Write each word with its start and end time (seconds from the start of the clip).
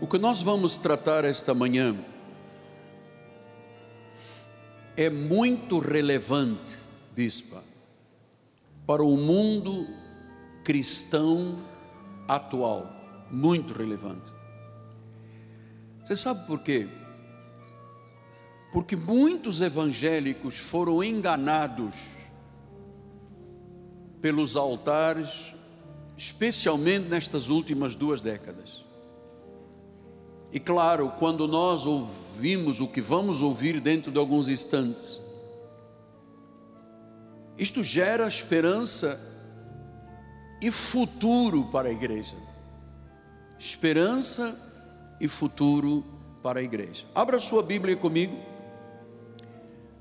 O 0.00 0.06
que 0.06 0.16
nós 0.16 0.42
vamos 0.42 0.76
tratar 0.76 1.24
esta 1.24 1.52
manhã 1.52 1.96
é 4.96 5.10
muito 5.10 5.80
relevante, 5.80 6.76
bispa, 7.16 7.62
para 8.86 9.02
o 9.02 9.16
mundo 9.16 9.88
cristão 10.64 11.58
atual. 12.28 12.94
Muito 13.30 13.74
relevante. 13.74 14.32
Você 16.04 16.16
sabe 16.16 16.46
por 16.46 16.62
quê? 16.62 16.86
Porque 18.72 18.94
muitos 18.94 19.60
evangélicos 19.60 20.56
foram 20.58 21.02
enganados 21.02 22.08
pelos 24.22 24.56
altares, 24.56 25.52
especialmente 26.16 27.08
nestas 27.08 27.50
últimas 27.50 27.94
duas 27.94 28.20
décadas. 28.20 28.87
E 30.52 30.58
claro, 30.58 31.12
quando 31.18 31.46
nós 31.46 31.86
ouvimos 31.86 32.80
o 32.80 32.88
que 32.88 33.00
vamos 33.00 33.42
ouvir 33.42 33.80
dentro 33.80 34.10
de 34.10 34.18
alguns 34.18 34.48
instantes, 34.48 35.20
isto 37.58 37.82
gera 37.82 38.26
esperança 38.26 39.26
e 40.62 40.70
futuro 40.70 41.64
para 41.70 41.88
a 41.88 41.92
igreja. 41.92 42.36
Esperança 43.58 45.16
e 45.20 45.28
futuro 45.28 46.04
para 46.42 46.60
a 46.60 46.62
igreja. 46.62 47.04
Abra 47.14 47.40
sua 47.40 47.62
Bíblia 47.62 47.96
comigo, 47.96 48.36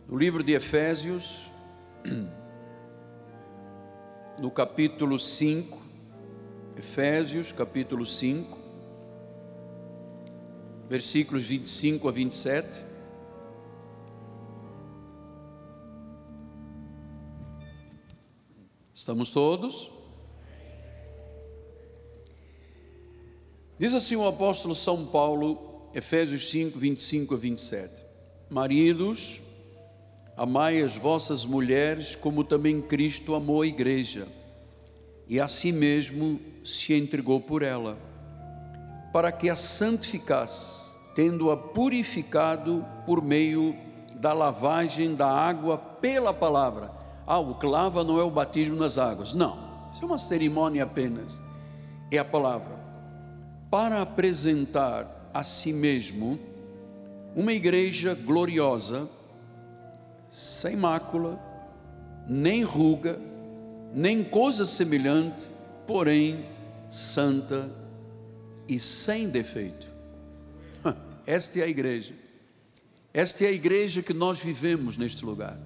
no 0.07 0.17
livro 0.17 0.43
de 0.43 0.53
Efésios, 0.53 1.51
no 4.39 4.51
capítulo 4.51 5.19
5, 5.19 5.77
Efésios, 6.77 7.51
capítulo 7.51 8.05
5, 8.05 8.66
versículos 10.89 11.43
25 11.43 12.07
a 12.07 12.11
27. 12.11 12.81
Estamos 18.93 19.29
todos? 19.29 19.91
Diz 23.79 23.93
assim 23.93 24.15
o 24.15 24.25
apóstolo 24.25 24.73
São 24.73 25.05
Paulo, 25.05 25.89
Efésios 25.93 26.49
5, 26.49 26.79
25 26.79 27.35
a 27.35 27.37
27. 27.37 27.93
Maridos, 28.49 29.41
amai 30.35 30.81
as 30.81 30.95
vossas 30.95 31.45
mulheres, 31.45 32.15
como 32.15 32.43
também 32.43 32.81
Cristo 32.81 33.35
amou 33.35 33.61
a 33.61 33.67
igreja, 33.67 34.27
e 35.27 35.39
a 35.39 35.47
si 35.47 35.71
mesmo 35.71 36.39
se 36.65 36.93
entregou 36.93 37.39
por 37.39 37.61
ela, 37.61 37.97
para 39.11 39.31
que 39.31 39.49
a 39.49 39.55
santificasse, 39.55 40.97
tendo-a 41.15 41.57
purificado 41.57 42.85
por 43.05 43.21
meio 43.21 43.75
da 44.15 44.33
lavagem 44.33 45.15
da 45.15 45.29
água 45.29 45.77
pela 45.77 46.33
palavra. 46.33 46.91
Ah, 47.25 47.39
o 47.39 47.55
que 47.55 47.65
lava 47.65 48.03
não 48.03 48.19
é 48.19 48.23
o 48.23 48.31
batismo 48.31 48.75
nas 48.75 48.97
águas. 48.97 49.33
Não, 49.33 49.57
isso 49.91 50.03
é 50.03 50.05
uma 50.05 50.17
cerimônia 50.17 50.83
apenas. 50.83 51.41
É 52.11 52.17
a 52.17 52.25
palavra 52.25 52.77
para 53.69 54.01
apresentar 54.01 55.29
a 55.33 55.43
si 55.43 55.73
mesmo 55.73 56.39
uma 57.35 57.53
igreja 57.53 58.15
gloriosa, 58.15 59.07
sem 60.29 60.75
mácula, 60.75 61.39
nem 62.27 62.63
ruga, 62.63 63.19
nem 63.93 64.23
coisa 64.23 64.65
semelhante, 64.65 65.47
porém 65.85 66.45
santa 66.89 67.69
e 68.67 68.79
sem 68.79 69.29
defeito. 69.29 69.87
Esta 71.25 71.59
é 71.59 71.63
a 71.63 71.67
igreja. 71.67 72.13
Esta 73.13 73.45
é 73.45 73.47
a 73.47 73.51
igreja 73.51 74.01
que 74.01 74.13
nós 74.13 74.39
vivemos 74.39 74.97
neste 74.97 75.25
lugar. 75.25 75.57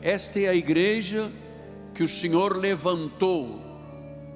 Esta 0.00 0.40
é 0.40 0.48
a 0.48 0.54
igreja 0.54 1.30
que 1.94 2.02
o 2.02 2.08
Senhor 2.08 2.56
levantou 2.56 3.60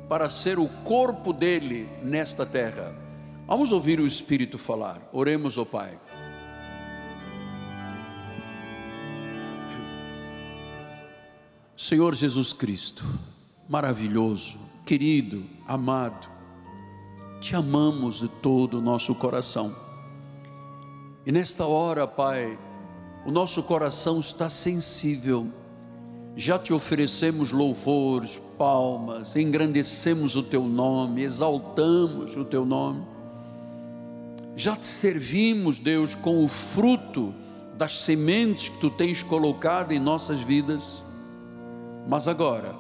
para 0.09 0.31
ser 0.31 0.59
o 0.59 0.69
corpo 0.85 1.33
dele 1.33 1.89
nesta 2.03 2.47
terra. 2.47 2.95
Vamos 3.47 3.73
ouvir 3.73 4.01
o 4.01 4.07
Espírito 4.07 4.59
falar. 4.59 5.01
Oremos 5.13 5.57
ao 5.59 5.67
Pai. 5.67 5.99
Senhor 11.77 12.15
Jesus 12.15 12.53
Cristo, 12.53 13.05
maravilhoso, 13.69 14.59
querido, 14.87 15.45
amado, 15.67 16.36
te 17.49 17.57
amamos 17.57 18.21
de 18.21 18.29
todo 18.29 18.79
o 18.79 18.81
nosso 18.81 19.15
coração. 19.15 19.75
E 21.25 21.33
nesta 21.33 21.65
hora, 21.67 22.07
Pai, 22.07 22.59
o 23.25 23.31
nosso 23.31 23.63
coração 23.63 24.21
está 24.21 24.49
sensível 24.49 25.47
já 26.39 26.59
te 26.59 26.71
oferecemos 26.71 27.51
louvores, 27.51 28.39
palmas, 28.59 29.35
engrandecemos 29.37 30.37
o 30.37 30.43
teu 30.43 30.65
nome, 30.65 31.23
exaltamos 31.23 32.37
o 32.37 32.45
teu 32.45 32.67
nome. 32.67 33.03
Já 34.55 34.77
te 34.77 34.87
servimos, 34.87 35.79
Deus, 35.79 36.15
com 36.15 36.45
o 36.45 36.49
fruto 36.49 37.35
das 37.79 38.03
sementes 38.03 38.69
que 38.69 38.79
tu 38.81 38.91
tens 38.91 39.23
colocado 39.23 39.93
em 39.93 39.99
nossas 39.99 40.43
vidas. 40.43 41.03
Mas 42.07 42.29
agora, 42.29 42.75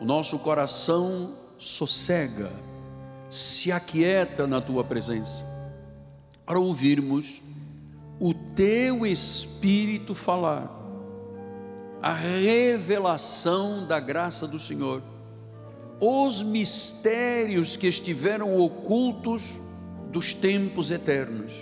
o 0.00 0.04
nosso 0.04 0.40
coração 0.40 1.30
sossega, 1.60 2.50
se 3.32 3.72
aquieta 3.72 4.46
na 4.46 4.60
tua 4.60 4.84
presença, 4.84 5.42
para 6.44 6.60
ouvirmos 6.60 7.40
o 8.20 8.34
teu 8.34 9.06
Espírito 9.06 10.14
falar 10.14 10.70
a 12.02 12.12
revelação 12.12 13.86
da 13.86 13.98
graça 13.98 14.46
do 14.46 14.58
Senhor, 14.58 15.02
os 15.98 16.42
mistérios 16.42 17.74
que 17.74 17.86
estiveram 17.86 18.60
ocultos 18.60 19.54
dos 20.10 20.34
tempos 20.34 20.90
eternos. 20.90 21.54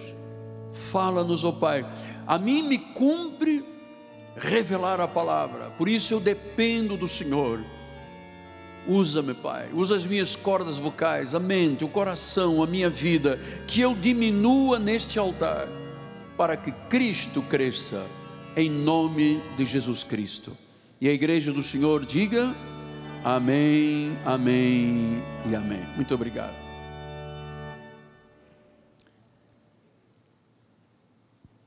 Fala-nos, 0.73 1.45
ó 1.45 1.51
oh 1.51 1.53
Pai, 1.53 1.87
a 2.27 2.37
mim 2.37 2.65
me 2.65 2.79
cumpre 2.79 3.65
revelar 4.35 5.01
a 5.01 5.07
palavra, 5.07 5.71
por 5.79 5.89
isso 5.89 6.15
eu 6.15 6.19
dependo 6.19 6.97
do 6.97 7.07
Senhor. 7.07 7.65
Usa-me, 8.87 9.35
Pai, 9.35 9.69
usa 9.75 9.95
as 9.95 10.07
minhas 10.07 10.35
cordas 10.35 10.79
vocais, 10.79 11.35
a 11.35 11.39
mente, 11.41 11.85
o 11.85 11.89
coração, 11.89 12.63
a 12.63 12.67
minha 12.67 12.89
vida, 12.89 13.39
que 13.67 13.81
eu 13.81 13.95
diminua 13.95 14.79
neste 14.79 15.19
altar, 15.19 15.69
para 16.37 16.57
que 16.57 16.73
Cristo 16.89 17.43
cresça 17.43 18.05
em 18.57 18.71
nome 18.71 19.43
de 19.57 19.65
Jesus 19.65 20.03
Cristo. 20.03 20.57
E 21.01 21.09
a 21.09 21.13
igreja 21.13 21.53
do 21.53 21.63
Senhor 21.63 22.05
diga: 22.05 22.55
Amém, 23.23 24.19
Amém 24.25 25.23
e 25.51 25.55
Amém. 25.55 25.87
Muito 25.95 26.15
obrigado. 26.15 26.55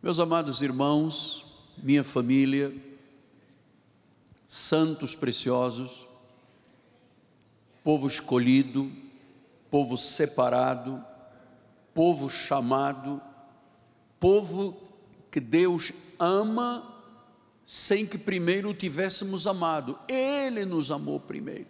Meus 0.01 0.19
amados 0.19 0.61
irmãos, 0.61 1.45
minha 1.77 2.03
família, 2.03 2.73
santos 4.45 5.15
preciosos, 5.15 6.05
povo 7.83 8.07
escolhido, 8.07 8.89
povo 9.69 9.97
separado, 9.97 11.03
povo 11.93 12.29
chamado, 12.29 13.21
povo 14.19 14.81
que 15.29 15.39
Deus 15.39 15.91
ama 16.17 16.89
sem 17.65 18.05
que 18.05 18.17
primeiro 18.17 18.69
o 18.69 18.73
tivéssemos 18.73 19.45
amado. 19.47 19.99
Ele 20.07 20.65
nos 20.65 20.91
amou 20.91 21.19
primeiro. 21.19 21.67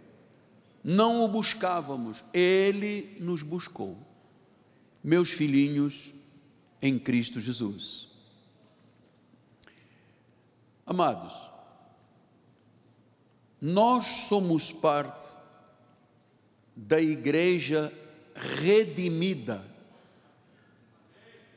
Não 0.83 1.23
o 1.23 1.27
buscávamos, 1.27 2.23
ele 2.33 3.17
nos 3.19 3.41
buscou. 3.41 3.97
Meus 5.03 5.31
filhinhos 5.31 6.13
em 6.81 6.99
Cristo 6.99 7.39
Jesus. 7.39 8.09
Amados, 10.85 11.49
nós 13.61 14.05
somos 14.27 14.71
parte 14.71 15.32
da 16.75 17.01
igreja 17.01 17.91
redimida 18.35 19.63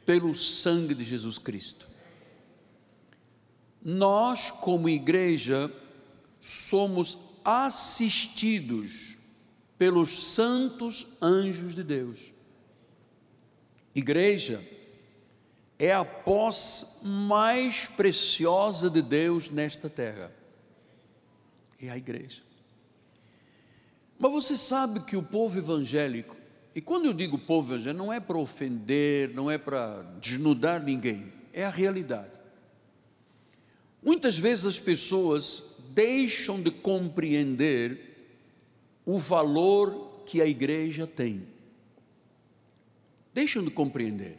pelo 0.05 0.35
sangue 0.35 0.95
de 0.95 1.05
Jesus 1.05 1.39
Cristo 1.39 1.97
nós, 3.89 4.51
como 4.51 4.89
igreja, 4.89 5.73
somos 6.41 7.39
assistidos 7.45 9.17
pelos 9.79 10.35
santos 10.35 11.23
anjos 11.23 11.77
de 11.77 11.85
Deus. 11.85 12.33
Igreja 13.95 14.61
é 15.79 15.95
a 15.95 16.05
posse 16.05 17.07
mais 17.07 17.87
preciosa 17.87 18.91
de 18.91 19.01
Deus 19.01 19.51
nesta 19.51 19.89
terra. 19.89 20.33
É 21.81 21.89
a 21.89 21.97
igreja. 21.97 22.43
Mas 24.19 24.33
você 24.33 24.57
sabe 24.57 25.01
que 25.01 25.17
o 25.17 25.23
povo 25.23 25.59
evangélico, 25.59 26.37
E 26.75 26.81
quando 26.81 27.07
eu 27.07 27.15
digo 27.15 27.39
povo 27.39 27.73
evangélico, 27.73 28.05
não 28.05 28.13
é 28.13 28.21
para 28.21 28.37
ofender, 28.37 29.33
não 29.35 29.51
é 29.51 29.57
para 29.57 30.03
desnudar 30.21 30.83
ninguém, 30.83 31.33
é 31.51 31.65
a 31.65 31.71
realidade. 31.71 32.39
Muitas 34.03 34.37
vezes 34.37 34.67
as 34.67 34.79
pessoas 34.79 35.77
deixam 35.95 36.63
de 36.63 36.71
compreender 36.71 38.31
o 39.07 39.19
valor 39.19 40.23
que 40.27 40.43
a 40.43 40.47
igreja 40.47 41.07
tem. 41.07 41.47
Deixam 43.33 43.65
de 43.65 43.71
compreender. 43.71 44.39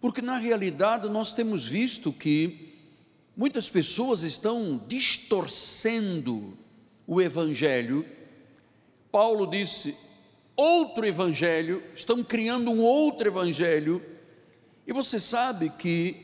Porque 0.00 0.20
na 0.20 0.36
realidade 0.36 1.08
nós 1.08 1.32
temos 1.32 1.66
visto 1.66 2.12
que 2.12 2.74
muitas 3.36 3.68
pessoas 3.68 4.22
estão 4.22 4.82
distorcendo 4.86 6.58
o 7.06 7.22
evangelho. 7.22 8.04
Paulo 9.12 9.46
disse: 9.46 9.94
outro 10.56 11.06
evangelho, 11.06 11.82
estão 11.94 12.24
criando 12.24 12.70
um 12.70 12.80
outro 12.80 13.28
evangelho, 13.28 14.02
e 14.86 14.92
você 14.92 15.20
sabe 15.20 15.70
que 15.70 16.16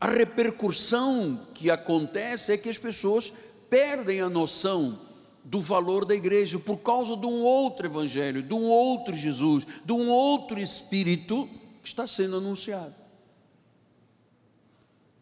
a 0.00 0.08
repercussão 0.08 1.40
que 1.54 1.70
acontece 1.70 2.52
é 2.52 2.58
que 2.58 2.68
as 2.68 2.76
pessoas 2.76 3.32
perdem 3.70 4.20
a 4.20 4.28
noção 4.28 4.98
do 5.44 5.60
valor 5.60 6.04
da 6.04 6.14
igreja 6.14 6.58
por 6.58 6.78
causa 6.78 7.16
de 7.16 7.26
um 7.26 7.42
outro 7.42 7.86
evangelho, 7.86 8.42
de 8.42 8.52
um 8.52 8.64
outro 8.64 9.14
Jesus, 9.14 9.66
de 9.84 9.92
um 9.92 10.08
outro 10.08 10.58
Espírito 10.58 11.48
que 11.82 11.88
está 11.88 12.06
sendo 12.06 12.36
anunciado. 12.36 12.94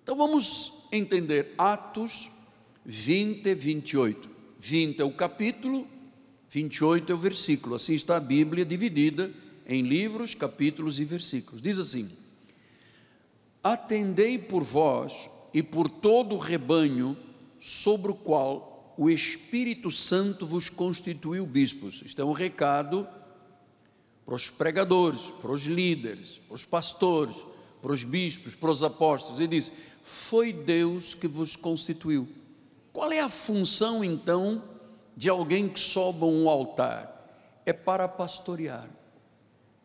Então 0.03 0.17
vamos 0.17 0.89
entender 0.91 1.55
Atos 1.59 2.31
20 2.85 3.47
e 3.47 3.55
28. 3.55 4.31
20 4.59 5.01
é 5.01 5.05
o 5.05 5.13
capítulo, 5.13 5.87
28 6.53 7.11
é 7.11 7.15
o 7.15 7.19
versículo. 7.19 7.75
Assim 7.75 7.95
está 7.95 8.19
a 8.19 8.21
Bíblia 8.21 8.63
dividida 8.63 9.33
em 9.67 9.83
livros, 9.83 10.35
capítulos 10.35 11.01
e 11.01 11.05
versículos. 11.05 11.63
Diz 11.63 11.79
assim: 11.79 12.11
Atendei 13.65 14.39
por 14.39 14.63
vós 14.63 15.31
e 15.55 15.63
por 15.63 15.89
todo 15.89 16.35
o 16.35 16.39
rebanho 16.39 17.17
sobre 17.59 18.11
o 18.11 18.15
qual 18.15 18.95
o 18.99 19.09
Espírito 19.09 19.91
Santo 19.91 20.47
vos 20.47 20.69
constituiu 20.69 21.47
bispos. 21.47 22.03
Isto 22.05 22.21
é 22.21 22.25
um 22.25 22.33
recado 22.33 23.09
para 24.27 24.35
os 24.35 24.51
pregadores, 24.51 25.33
para 25.41 25.53
os 25.53 25.63
líderes, 25.63 26.39
para 26.47 26.55
os 26.55 26.67
pastores, 26.67 27.37
para 27.81 27.93
os 27.93 28.05
bispos, 28.05 28.55
para 28.55 28.71
os 28.71 28.83
apóstolos. 28.83 29.39
Ele 29.39 29.57
diz: 29.57 29.73
Foi 30.03 30.53
Deus 30.53 31.15
que 31.15 31.27
vos 31.27 31.57
constituiu. 31.57 32.29
Qual 32.93 33.11
é 33.11 33.21
a 33.21 33.29
função 33.31 34.05
então 34.05 34.63
de 35.17 35.29
alguém 35.29 35.69
que 35.69 35.81
sobe 35.81 36.25
um 36.25 36.49
altar? 36.49 37.11
É 37.65 37.73
para 37.73 38.09
pastorear, 38.09 38.89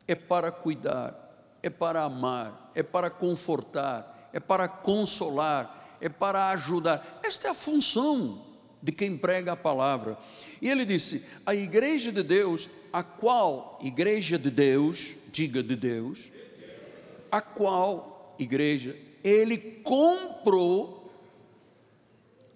é 0.08 0.16
para 0.16 0.52
cuidar, 0.52 1.14
é 1.62 1.70
para 1.70 2.04
amar, 2.04 2.72
é 2.74 2.82
para 2.82 3.10
confortar, 3.10 4.30
é 4.34 4.40
para 4.40 4.68
consolar, 4.68 5.98
é 6.02 6.10
para 6.10 6.50
ajudar. 6.50 7.20
Esta 7.24 7.48
é 7.48 7.52
a 7.52 7.54
função 7.54 8.42
de 8.82 8.92
quem 8.92 9.18
prega 9.18 9.54
a 9.54 9.58
palavra. 9.58 10.18
E 10.62 10.70
ele 10.70 10.86
disse: 10.86 11.30
a 11.46 11.54
igreja 11.54 12.12
de 12.12 12.24
Deus, 12.24 12.70
a 12.92 13.04
qual 13.04 13.80
igreja 13.82 14.38
de 14.38 14.50
Deus, 14.50 15.16
diga 15.32 15.62
de 15.62 15.76
Deus, 15.76 16.32
a 17.32 17.42
qual 17.42 18.36
igreja 18.40 18.96
ele 19.24 19.58
comprou 19.84 21.12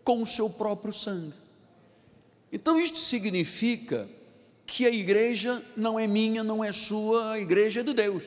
com 0.03 0.21
o 0.21 0.25
seu 0.25 0.49
próprio 0.49 0.93
sangue. 0.93 1.33
Então 2.51 2.79
isto 2.79 2.97
significa 2.97 4.09
que 4.65 4.85
a 4.85 4.89
igreja 4.89 5.63
não 5.75 5.99
é 5.99 6.07
minha, 6.07 6.43
não 6.43 6.63
é 6.63 6.71
sua, 6.71 7.33
a 7.33 7.39
igreja 7.39 7.81
é 7.81 7.83
de 7.83 7.93
Deus. 7.93 8.23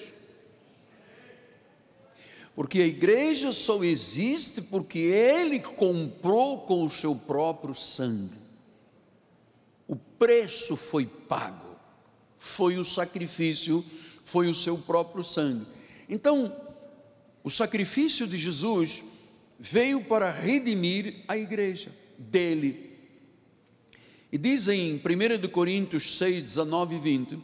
Porque 2.54 2.80
a 2.80 2.86
igreja 2.86 3.50
só 3.50 3.82
existe 3.82 4.62
porque 4.62 4.98
ele 4.98 5.58
comprou 5.58 6.60
com 6.60 6.84
o 6.84 6.90
seu 6.90 7.14
próprio 7.14 7.74
sangue. 7.74 8.38
O 9.88 9.96
preço 9.96 10.76
foi 10.76 11.04
pago, 11.04 11.76
foi 12.38 12.78
o 12.78 12.84
sacrifício, 12.84 13.84
foi 14.22 14.48
o 14.48 14.54
seu 14.54 14.78
próprio 14.78 15.24
sangue. 15.24 15.66
Então, 16.08 16.54
o 17.42 17.50
sacrifício 17.50 18.26
de 18.26 18.36
Jesus 18.36 19.02
veio 19.58 20.04
para 20.04 20.30
redimir 20.30 21.16
a 21.26 21.36
igreja 21.36 21.92
dele. 22.18 22.83
E 24.34 24.36
diz 24.36 24.66
em 24.66 24.96
1 24.96 25.48
Coríntios 25.48 26.18
6, 26.18 26.42
19 26.42 26.96
e 26.96 26.98
20: 26.98 27.38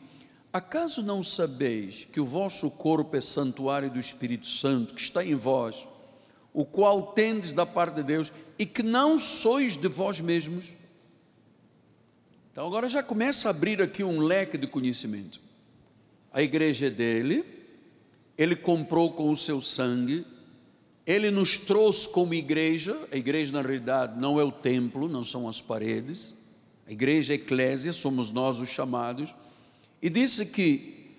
Acaso 0.52 1.04
não 1.04 1.22
sabeis 1.22 2.04
que 2.04 2.18
o 2.18 2.26
vosso 2.26 2.68
corpo 2.68 3.16
é 3.16 3.20
santuário 3.20 3.88
do 3.88 4.00
Espírito 4.00 4.48
Santo 4.48 4.92
que 4.92 5.00
está 5.00 5.24
em 5.24 5.36
vós, 5.36 5.86
o 6.52 6.64
qual 6.64 7.12
tendes 7.12 7.52
da 7.52 7.64
parte 7.64 7.94
de 7.94 8.02
Deus 8.02 8.32
e 8.58 8.66
que 8.66 8.82
não 8.82 9.20
sois 9.20 9.76
de 9.76 9.86
vós 9.86 10.20
mesmos? 10.20 10.70
Então 12.50 12.66
agora 12.66 12.88
já 12.88 13.04
começa 13.04 13.46
a 13.46 13.52
abrir 13.52 13.80
aqui 13.80 14.02
um 14.02 14.18
leque 14.18 14.58
de 14.58 14.66
conhecimento. 14.66 15.40
A 16.32 16.42
igreja 16.42 16.88
é 16.88 16.90
dele, 16.90 17.44
ele 18.36 18.56
comprou 18.56 19.12
com 19.12 19.30
o 19.30 19.36
seu 19.36 19.62
sangue, 19.62 20.26
ele 21.06 21.30
nos 21.30 21.56
trouxe 21.56 22.08
como 22.08 22.34
igreja, 22.34 22.98
a 23.12 23.16
igreja 23.16 23.52
na 23.52 23.62
realidade 23.62 24.18
não 24.18 24.40
é 24.40 24.42
o 24.42 24.50
templo, 24.50 25.08
não 25.08 25.22
são 25.22 25.48
as 25.48 25.60
paredes, 25.60 26.39
a 26.90 26.92
igreja 26.92 27.32
a 27.32 27.36
eclésia, 27.36 27.92
somos 27.92 28.32
nós 28.32 28.58
os 28.58 28.68
chamados 28.68 29.32
e 30.02 30.10
disse 30.10 30.46
que 30.46 31.14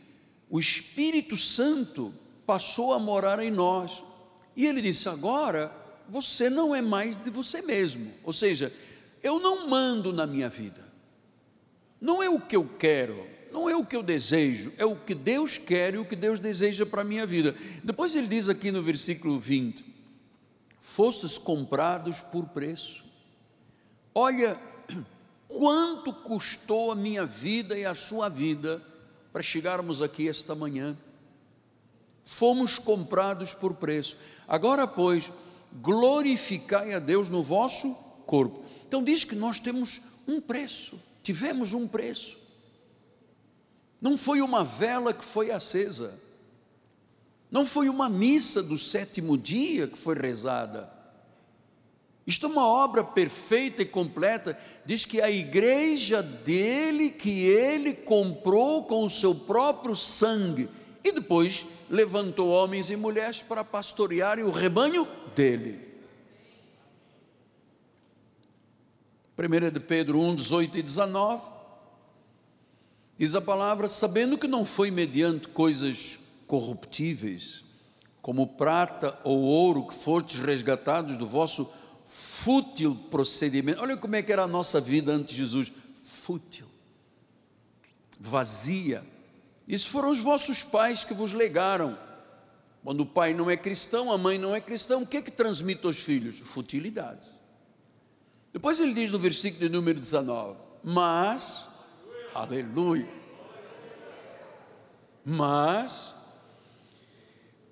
o 0.49 0.59
Espírito 0.59 1.37
Santo 1.37 2.13
passou 2.45 2.91
a 2.91 2.99
morar 2.99 3.41
em 3.41 3.49
nós. 3.49 4.03
E 4.53 4.65
ele 4.65 4.81
disse: 4.81 5.07
agora 5.07 5.71
você 6.09 6.49
não 6.49 6.75
é 6.75 6.81
mais 6.81 7.15
de 7.23 7.29
você 7.29 7.61
mesmo. 7.61 8.11
Ou 8.25 8.33
seja, 8.33 8.71
eu 9.23 9.39
não 9.39 9.69
mando 9.69 10.11
na 10.11 10.27
minha 10.27 10.49
vida. 10.49 10.85
Não 12.01 12.21
é 12.21 12.29
o 12.29 12.41
que 12.41 12.57
eu 12.57 12.67
quero, 12.77 13.15
não 13.49 13.69
é 13.69 13.75
o 13.75 13.85
que 13.85 13.95
eu 13.95 14.03
desejo, 14.03 14.73
é 14.77 14.85
o 14.85 14.97
que 14.97 15.15
Deus 15.15 15.57
quer 15.57 15.93
e 15.93 15.99
o 15.99 16.05
que 16.05 16.17
Deus 16.17 16.37
deseja 16.37 16.85
para 16.85 17.01
a 17.01 17.05
minha 17.05 17.25
vida. 17.25 17.55
Depois 17.81 18.13
ele 18.13 18.27
diz 18.27 18.49
aqui 18.49 18.71
no 18.71 18.81
versículo 18.81 19.39
20: 19.39 19.85
Fostes 20.81 21.37
comprados 21.37 22.19
por 22.19 22.49
preço. 22.49 23.05
Olha 24.13 24.59
quanto 25.57 26.13
custou 26.13 26.91
a 26.91 26.95
minha 26.95 27.25
vida 27.25 27.77
e 27.77 27.85
a 27.85 27.93
sua 27.93 28.29
vida 28.29 28.81
para 29.33 29.43
chegarmos 29.43 30.01
aqui 30.01 30.29
esta 30.29 30.55
manhã. 30.55 30.97
Fomos 32.23 32.79
comprados 32.79 33.53
por 33.53 33.75
preço. 33.75 34.17
Agora, 34.47 34.87
pois, 34.87 35.31
glorificai 35.81 36.93
a 36.93 36.99
Deus 36.99 37.29
no 37.29 37.43
vosso 37.43 37.93
corpo. 38.25 38.63
Então, 38.87 39.03
diz 39.03 39.23
que 39.23 39.35
nós 39.35 39.59
temos 39.59 40.01
um 40.27 40.39
preço, 40.39 40.97
tivemos 41.23 41.73
um 41.73 41.87
preço. 41.87 42.37
Não 43.99 44.17
foi 44.17 44.41
uma 44.41 44.63
vela 44.63 45.13
que 45.13 45.23
foi 45.23 45.51
acesa, 45.51 46.17
não 47.49 47.65
foi 47.65 47.89
uma 47.89 48.09
missa 48.09 48.63
do 48.63 48.77
sétimo 48.77 49.37
dia 49.37 49.87
que 49.87 49.97
foi 49.97 50.15
rezada 50.15 51.00
isto 52.25 52.45
é 52.45 52.49
uma 52.49 52.65
obra 52.65 53.03
perfeita 53.03 53.81
e 53.81 53.85
completa. 53.85 54.57
Diz 54.85 55.05
que 55.05 55.19
a 55.21 55.29
igreja 55.29 56.21
dele, 56.21 57.09
que 57.09 57.45
ele 57.45 57.93
comprou 57.93 58.83
com 58.83 59.03
o 59.03 59.09
seu 59.09 59.33
próprio 59.33 59.95
sangue, 59.95 60.69
e 61.03 61.11
depois 61.11 61.65
levantou 61.89 62.49
homens 62.49 62.89
e 62.89 62.95
mulheres 62.95 63.41
para 63.41 63.63
pastorearem 63.63 64.45
o 64.45 64.51
rebanho 64.51 65.07
dele. 65.35 65.89
1 69.37 69.71
de 69.71 69.79
Pedro 69.79 70.19
1, 70.19 70.35
18 70.35 70.77
e 70.77 70.83
19, 70.83 71.43
diz 73.17 73.33
a 73.33 73.41
palavra: 73.41 73.89
sabendo 73.89 74.37
que 74.37 74.47
não 74.47 74.63
foi 74.63 74.91
mediante 74.91 75.47
coisas 75.47 76.19
corruptíveis, 76.45 77.63
como 78.21 78.45
prata 78.45 79.19
ou 79.23 79.41
ouro, 79.41 79.87
que 79.87 79.95
fostes 79.95 80.39
resgatados 80.39 81.17
do 81.17 81.25
vosso 81.25 81.80
fútil 82.43 82.95
procedimento. 83.09 83.81
Olha 83.81 83.97
como 83.97 84.15
é 84.15 84.21
que 84.21 84.31
era 84.31 84.43
a 84.43 84.47
nossa 84.47 84.81
vida 84.81 85.11
antes 85.11 85.35
de 85.35 85.37
Jesus: 85.37 85.71
fútil, 86.03 86.67
vazia. 88.19 89.03
Isso 89.67 89.89
foram 89.89 90.09
os 90.09 90.19
vossos 90.19 90.63
pais 90.63 91.03
que 91.03 91.13
vos 91.13 91.33
legaram. 91.33 91.97
Quando 92.83 93.01
o 93.01 93.05
pai 93.05 93.33
não 93.33 93.49
é 93.49 93.55
cristão, 93.55 94.11
a 94.11 94.17
mãe 94.17 94.39
não 94.39 94.55
é 94.55 94.59
cristão, 94.59 95.03
o 95.03 95.07
que 95.07 95.17
é 95.17 95.21
que 95.21 95.29
transmite 95.29 95.85
aos 95.85 95.97
filhos? 95.97 96.39
Futilidades. 96.39 97.29
Depois 98.51 98.79
ele 98.79 98.93
diz 98.93 99.11
no 99.11 99.19
versículo 99.19 99.61
de 99.61 99.69
número 99.69 99.99
19: 99.99 100.57
Mas, 100.83 101.65
aleluia, 102.33 103.07
mas, 105.23 106.15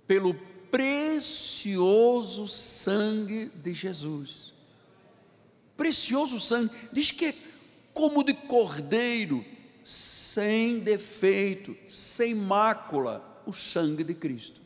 pelo 0.07 0.35
precioso 0.69 2.47
sangue 2.47 3.51
de 3.55 3.73
Jesus, 3.73 4.48
precioso 5.79 6.41
sangue, 6.41 6.69
diz 6.91 7.09
que 7.09 7.27
é 7.27 7.33
como 7.93 8.21
de 8.21 8.33
cordeiro, 8.33 9.43
sem 9.81 10.79
defeito, 10.79 11.75
sem 11.87 12.35
mácula, 12.35 13.41
o 13.45 13.53
sangue 13.53 14.03
de 14.03 14.13
Cristo. 14.13 14.61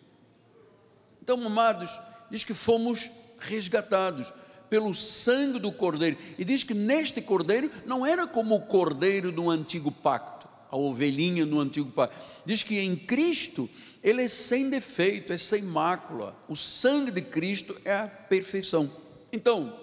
Então, 1.21 1.39
amados, 1.45 1.91
diz 2.31 2.43
que 2.43 2.53
fomos 2.53 3.11
resgatados 3.37 4.33
pelo 4.71 4.91
sangue 4.93 5.59
do 5.59 5.71
cordeiro. 5.71 6.17
E 6.37 6.43
diz 6.43 6.63
que 6.63 6.73
neste 6.73 7.21
cordeiro 7.21 7.71
não 7.85 8.03
era 8.03 8.25
como 8.25 8.55
o 8.55 8.61
cordeiro 8.61 9.31
do 9.31 9.51
antigo 9.51 9.91
pacto, 9.91 10.47
a 10.71 10.75
ovelhinha 10.75 11.45
no 11.45 11.59
antigo 11.59 11.91
pacto. 11.91 12.15
Diz 12.43 12.63
que 12.63 12.79
em 12.79 12.95
Cristo 12.95 13.69
ele 14.01 14.23
é 14.23 14.27
sem 14.27 14.69
defeito, 14.69 15.31
é 15.31 15.37
sem 15.37 15.61
mácula. 15.61 16.35
O 16.49 16.55
sangue 16.55 17.11
de 17.11 17.21
Cristo 17.21 17.75
é 17.85 17.93
a 17.93 18.07
perfeição. 18.07 18.89
Então, 19.31 19.82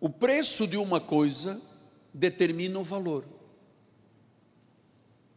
o 0.00 0.08
preço 0.08 0.66
de 0.66 0.76
uma 0.76 1.00
coisa 1.00 1.60
determina 2.12 2.78
o 2.78 2.84
valor. 2.84 3.24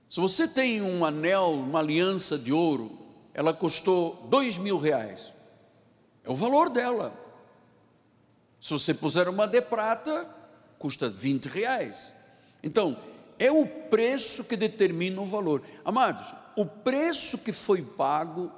Se 0.10 0.20
você 0.20 0.48
tem 0.48 0.82
um 0.82 1.06
anel, 1.06 1.52
uma 1.52 1.80
aliança 1.80 2.38
de 2.38 2.52
ouro, 2.52 2.92
ela 3.34 3.54
custou 3.54 4.28
dois 4.30 4.58
mil 4.58 4.78
reais. 4.78 5.32
É 6.24 6.30
o 6.30 6.36
valor 6.36 6.70
dela. 6.70 7.14
Se 8.60 8.74
você 8.74 8.94
puser 8.94 9.28
uma 9.28 9.48
de 9.48 9.62
prata, 9.62 10.28
custa 10.78 11.10
20 11.10 11.46
reais. 11.46 12.12
Então, 12.62 12.98
é 13.40 13.52
o 13.52 13.66
preço 13.66 14.44
que 14.44 14.56
determina 14.56 15.20
o 15.22 15.26
valor. 15.26 15.64
Amados, 15.84 16.32
o 16.56 16.66
preço 16.66 17.40
que 17.40 17.52
foi 17.52 17.82
pago 17.82 18.52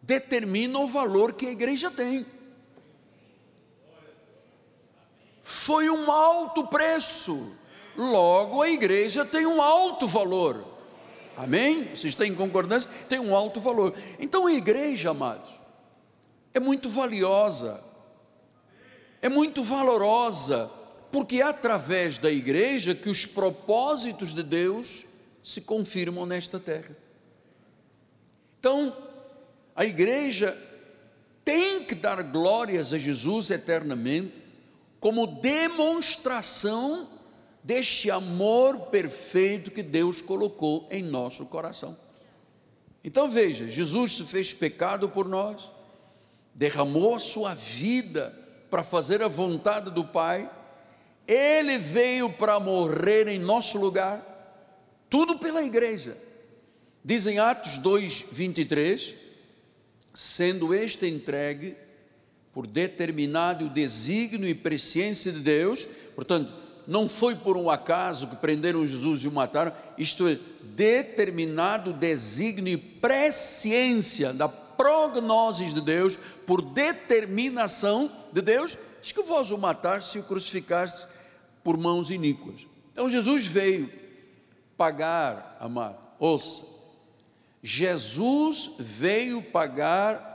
determina 0.00 0.78
o 0.78 0.86
valor 0.86 1.34
que 1.34 1.46
a 1.46 1.50
igreja 1.50 1.90
tem. 1.90 2.24
Foi 5.42 5.88
um 5.88 6.10
alto 6.10 6.66
preço, 6.66 7.56
logo 7.96 8.62
a 8.62 8.68
igreja 8.68 9.24
tem 9.24 9.46
um 9.46 9.60
alto 9.60 10.06
valor. 10.06 10.64
Amém? 11.36 11.94
Vocês 11.94 12.14
têm 12.14 12.34
concordância? 12.34 12.90
Tem 13.08 13.18
um 13.18 13.34
alto 13.34 13.60
valor. 13.60 13.94
Então 14.18 14.46
a 14.46 14.52
igreja, 14.52 15.10
amados, 15.10 15.50
é 16.52 16.60
muito 16.60 16.90
valiosa 16.90 17.90
é 19.22 19.28
muito 19.28 19.62
valorosa, 19.62 20.70
porque 21.12 21.36
é 21.36 21.42
através 21.42 22.18
da 22.18 22.30
igreja 22.30 22.94
que 22.94 23.10
os 23.10 23.26
propósitos 23.26 24.34
de 24.34 24.42
Deus 24.42 25.04
se 25.42 25.62
confirmam 25.62 26.24
nesta 26.24 26.58
terra. 26.58 26.96
Então, 28.58 28.96
a 29.74 29.84
igreja 29.84 30.56
tem 31.44 31.84
que 31.84 31.94
dar 31.94 32.22
glórias 32.22 32.92
a 32.92 32.98
Jesus 32.98 33.50
eternamente, 33.50 34.42
como 35.00 35.26
demonstração 35.26 37.08
deste 37.64 38.10
amor 38.10 38.78
perfeito 38.86 39.70
que 39.70 39.82
Deus 39.82 40.20
colocou 40.20 40.86
em 40.90 41.02
nosso 41.02 41.46
coração. 41.46 41.96
Então 43.02 43.28
veja, 43.28 43.66
Jesus 43.66 44.12
se 44.12 44.24
fez 44.24 44.52
pecado 44.52 45.08
por 45.08 45.26
nós, 45.26 45.70
derramou 46.54 47.14
a 47.14 47.18
sua 47.18 47.54
vida 47.54 48.30
para 48.70 48.84
fazer 48.84 49.22
a 49.22 49.28
vontade 49.28 49.90
do 49.90 50.04
Pai, 50.04 50.48
ele 51.26 51.78
veio 51.78 52.30
para 52.34 52.60
morrer 52.60 53.26
em 53.28 53.38
nosso 53.38 53.78
lugar, 53.78 54.22
tudo 55.08 55.38
pela 55.38 55.62
igreja. 55.62 56.16
Dizem 57.02 57.38
Atos 57.38 57.78
2, 57.78 58.26
23, 58.32 59.14
sendo 60.14 60.74
este 60.74 61.06
entregue 61.06 61.74
por 62.52 62.66
determinado 62.66 63.68
desígnio 63.68 64.48
e 64.48 64.54
presciência 64.54 65.30
de 65.30 65.40
Deus, 65.40 65.86
portanto, 66.14 66.52
não 66.86 67.08
foi 67.08 67.36
por 67.36 67.56
um 67.56 67.70
acaso 67.70 68.28
que 68.28 68.36
prenderam 68.36 68.86
Jesus 68.86 69.22
e 69.22 69.28
o 69.28 69.32
mataram, 69.32 69.72
isto 69.96 70.26
é, 70.26 70.36
determinado 70.74 71.92
desígnio 71.92 72.74
e 72.74 72.76
presciência 72.76 74.32
da 74.32 74.48
prognoses 74.80 75.74
de 75.74 75.82
Deus, 75.82 76.18
por 76.46 76.62
determinação 76.62 78.10
de 78.32 78.40
Deus, 78.40 78.78
diz 79.02 79.12
que 79.12 79.22
vós 79.22 79.50
o 79.50 79.58
mataste 79.58 80.16
e 80.16 80.20
o 80.22 80.24
crucificaste 80.24 81.06
por 81.62 81.76
mãos 81.76 82.10
iníquas. 82.10 82.66
Então 82.90 83.06
Jesus 83.06 83.44
veio 83.44 83.92
pagar, 84.78 85.58
amado, 85.60 85.98
ouça, 86.18 86.64
Jesus 87.62 88.76
veio 88.78 89.42
pagar 89.42 90.30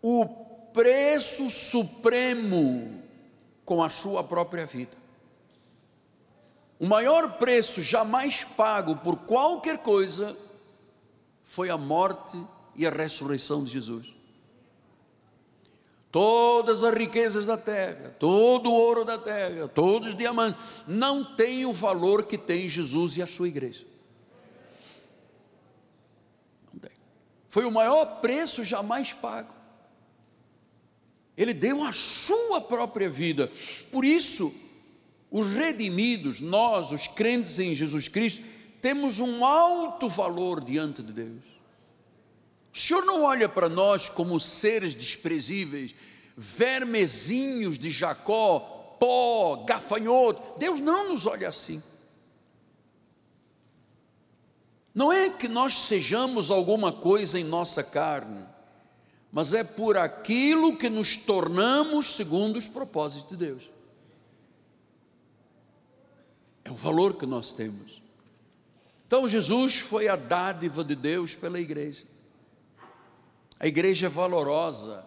o 0.00 0.24
preço 0.72 1.50
supremo 1.50 3.02
com 3.64 3.82
a 3.82 3.88
sua 3.88 4.24
própria 4.24 4.66
vida. 4.66 4.96
O 6.78 6.86
maior 6.86 7.38
preço 7.38 7.80
jamais 7.80 8.42
pago 8.44 8.96
por 8.96 9.16
qualquer 9.18 9.78
coisa 9.78 10.36
foi 11.42 11.70
a 11.70 11.78
morte 11.78 12.36
e 12.74 12.86
a 12.86 12.90
ressurreição 12.90 13.62
de 13.62 13.70
Jesus. 13.70 14.14
Todas 16.10 16.82
as 16.84 16.94
riquezas 16.94 17.46
da 17.46 17.56
terra, 17.56 18.14
todo 18.18 18.68
o 18.68 18.74
ouro 18.74 19.04
da 19.04 19.16
terra, 19.16 19.68
todos 19.68 20.08
os 20.08 20.14
diamantes, 20.16 20.82
não 20.86 21.24
têm 21.24 21.64
o 21.64 21.72
valor 21.72 22.24
que 22.24 22.36
tem 22.36 22.68
Jesus 22.68 23.16
e 23.16 23.22
a 23.22 23.26
sua 23.26 23.48
igreja. 23.48 23.86
Não 26.72 26.80
tem. 26.80 26.90
Foi 27.48 27.64
o 27.64 27.70
maior 27.70 28.20
preço 28.20 28.62
jamais 28.62 29.12
pago. 29.12 29.61
Ele 31.36 31.54
deu 31.54 31.82
a 31.82 31.92
sua 31.92 32.60
própria 32.60 33.08
vida. 33.08 33.50
Por 33.90 34.04
isso, 34.04 34.54
os 35.30 35.50
redimidos, 35.50 36.40
nós, 36.40 36.92
os 36.92 37.06
crentes 37.06 37.58
em 37.58 37.74
Jesus 37.74 38.08
Cristo, 38.08 38.42
temos 38.82 39.18
um 39.18 39.44
alto 39.44 40.08
valor 40.08 40.60
diante 40.60 41.02
de 41.02 41.12
Deus. 41.12 41.44
O 42.74 42.78
Senhor 42.78 43.04
não 43.04 43.22
olha 43.22 43.48
para 43.48 43.68
nós 43.68 44.08
como 44.08 44.40
seres 44.40 44.94
desprezíveis, 44.94 45.94
vermezinhos 46.36 47.78
de 47.78 47.90
Jacó, 47.90 48.96
pó, 48.98 49.64
gafanhoto. 49.66 50.58
Deus 50.58 50.80
não 50.80 51.10
nos 51.10 51.26
olha 51.26 51.48
assim. 51.48 51.82
Não 54.94 55.12
é 55.12 55.30
que 55.30 55.48
nós 55.48 55.78
sejamos 55.78 56.50
alguma 56.50 56.92
coisa 56.92 57.38
em 57.38 57.44
nossa 57.44 57.82
carne, 57.82 58.44
mas 59.32 59.54
é 59.54 59.64
por 59.64 59.96
aquilo 59.96 60.76
que 60.76 60.90
nos 60.90 61.16
tornamos 61.16 62.14
segundo 62.14 62.58
os 62.58 62.68
propósitos 62.68 63.30
de 63.30 63.36
Deus. 63.38 63.70
É 66.62 66.70
o 66.70 66.74
valor 66.74 67.14
que 67.14 67.24
nós 67.24 67.50
temos. 67.52 68.02
Então 69.06 69.26
Jesus 69.26 69.78
foi 69.78 70.06
a 70.06 70.16
dádiva 70.16 70.84
de 70.84 70.94
Deus 70.94 71.34
pela 71.34 71.58
igreja. 71.58 72.04
A 73.58 73.66
igreja 73.66 74.06
é 74.06 74.10
valorosa, 74.10 75.02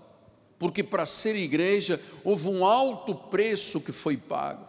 porque 0.57 0.83
para 0.83 1.05
ser 1.05 1.35
igreja 1.35 2.01
houve 2.23 2.47
um 2.47 2.65
alto 2.65 3.13
preço 3.13 3.79
que 3.79 3.91
foi 3.91 4.17
pago. 4.17 4.65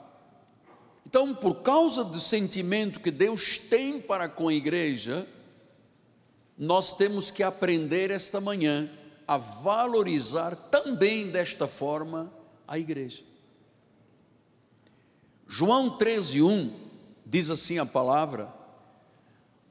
Então, 1.06 1.34
por 1.34 1.62
causa 1.62 2.04
do 2.04 2.18
sentimento 2.18 3.00
que 3.00 3.12
Deus 3.12 3.58
tem 3.58 4.00
para 4.00 4.28
com 4.28 4.48
a 4.48 4.54
igreja, 4.54 5.26
nós 6.58 6.96
temos 6.96 7.30
que 7.30 7.44
aprender 7.44 8.10
esta 8.10 8.40
manhã 8.40 8.90
a 9.26 9.37
valorizar 9.37 10.54
também 10.54 11.30
desta 11.30 11.66
forma 11.66 12.33
a 12.66 12.78
igreja. 12.78 13.23
João 15.47 15.97
13:1 15.97 16.71
diz 17.25 17.50
assim 17.50 17.78
a 17.78 17.87
palavra: 17.87 18.49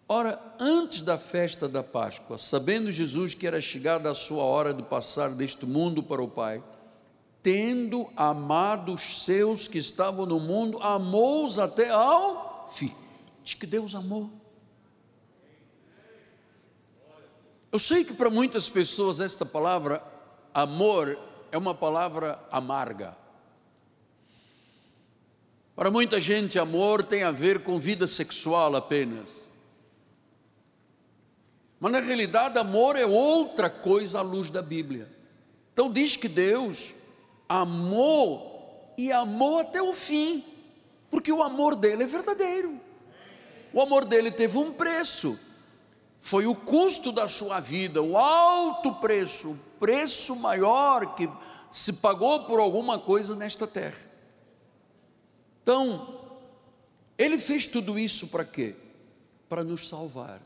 Ora, 0.07 0.39
antes 0.59 1.01
da 1.01 1.17
festa 1.17 1.67
da 1.67 1.81
Páscoa, 1.81 2.37
sabendo 2.37 2.91
Jesus 2.91 3.33
que 3.33 3.47
era 3.47 3.59
chegada 3.59 4.09
a 4.09 4.15
sua 4.15 4.43
hora 4.43 4.73
de 4.73 4.83
passar 4.83 5.29
deste 5.31 5.65
mundo 5.65 6.03
para 6.03 6.21
o 6.21 6.27
Pai, 6.27 6.63
tendo 7.41 8.07
amado 8.15 8.93
os 8.93 9.23
seus 9.23 9.67
que 9.67 9.77
estavam 9.77 10.25
no 10.25 10.39
mundo, 10.39 10.79
amou-os 10.81 11.59
até 11.59 11.89
ao 11.89 12.69
fim. 12.71 12.93
Diz 13.43 13.53
que 13.53 13.67
Deus 13.67 13.95
amou. 13.95 14.29
Eu 17.75 17.79
sei 17.79 18.05
que 18.05 18.13
para 18.13 18.29
muitas 18.29 18.69
pessoas 18.69 19.19
esta 19.19 19.45
palavra 19.45 20.01
amor 20.53 21.19
é 21.51 21.57
uma 21.57 21.75
palavra 21.75 22.39
amarga. 22.49 23.13
Para 25.75 25.91
muita 25.91 26.21
gente, 26.21 26.57
amor 26.57 27.03
tem 27.03 27.23
a 27.23 27.31
ver 27.31 27.63
com 27.63 27.77
vida 27.77 28.07
sexual 28.07 28.77
apenas. 28.77 29.49
Mas 31.77 31.91
na 31.91 31.99
realidade, 31.99 32.57
amor 32.57 32.95
é 32.95 33.05
outra 33.05 33.69
coisa 33.69 34.19
à 34.19 34.21
luz 34.21 34.49
da 34.49 34.61
Bíblia. 34.61 35.13
Então 35.73 35.91
diz 35.91 36.15
que 36.15 36.29
Deus 36.29 36.93
amou 37.49 38.95
e 38.97 39.11
amou 39.11 39.59
até 39.59 39.81
o 39.81 39.91
fim, 39.91 40.45
porque 41.11 41.29
o 41.29 41.43
amor 41.43 41.75
dele 41.75 42.03
é 42.03 42.07
verdadeiro. 42.07 42.79
O 43.73 43.81
amor 43.81 44.05
dele 44.05 44.31
teve 44.31 44.57
um 44.57 44.71
preço, 44.71 45.37
foi 46.25 46.47
o 46.47 46.55
custo 46.55 47.11
da 47.11 47.29
sua 47.29 47.59
vida, 47.59 48.01
o 48.01 48.17
alto 48.17 48.95
preço, 48.95 49.49
o 49.49 49.59
preço 49.79 50.35
maior 50.35 51.13
que 51.13 51.29
se 51.71 51.93
pagou 51.93 52.45
por 52.45 52.59
alguma 52.59 52.97
coisa 52.97 53.35
nesta 53.35 53.67
terra. 53.67 54.09
Então, 55.61 56.19
Ele 57.15 57.37
fez 57.37 57.67
tudo 57.67 57.99
isso 57.99 58.29
para 58.29 58.43
quê? 58.43 58.75
Para 59.47 59.63
nos 59.63 59.87
salvar. 59.87 60.41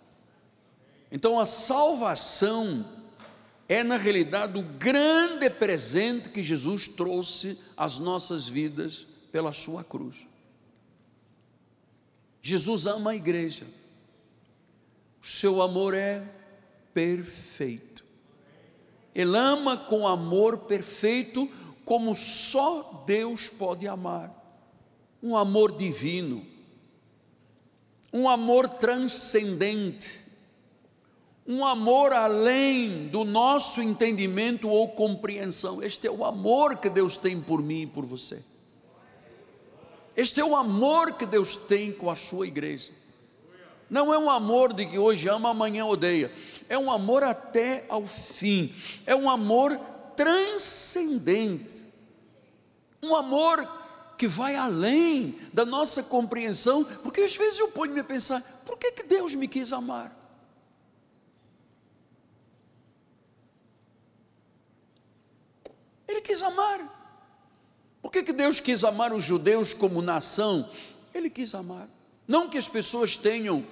Então 1.10 1.40
a 1.40 1.46
salvação 1.46 2.86
é 3.70 3.82
na 3.82 3.96
realidade 3.96 4.60
o 4.60 4.64
grande 4.64 5.50
presente 5.50 6.28
que 6.28 6.44
Jesus 6.44 6.90
trouxe 6.90 7.58
às 7.78 7.98
nossas 7.98 8.50
vidas 8.50 9.08
pela 9.32 9.54
sua 9.54 9.82
cruz. 9.86 10.28
Jesus 12.42 12.86
ama 12.86 13.12
a 13.12 13.16
igreja. 13.16 13.79
O 15.22 15.26
seu 15.26 15.62
amor 15.62 15.94
é 15.94 16.24
perfeito. 16.94 18.06
Ele 19.14 19.38
ama 19.38 19.76
com 19.76 20.08
amor 20.08 20.60
perfeito, 20.60 21.50
como 21.84 22.16
só 22.16 23.04
Deus 23.06 23.50
pode 23.50 23.88
amar. 23.88 24.36
Um 25.22 25.36
amor 25.36 25.78
divino, 25.78 26.46
um 28.14 28.30
amor 28.30 28.70
transcendente, 28.70 30.20
um 31.46 31.66
amor 31.66 32.14
além 32.14 33.08
do 33.08 33.26
nosso 33.26 33.82
entendimento 33.82 34.70
ou 34.70 34.88
compreensão. 34.90 35.84
Este 35.84 36.08
é 36.08 36.12
o 36.12 36.24
amor 36.24 36.78
que 36.78 36.90
Deus 36.90 37.18
tem 37.18 37.42
por 37.42 37.62
mim 37.62 37.82
e 37.82 37.88
por 37.88 38.06
você. 38.06 38.42
Este 40.16 40.40
é 40.40 40.46
o 40.46 40.56
amor 40.56 41.14
que 41.14 41.26
Deus 41.26 41.56
tem 41.56 41.92
com 41.92 42.10
a 42.10 42.16
sua 42.16 42.48
igreja. 42.48 42.92
Não 43.90 44.14
é 44.14 44.18
um 44.18 44.30
amor 44.30 44.74
de 44.74 44.86
que 44.86 45.00
hoje 45.00 45.28
ama, 45.28 45.50
amanhã 45.50 45.86
odeia. 45.86 46.32
É 46.68 46.78
um 46.78 46.92
amor 46.92 47.24
até 47.24 47.86
ao 47.90 48.06
fim. 48.06 48.74
É 49.06 49.16
um 49.16 49.30
amor 49.30 49.78
transcendente. 50.16 51.88
Um 53.02 53.16
amor 53.16 53.68
que 54.18 54.28
vai 54.28 54.56
além 54.56 55.40
da 55.54 55.66
nossa 55.66 56.04
compreensão, 56.04 56.84
porque 56.84 57.22
às 57.22 57.36
vezes 57.36 57.58
eu 57.58 57.70
ponho-me 57.70 58.02
a 58.02 58.04
pensar: 58.04 58.42
por 58.66 58.78
que, 58.78 58.92
que 58.92 59.04
Deus 59.04 59.34
me 59.34 59.48
quis 59.48 59.72
amar? 59.74 60.16
Ele 66.08 66.22
quis 66.22 66.44
amar. 66.44 66.98
Por 68.02 68.12
que, 68.12 68.24
que 68.24 68.34
Deus 68.34 68.60
quis 68.60 68.84
amar 68.84 69.14
os 69.14 69.24
judeus 69.24 69.74
como 69.74 70.02
nação? 70.02 70.70
Ele 71.14 71.30
quis 71.30 71.56
amar. 71.56 71.88
Não 72.28 72.50
que 72.50 72.58
as 72.58 72.68
pessoas 72.68 73.16
tenham 73.16 73.64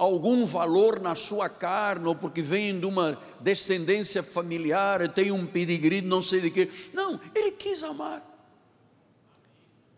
algum 0.00 0.46
valor 0.46 0.98
na 0.98 1.14
sua 1.14 1.46
carne, 1.50 2.06
ou 2.06 2.14
porque 2.14 2.40
vêm 2.40 2.80
de 2.80 2.86
uma 2.86 3.18
descendência 3.38 4.22
familiar, 4.22 5.06
tem 5.12 5.30
um 5.30 5.44
pedigree, 5.44 6.00
não 6.00 6.22
sei 6.22 6.40
de 6.40 6.50
quê. 6.50 6.70
Não, 6.94 7.20
ele 7.34 7.52
quis 7.52 7.84
amar. 7.84 8.22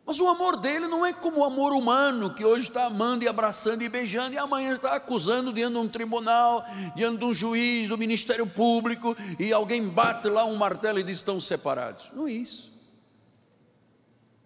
Mas 0.05 0.19
o 0.19 0.27
amor 0.27 0.57
dele 0.57 0.89
não 0.89 1.07
é 1.07 1.13
como 1.13 1.39
o 1.39 1.45
amor 1.45 1.73
humano, 1.73 2.35
que 2.35 2.45
hoje 2.45 2.67
está 2.67 2.87
amando 2.87 3.23
e 3.23 3.29
abraçando 3.29 3.83
e 3.83 3.89
beijando, 3.89 4.35
e 4.35 4.39
amanhã 4.39 4.73
está 4.73 4.97
acusando 4.97 5.53
diante 5.53 5.75
de 5.75 5.79
um 5.79 5.89
tribunal, 5.89 6.65
diante 6.97 7.19
de 7.19 7.25
um 7.25 7.33
juiz, 7.33 7.89
do 7.89 7.97
Ministério 7.97 8.45
Público, 8.45 9.17
e 9.39 9.53
alguém 9.53 9.89
bate 9.89 10.29
lá 10.29 10.45
um 10.45 10.57
martelo 10.57 10.99
e 10.99 11.05
diz: 11.05 11.19
estão 11.19 11.41
separados. 11.41 12.11
Não 12.13 12.27
é 12.27 12.33
isso. 12.33 12.73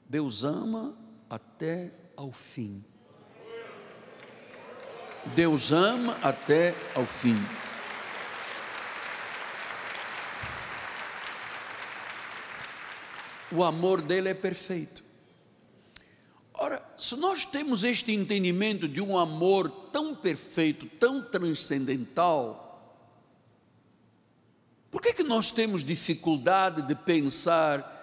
Deus 0.06 0.44
ama 0.44 0.94
até 1.30 1.94
ao 2.14 2.30
fim. 2.30 2.84
Deus 5.34 5.72
ama 5.72 6.16
até 6.22 6.74
ao 6.94 7.04
fim. 7.04 7.36
O 13.50 13.62
amor 13.62 14.00
dele 14.00 14.28
é 14.28 14.34
perfeito. 14.34 15.02
Ora, 16.54 16.82
se 16.96 17.16
nós 17.16 17.44
temos 17.44 17.84
este 17.84 18.12
entendimento 18.12 18.88
de 18.88 19.00
um 19.00 19.18
amor 19.18 19.68
tão 19.92 20.14
perfeito, 20.14 20.86
tão 20.98 21.22
transcendental, 21.22 22.66
por 24.90 25.02
que, 25.02 25.12
que 25.12 25.22
nós 25.22 25.50
temos 25.50 25.84
dificuldade 25.84 26.82
de 26.82 26.94
pensar 26.94 27.95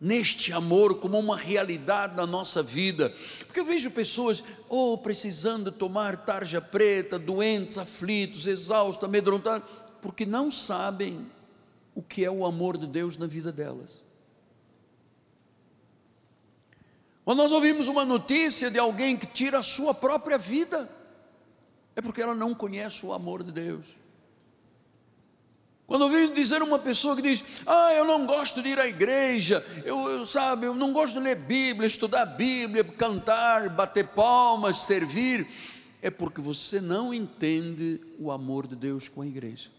neste 0.00 0.52
amor 0.52 0.98
como 1.00 1.18
uma 1.18 1.36
realidade 1.36 2.14
na 2.14 2.26
nossa 2.26 2.62
vida. 2.62 3.12
Porque 3.46 3.60
eu 3.60 3.64
vejo 3.64 3.90
pessoas, 3.90 4.42
oh, 4.68 4.98
precisando 4.98 5.72
tomar 5.72 6.24
tarja 6.24 6.60
preta, 6.60 7.18
doentes, 7.18 7.78
aflitos, 7.78 8.46
exaustos, 8.46 9.04
amedrontados, 9.04 9.68
porque 10.02 10.26
não 10.26 10.50
sabem 10.50 11.24
o 11.94 12.02
que 12.02 12.24
é 12.24 12.30
o 12.30 12.44
amor 12.44 12.76
de 12.76 12.86
Deus 12.86 13.16
na 13.16 13.26
vida 13.26 13.52
delas. 13.52 14.02
Quando 17.24 17.38
nós 17.38 17.52
ouvimos 17.52 17.88
uma 17.88 18.04
notícia 18.04 18.70
de 18.70 18.78
alguém 18.78 19.16
que 19.16 19.26
tira 19.26 19.58
a 19.58 19.62
sua 19.62 19.94
própria 19.94 20.36
vida, 20.36 20.90
é 21.96 22.02
porque 22.02 22.20
ela 22.20 22.34
não 22.34 22.54
conhece 22.54 23.06
o 23.06 23.12
amor 23.12 23.42
de 23.42 23.52
Deus. 23.52 23.86
Quando 25.86 26.02
ouvi 26.02 26.28
dizer 26.28 26.62
uma 26.62 26.78
pessoa 26.78 27.14
que 27.14 27.22
diz, 27.22 27.44
ah, 27.66 27.92
eu 27.92 28.06
não 28.06 28.24
gosto 28.24 28.62
de 28.62 28.70
ir 28.70 28.78
à 28.78 28.86
igreja, 28.86 29.64
eu, 29.84 30.08
eu, 30.08 30.24
sabe, 30.24 30.66
eu 30.66 30.74
não 30.74 30.92
gosto 30.92 31.14
de 31.14 31.20
ler 31.20 31.36
Bíblia, 31.36 31.86
estudar 31.86 32.24
Bíblia, 32.24 32.82
cantar, 32.82 33.68
bater 33.68 34.08
palmas, 34.08 34.82
servir, 34.82 35.46
é 36.00 36.10
porque 36.10 36.40
você 36.40 36.80
não 36.80 37.12
entende 37.12 38.00
o 38.18 38.30
amor 38.30 38.66
de 38.66 38.74
Deus 38.74 39.08
com 39.08 39.20
a 39.20 39.26
igreja. 39.26 39.70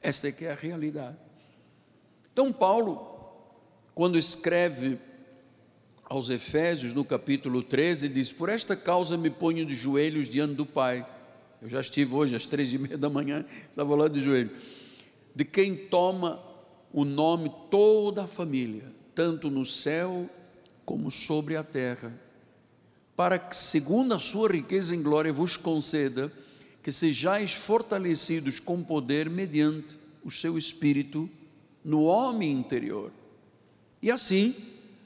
Esta 0.00 0.28
é 0.28 0.32
que 0.32 0.46
é 0.46 0.52
a 0.52 0.56
realidade. 0.56 1.16
Então 2.32 2.50
Paulo, 2.50 3.14
quando 3.94 4.18
escreve 4.18 4.98
aos 6.04 6.30
Efésios, 6.30 6.94
no 6.94 7.04
capítulo 7.04 7.62
13, 7.62 8.08
diz: 8.08 8.32
Por 8.32 8.48
esta 8.48 8.74
causa 8.74 9.16
me 9.16 9.30
ponho 9.30 9.64
de 9.64 9.74
joelhos 9.74 10.28
diante 10.28 10.54
do 10.54 10.66
Pai 10.66 11.06
eu 11.62 11.68
já 11.68 11.80
estive 11.80 12.12
hoje 12.12 12.34
às 12.34 12.44
três 12.44 12.72
e 12.72 12.78
meia 12.78 12.98
da 12.98 13.08
manhã, 13.08 13.44
estava 13.70 13.94
lá 13.94 14.08
de 14.08 14.20
joelho. 14.20 14.50
De 15.32 15.44
quem 15.44 15.76
toma 15.76 16.42
o 16.92 17.04
nome 17.04 17.52
toda 17.70 18.24
a 18.24 18.26
família, 18.26 18.82
tanto 19.14 19.48
no 19.48 19.64
céu 19.64 20.28
como 20.84 21.08
sobre 21.08 21.56
a 21.56 21.62
terra, 21.62 22.12
para 23.14 23.38
que, 23.38 23.54
segundo 23.54 24.12
a 24.12 24.18
sua 24.18 24.50
riqueza 24.50 24.96
em 24.96 25.02
glória, 25.02 25.32
vos 25.32 25.56
conceda 25.56 26.32
que 26.82 26.90
sejais 26.90 27.52
fortalecidos 27.52 28.58
com 28.58 28.82
poder 28.82 29.30
mediante 29.30 29.96
o 30.24 30.32
seu 30.32 30.58
espírito 30.58 31.30
no 31.84 32.02
homem 32.02 32.50
interior. 32.50 33.12
E 34.02 34.10
assim, 34.10 34.52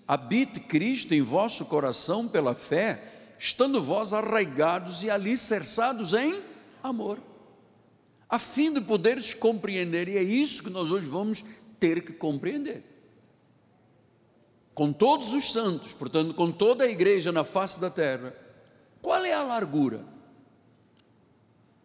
habite 0.08 0.60
Cristo 0.60 1.12
em 1.12 1.20
vosso 1.20 1.66
coração 1.66 2.26
pela 2.26 2.54
fé 2.54 3.12
estando 3.38 3.82
vós 3.82 4.12
arraigados 4.12 5.02
e 5.02 5.10
alicerçados 5.10 6.14
em 6.14 6.40
amor, 6.82 7.18
a 8.28 8.38
fim 8.38 8.72
de 8.72 8.80
poderes 8.80 9.34
compreender, 9.34 10.08
e 10.08 10.16
é 10.16 10.22
isso 10.22 10.62
que 10.62 10.70
nós 10.70 10.90
hoje 10.90 11.06
vamos 11.06 11.44
ter 11.78 12.04
que 12.04 12.12
compreender. 12.12 12.82
Com 14.74 14.92
todos 14.92 15.32
os 15.32 15.52
santos, 15.52 15.94
portanto, 15.94 16.34
com 16.34 16.50
toda 16.50 16.84
a 16.84 16.88
igreja 16.88 17.32
na 17.32 17.44
face 17.44 17.80
da 17.80 17.88
terra, 17.88 18.34
qual 19.00 19.24
é 19.24 19.32
a 19.32 19.42
largura? 19.42 20.04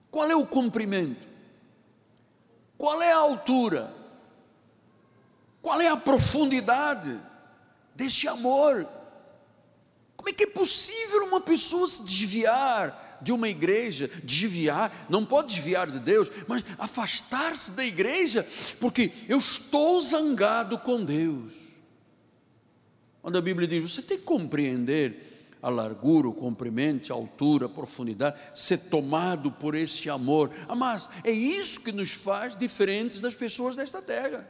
Qual 0.10 0.30
é 0.30 0.36
o 0.36 0.46
comprimento? 0.46 1.26
Qual 2.78 3.02
é 3.02 3.12
a 3.12 3.18
altura? 3.18 3.94
Qual 5.62 5.80
é 5.80 5.88
a 5.88 5.96
profundidade 5.96 7.18
desse 7.96 8.28
amor 8.28 8.88
como 10.22 10.30
é 10.30 10.34
que 10.34 10.44
é 10.44 10.48
possível 10.48 11.26
uma 11.26 11.42
pessoa 11.42 11.88
se 11.88 12.04
desviar 12.04 13.18
de 13.24 13.32
uma 13.32 13.50
igreja, 13.50 14.08
desviar, 14.24 15.08
não 15.10 15.26
pode 15.26 15.56
desviar 15.56 15.90
de 15.90 15.98
Deus, 15.98 16.30
mas 16.48 16.64
afastar-se 16.78 17.72
da 17.72 17.84
igreja, 17.84 18.48
porque 18.80 19.12
eu 19.28 19.40
estou 19.40 20.00
zangado 20.00 20.78
com 20.78 21.04
Deus. 21.04 21.54
Quando 23.24 23.36
a 23.36 23.42
Bíblia 23.42 23.68
diz, 23.68 23.82
você 23.82 24.04
tem 24.04 24.20
que 24.20 24.24
compreender 24.24 25.50
a 25.60 25.70
largura, 25.70 26.30
o 26.30 26.34
comprimento, 26.34 27.12
a 27.12 27.16
altura, 27.16 27.66
a 27.66 27.70
profundidade, 27.70 28.40
ser 28.54 28.78
tomado 28.78 29.52
por 29.52 29.74
esse 29.74 30.08
amor. 30.08 30.52
Mas 30.78 31.10
é 31.24 31.32
isso 31.32 31.82
que 31.82 31.92
nos 31.92 32.12
faz 32.12 32.56
diferentes 32.56 33.22
das 33.22 33.34
pessoas 33.34 33.76
desta 33.76 34.04
terra. 34.04 34.48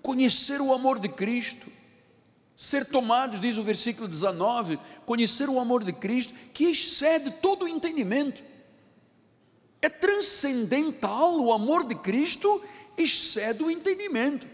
Conhecer 0.00 0.62
o 0.62 0.72
amor 0.72 0.98
de 0.98 1.10
Cristo 1.10 1.79
ser 2.60 2.84
tomados, 2.84 3.40
diz 3.40 3.56
o 3.56 3.62
versículo 3.62 4.06
19, 4.06 4.78
conhecer 5.06 5.48
o 5.48 5.58
amor 5.58 5.82
de 5.82 5.94
Cristo, 5.94 6.34
que 6.52 6.66
excede 6.66 7.30
todo 7.40 7.64
o 7.64 7.68
entendimento. 7.68 8.42
É 9.80 9.88
transcendental, 9.88 11.40
o 11.40 11.54
amor 11.54 11.84
de 11.84 11.94
Cristo 11.94 12.62
excede 12.98 13.62
o 13.62 13.70
entendimento. 13.70 14.46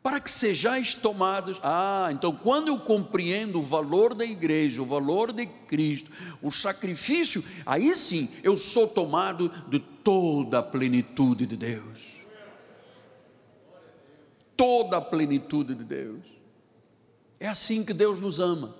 Para 0.00 0.20
que 0.20 0.30
sejais 0.30 0.94
tomados. 0.94 1.58
Ah, 1.60 2.08
então 2.12 2.32
quando 2.32 2.68
eu 2.68 2.78
compreendo 2.78 3.58
o 3.58 3.62
valor 3.62 4.14
da 4.14 4.24
igreja, 4.24 4.80
o 4.80 4.86
valor 4.86 5.32
de 5.32 5.44
Cristo, 5.44 6.08
o 6.40 6.52
sacrifício, 6.52 7.42
aí 7.66 7.92
sim 7.96 8.28
eu 8.44 8.56
sou 8.56 8.86
tomado 8.86 9.52
de 9.66 9.80
toda 9.80 10.60
a 10.60 10.62
plenitude 10.62 11.46
de 11.46 11.56
Deus 11.56 12.17
toda 14.58 14.96
a 14.96 15.00
plenitude 15.00 15.76
de 15.76 15.84
Deus. 15.84 16.24
É 17.38 17.46
assim 17.46 17.84
que 17.84 17.94
Deus 17.94 18.18
nos 18.18 18.40
ama. 18.40 18.74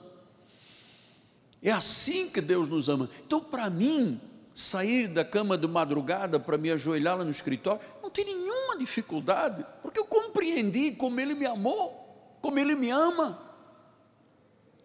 É 1.62 1.70
assim 1.70 2.28
que 2.28 2.40
Deus 2.40 2.68
nos 2.68 2.88
ama. 2.88 3.08
Então, 3.24 3.40
para 3.40 3.70
mim, 3.70 4.20
sair 4.52 5.06
da 5.06 5.24
cama 5.24 5.56
de 5.56 5.68
madrugada 5.68 6.40
para 6.40 6.58
me 6.58 6.68
ajoelhar 6.72 7.16
lá 7.16 7.24
no 7.24 7.30
escritório, 7.30 7.80
não 8.02 8.10
tem 8.10 8.24
nenhuma 8.24 8.76
dificuldade, 8.76 9.64
porque 9.80 10.00
eu 10.00 10.04
compreendi 10.04 10.90
como 10.92 11.20
Ele 11.20 11.34
me 11.34 11.46
amou, 11.46 12.36
como 12.42 12.58
Ele 12.58 12.74
me 12.74 12.90
ama. 12.90 13.46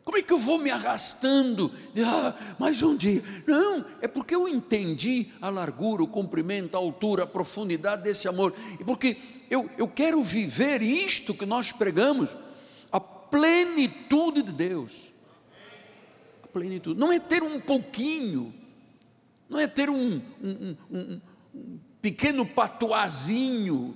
Como 0.04 0.18
é 0.18 0.22
que 0.22 0.34
eu 0.34 0.38
vou 0.38 0.60
me 0.60 0.70
arrastando? 0.70 1.72
Ah, 2.06 2.34
mais 2.60 2.84
um 2.84 2.96
dia. 2.96 3.24
Não, 3.48 3.86
é 4.02 4.08
porque 4.08 4.36
eu 4.36 4.48
entendi 4.48 5.32
a 5.42 5.50
largura, 5.50 6.04
o 6.04 6.08
comprimento, 6.08 6.76
a 6.76 6.80
altura, 6.80 7.24
a 7.24 7.28
profundidade 7.28 8.04
desse 8.04 8.28
amor. 8.28 8.54
E 8.80 8.84
porque 8.84 9.16
eu, 9.54 9.70
eu 9.78 9.88
quero 9.88 10.22
viver 10.24 10.82
isto 10.82 11.34
que 11.34 11.46
nós 11.46 11.72
pregamos, 11.72 12.36
a 12.92 13.00
plenitude 13.00 14.42
de 14.42 14.52
Deus. 14.52 15.12
A 16.44 16.48
plenitude. 16.48 17.00
Não 17.00 17.12
é 17.12 17.20
ter 17.20 17.44
um 17.44 17.60
pouquinho, 17.60 18.52
não 19.48 19.60
é 19.60 19.68
ter 19.68 19.92
um, 19.92 20.20
um, 20.44 20.76
um, 20.90 21.22
um 21.54 21.80
pequeno 22.02 22.46
patuazinho, 22.46 23.96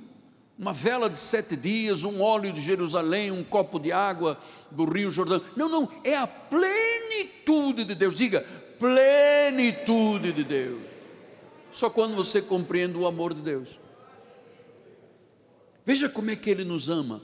uma 0.60 0.74
vela 0.74 1.10
de 1.10 1.18
sete 1.18 1.56
dias, 1.56 2.04
um 2.04 2.22
óleo 2.22 2.54
de 2.54 2.62
Jerusalém, 2.62 3.32
um 3.32 3.44
copo 3.44 3.80
de 3.80 3.92
água 3.92 4.40
do 4.70 4.86
Rio 4.86 5.10
Jordão. 5.10 5.42
Não, 5.56 5.68
não, 5.68 5.90
é 6.04 6.16
a 6.16 6.28
plenitude 6.28 7.84
de 7.84 7.96
Deus. 7.96 8.14
Diga, 8.16 8.46
plenitude 8.78 10.32
de 10.34 10.44
Deus. 10.44 10.82
Só 11.72 11.90
quando 11.90 12.16
você 12.16 12.42
compreende 12.42 12.98
o 12.98 13.08
amor 13.08 13.34
de 13.34 13.42
Deus. 13.42 13.87
Veja 15.88 16.10
como 16.10 16.30
é 16.30 16.36
que 16.36 16.50
ele 16.50 16.66
nos 16.66 16.90
ama. 16.90 17.22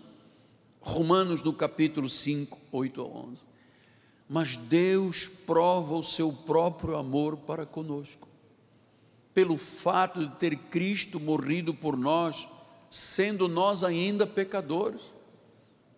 Romanos 0.79 1.43
no 1.43 1.51
capítulo 1.51 2.07
5, 2.07 2.57
8 2.71 3.01
a 3.01 3.03
11. 3.03 3.41
Mas 4.29 4.55
Deus 4.55 5.27
prova 5.27 5.95
o 5.95 6.01
seu 6.01 6.31
próprio 6.31 6.95
amor 6.95 7.35
para 7.35 7.65
conosco, 7.65 8.25
pelo 9.33 9.57
fato 9.57 10.25
de 10.25 10.33
ter 10.37 10.55
Cristo 10.55 11.19
morrido 11.19 11.73
por 11.73 11.97
nós 11.97 12.47
sendo 12.89 13.49
nós 13.49 13.83
ainda 13.83 14.25
pecadores. 14.25 15.11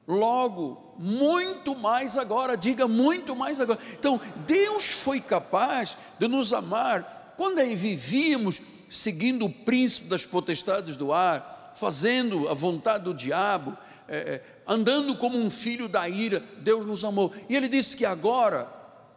Logo, 0.07 0.95
muito 0.97 1.75
mais 1.75 2.17
agora, 2.17 2.57
diga 2.57 2.87
muito 2.87 3.35
mais 3.35 3.59
agora. 3.59 3.79
Então, 3.93 4.19
Deus 4.47 4.85
foi 4.85 5.21
capaz 5.21 5.95
de 6.17 6.27
nos 6.27 6.51
amar 6.51 7.35
quando 7.37 7.59
aí 7.59 7.75
vivíamos 7.75 8.59
seguindo 8.89 9.45
o 9.45 9.53
príncipe 9.53 10.07
das 10.07 10.25
potestades 10.25 10.97
do 10.97 11.13
ar, 11.13 11.54
fazendo 11.75 12.47
a 12.49 12.53
vontade 12.53 13.03
do 13.03 13.13
diabo, 13.13 13.77
é, 14.07 14.17
é, 14.17 14.43
andando 14.67 15.15
como 15.15 15.37
um 15.37 15.49
filho 15.49 15.87
da 15.87 16.07
ira, 16.07 16.43
Deus 16.57 16.85
nos 16.85 17.03
amou. 17.03 17.33
E 17.49 17.55
Ele 17.55 17.67
disse 17.67 17.97
que 17.97 18.05
agora, 18.05 18.67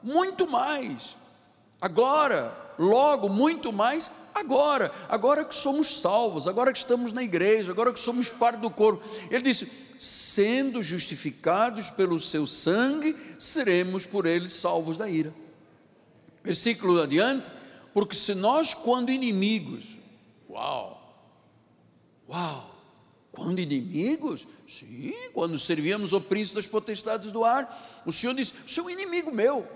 muito 0.03 0.47
mais, 0.47 1.17
agora, 1.81 2.55
logo, 2.79 3.29
muito 3.29 3.73
mais, 3.73 4.11
agora, 4.35 4.91
agora 5.09 5.45
que 5.45 5.55
somos 5.55 6.01
salvos, 6.01 6.47
agora 6.49 6.73
que 6.73 6.79
estamos 6.79 7.13
na 7.13 7.23
igreja, 7.23 7.73
agora 7.73 7.93
que 7.93 8.01
somos 8.01 8.29
parte 8.29 8.61
do 8.61 8.71
corpo. 8.71 9.03
Ele 9.31 9.43
disse: 9.43 9.71
sendo 9.99 10.83
justificados 10.83 11.91
pelo 11.91 12.21
seu 12.21 12.47
sangue, 12.47 13.17
seremos 13.39 14.07
por 14.07 14.27
ele 14.27 14.49
salvos 14.49 14.97
da 14.97 15.09
ira. 15.09 15.35
Versículo 16.43 17.03
adiante, 17.03 17.51
porque 17.93 18.15
se 18.15 18.35
nós, 18.35 18.73
quando 18.73 19.11
inimigos, 19.11 19.99
uau, 20.49 20.98
uau, 22.29 22.75
quando 23.33 23.61
inimigos, 23.61 24.47
sim, 24.69 25.15
quando 25.33 25.59
servíamos 25.59 26.13
o 26.13 26.21
príncipe 26.21 26.57
das 26.57 26.67
potestades 26.67 27.31
do 27.31 27.45
ar, 27.45 28.03
o 28.05 28.13
Senhor 28.13 28.35
disse: 28.35 28.53
o 28.67 28.69
seu 28.69 28.91
inimigo 28.91 29.33
meu. 29.33 29.67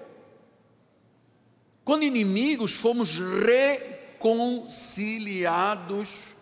Quando 1.84 2.04
inimigos, 2.04 2.72
fomos 2.72 3.18
re 3.18 4.02
reconciliados 4.22 6.32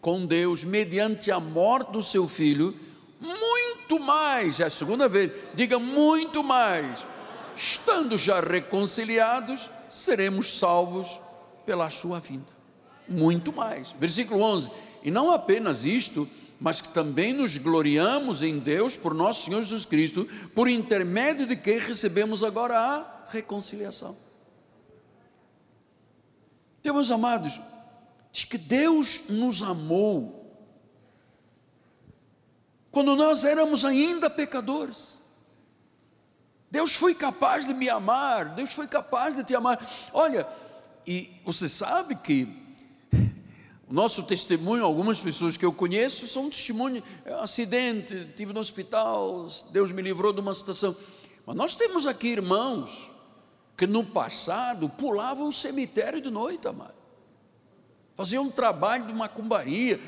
com 0.00 0.24
Deus 0.24 0.64
mediante 0.64 1.30
a 1.30 1.38
morte 1.38 1.92
do 1.92 2.02
seu 2.02 2.26
filho, 2.26 2.74
muito 3.20 4.00
mais, 4.00 4.58
é 4.58 4.64
a 4.64 4.70
segunda 4.70 5.06
vez, 5.06 5.30
diga 5.54 5.78
muito 5.78 6.42
mais, 6.42 7.06
estando 7.54 8.16
já 8.16 8.40
reconciliados, 8.40 9.68
seremos 9.90 10.58
salvos 10.58 11.20
pela 11.66 11.90
sua 11.90 12.18
vinda. 12.18 12.58
Muito 13.06 13.52
mais. 13.52 13.90
Versículo 14.00 14.40
11: 14.40 14.70
E 15.02 15.10
não 15.10 15.30
apenas 15.30 15.84
isto, 15.84 16.28
mas 16.60 16.80
que 16.80 16.90
também 16.90 17.32
nos 17.32 17.56
gloriamos 17.56 18.42
em 18.42 18.58
Deus 18.58 18.94
por 18.94 19.14
nosso 19.14 19.46
Senhor 19.46 19.62
Jesus 19.62 19.86
Cristo, 19.86 20.28
por 20.54 20.68
intermédio 20.68 21.46
de 21.46 21.56
quem 21.56 21.78
recebemos 21.78 22.44
agora 22.44 22.78
a 22.78 23.26
reconciliação. 23.30 24.16
Então, 26.80 26.94
meus 26.94 27.10
amados, 27.10 27.60
diz 28.30 28.44
que 28.44 28.58
Deus 28.58 29.28
nos 29.30 29.62
amou 29.62 30.40
quando 32.90 33.16
nós 33.16 33.44
éramos 33.44 33.84
ainda 33.84 34.28
pecadores. 34.28 35.20
Deus 36.70 36.94
foi 36.94 37.14
capaz 37.14 37.66
de 37.66 37.74
me 37.74 37.88
amar, 37.88 38.54
Deus 38.54 38.72
foi 38.72 38.86
capaz 38.86 39.34
de 39.34 39.42
te 39.44 39.54
amar. 39.54 39.78
Olha, 40.12 40.46
e 41.06 41.30
você 41.44 41.68
sabe 41.68 42.14
que 42.16 42.59
nosso 43.90 44.22
testemunho, 44.22 44.84
algumas 44.84 45.20
pessoas 45.20 45.56
que 45.56 45.64
eu 45.64 45.72
conheço, 45.72 46.28
são 46.28 46.44
um 46.44 46.50
testemunho, 46.50 47.02
é 47.24 47.32
acidente, 47.34 48.14
estive 48.14 48.52
no 48.52 48.60
hospital, 48.60 49.46
Deus 49.72 49.90
me 49.90 50.00
livrou 50.00 50.32
de 50.32 50.40
uma 50.40 50.54
situação. 50.54 50.94
Mas 51.44 51.56
nós 51.56 51.74
temos 51.74 52.06
aqui 52.06 52.28
irmãos 52.28 53.10
que 53.76 53.86
no 53.86 54.04
passado 54.04 54.88
pulavam 54.90 55.48
o 55.48 55.52
cemitério 55.52 56.20
de 56.20 56.30
noite, 56.30 56.68
amado. 56.68 56.94
Faziam 58.14 58.44
um 58.44 58.50
trabalho 58.50 59.06
de 59.06 59.12
macumbaria, 59.12 59.98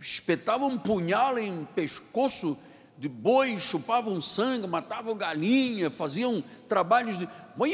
espetavam 0.00 0.68
um 0.68 0.78
punhal 0.78 1.38
em 1.38 1.64
pescoço 1.74 2.56
de 2.96 3.08
boi, 3.08 3.58
chupavam 3.58 4.20
sangue, 4.20 4.66
matavam 4.66 5.16
galinha, 5.16 5.90
faziam 5.90 6.42
trabalhos 6.68 7.18
de. 7.18 7.28
Mãe, 7.56 7.72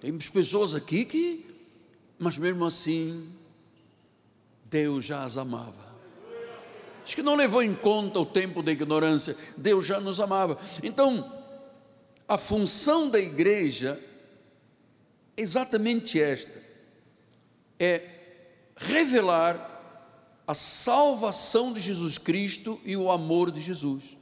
temos 0.00 0.28
pessoas 0.28 0.74
aqui 0.74 1.04
que, 1.04 1.46
mas 2.18 2.36
mesmo 2.36 2.66
assim, 2.66 3.24
Deus 4.74 5.04
já 5.04 5.22
as 5.22 5.36
amava. 5.36 5.94
Acho 7.04 7.14
que 7.14 7.22
não 7.22 7.36
levou 7.36 7.62
em 7.62 7.72
conta 7.72 8.18
o 8.18 8.26
tempo 8.26 8.60
da 8.60 8.72
ignorância, 8.72 9.36
Deus 9.56 9.86
já 9.86 10.00
nos 10.00 10.18
amava. 10.18 10.58
Então, 10.82 11.32
a 12.26 12.36
função 12.36 13.08
da 13.08 13.20
igreja 13.20 14.00
exatamente 15.36 16.20
esta: 16.20 16.60
é 17.78 18.02
revelar 18.76 19.70
a 20.44 20.54
salvação 20.54 21.72
de 21.72 21.78
Jesus 21.78 22.18
Cristo 22.18 22.80
e 22.84 22.96
o 22.96 23.12
amor 23.12 23.52
de 23.52 23.60
Jesus, 23.60 24.16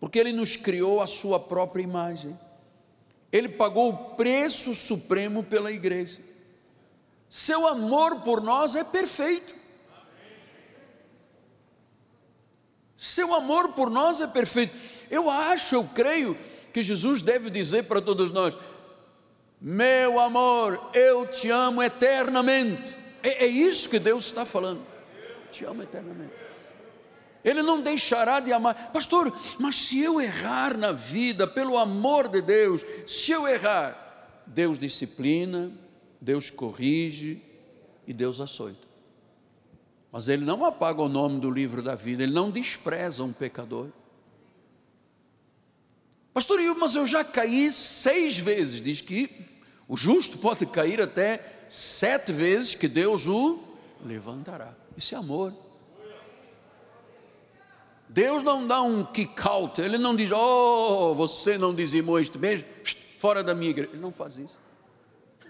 porque 0.00 0.18
Ele 0.18 0.32
nos 0.32 0.56
criou 0.56 1.02
a 1.02 1.06
Sua 1.06 1.38
própria 1.38 1.82
imagem, 1.82 2.34
Ele 3.30 3.50
pagou 3.50 3.90
o 3.90 4.14
preço 4.14 4.74
supremo 4.74 5.42
pela 5.42 5.70
igreja, 5.70 6.20
Seu 7.28 7.68
amor 7.68 8.22
por 8.22 8.40
nós 8.40 8.74
é 8.74 8.82
perfeito. 8.82 9.57
Seu 12.98 13.32
amor 13.32 13.74
por 13.74 13.88
nós 13.88 14.20
é 14.20 14.26
perfeito. 14.26 14.74
Eu 15.08 15.30
acho, 15.30 15.76
eu 15.76 15.84
creio 15.84 16.36
que 16.72 16.82
Jesus 16.82 17.22
deve 17.22 17.48
dizer 17.48 17.84
para 17.84 18.02
todos 18.02 18.32
nós: 18.32 18.56
meu 19.60 20.18
amor, 20.18 20.90
eu 20.92 21.24
te 21.24 21.48
amo 21.48 21.80
eternamente. 21.80 22.96
É, 23.22 23.44
é 23.44 23.46
isso 23.46 23.88
que 23.88 24.00
Deus 24.00 24.24
está 24.24 24.44
falando. 24.44 24.80
Te 25.52 25.64
amo 25.64 25.80
eternamente. 25.80 26.32
Ele 27.44 27.62
não 27.62 27.80
deixará 27.80 28.40
de 28.40 28.52
amar. 28.52 28.90
Pastor, 28.92 29.32
mas 29.60 29.76
se 29.76 30.00
eu 30.00 30.20
errar 30.20 30.76
na 30.76 30.90
vida, 30.90 31.46
pelo 31.46 31.78
amor 31.78 32.26
de 32.26 32.42
Deus, 32.42 32.84
se 33.06 33.30
eu 33.30 33.46
errar, 33.46 34.42
Deus 34.44 34.76
disciplina, 34.76 35.70
Deus 36.20 36.50
corrige 36.50 37.40
e 38.08 38.12
Deus 38.12 38.40
açoita. 38.40 38.87
Mas 40.10 40.28
Ele 40.28 40.44
não 40.44 40.64
apaga 40.64 41.02
o 41.02 41.08
nome 41.08 41.40
do 41.40 41.50
livro 41.50 41.82
da 41.82 41.94
vida, 41.94 42.22
Ele 42.22 42.32
não 42.32 42.50
despreza 42.50 43.22
um 43.22 43.32
pecador. 43.32 43.88
Pastor, 46.32 46.60
mas 46.76 46.94
eu 46.94 47.06
já 47.06 47.24
caí 47.24 47.70
seis 47.72 48.38
vezes. 48.38 48.80
Diz 48.80 49.00
que 49.00 49.28
o 49.88 49.96
justo 49.96 50.38
pode 50.38 50.66
cair 50.66 51.00
até 51.00 51.64
sete 51.68 52.32
vezes 52.32 52.74
que 52.74 52.86
Deus 52.86 53.26
o 53.26 53.58
levantará. 54.04 54.72
Isso 54.96 55.14
é 55.14 55.18
amor. 55.18 55.52
Deus 58.08 58.42
não 58.42 58.66
dá 58.66 58.80
um 58.80 59.04
kick 59.04 59.34
out, 59.46 59.80
Ele 59.80 59.98
não 59.98 60.16
diz, 60.16 60.30
oh, 60.32 61.14
você 61.14 61.58
não 61.58 61.74
dizimou 61.74 62.18
este 62.18 62.38
mês, 62.38 62.64
fora 63.18 63.42
da 63.42 63.54
minha 63.54 63.70
igreja. 63.70 63.90
Ele 63.92 64.00
não 64.00 64.12
faz 64.12 64.38
isso. 64.38 64.58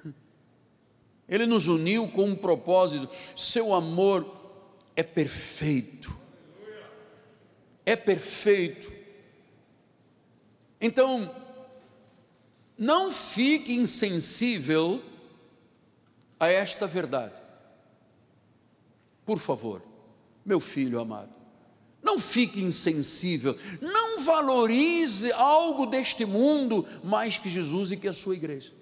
Ele 1.29 1.47
nos 1.47 1.68
uniu 1.68 2.09
com 2.09 2.25
um 2.25 2.35
propósito, 2.35 3.09
seu 3.37 3.73
amor 3.73 4.38
é 4.99 5.03
perfeito. 5.05 6.13
É 7.87 7.95
perfeito. 7.95 8.93
Então, 10.81 11.33
não 12.77 13.13
fique 13.13 13.73
insensível 13.73 15.01
a 16.41 16.49
esta 16.49 16.85
verdade. 16.85 17.41
Por 19.25 19.39
favor, 19.39 19.81
meu 20.45 20.59
filho 20.59 20.99
amado, 20.99 21.33
não 22.03 22.19
fique 22.19 22.61
insensível, 22.61 23.57
não 23.81 24.21
valorize 24.25 25.31
algo 25.31 25.87
deste 25.87 26.25
mundo 26.25 26.85
mais 27.05 27.39
que 27.39 27.49
Jesus 27.49 27.93
e 27.93 27.97
que 27.97 28.09
a 28.09 28.13
sua 28.13 28.35
igreja. 28.35 28.73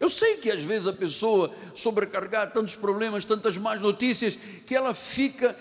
Eu 0.00 0.08
sei 0.08 0.36
que 0.36 0.50
às 0.50 0.62
vezes 0.62 0.86
a 0.86 0.92
pessoa 0.92 1.52
sobrecarregada, 1.74 2.52
tantos 2.52 2.76
problemas, 2.76 3.24
tantas 3.24 3.56
más 3.56 3.80
notícias, 3.80 4.36
que 4.66 4.74
ela 4.74 4.94
fica 4.94 5.56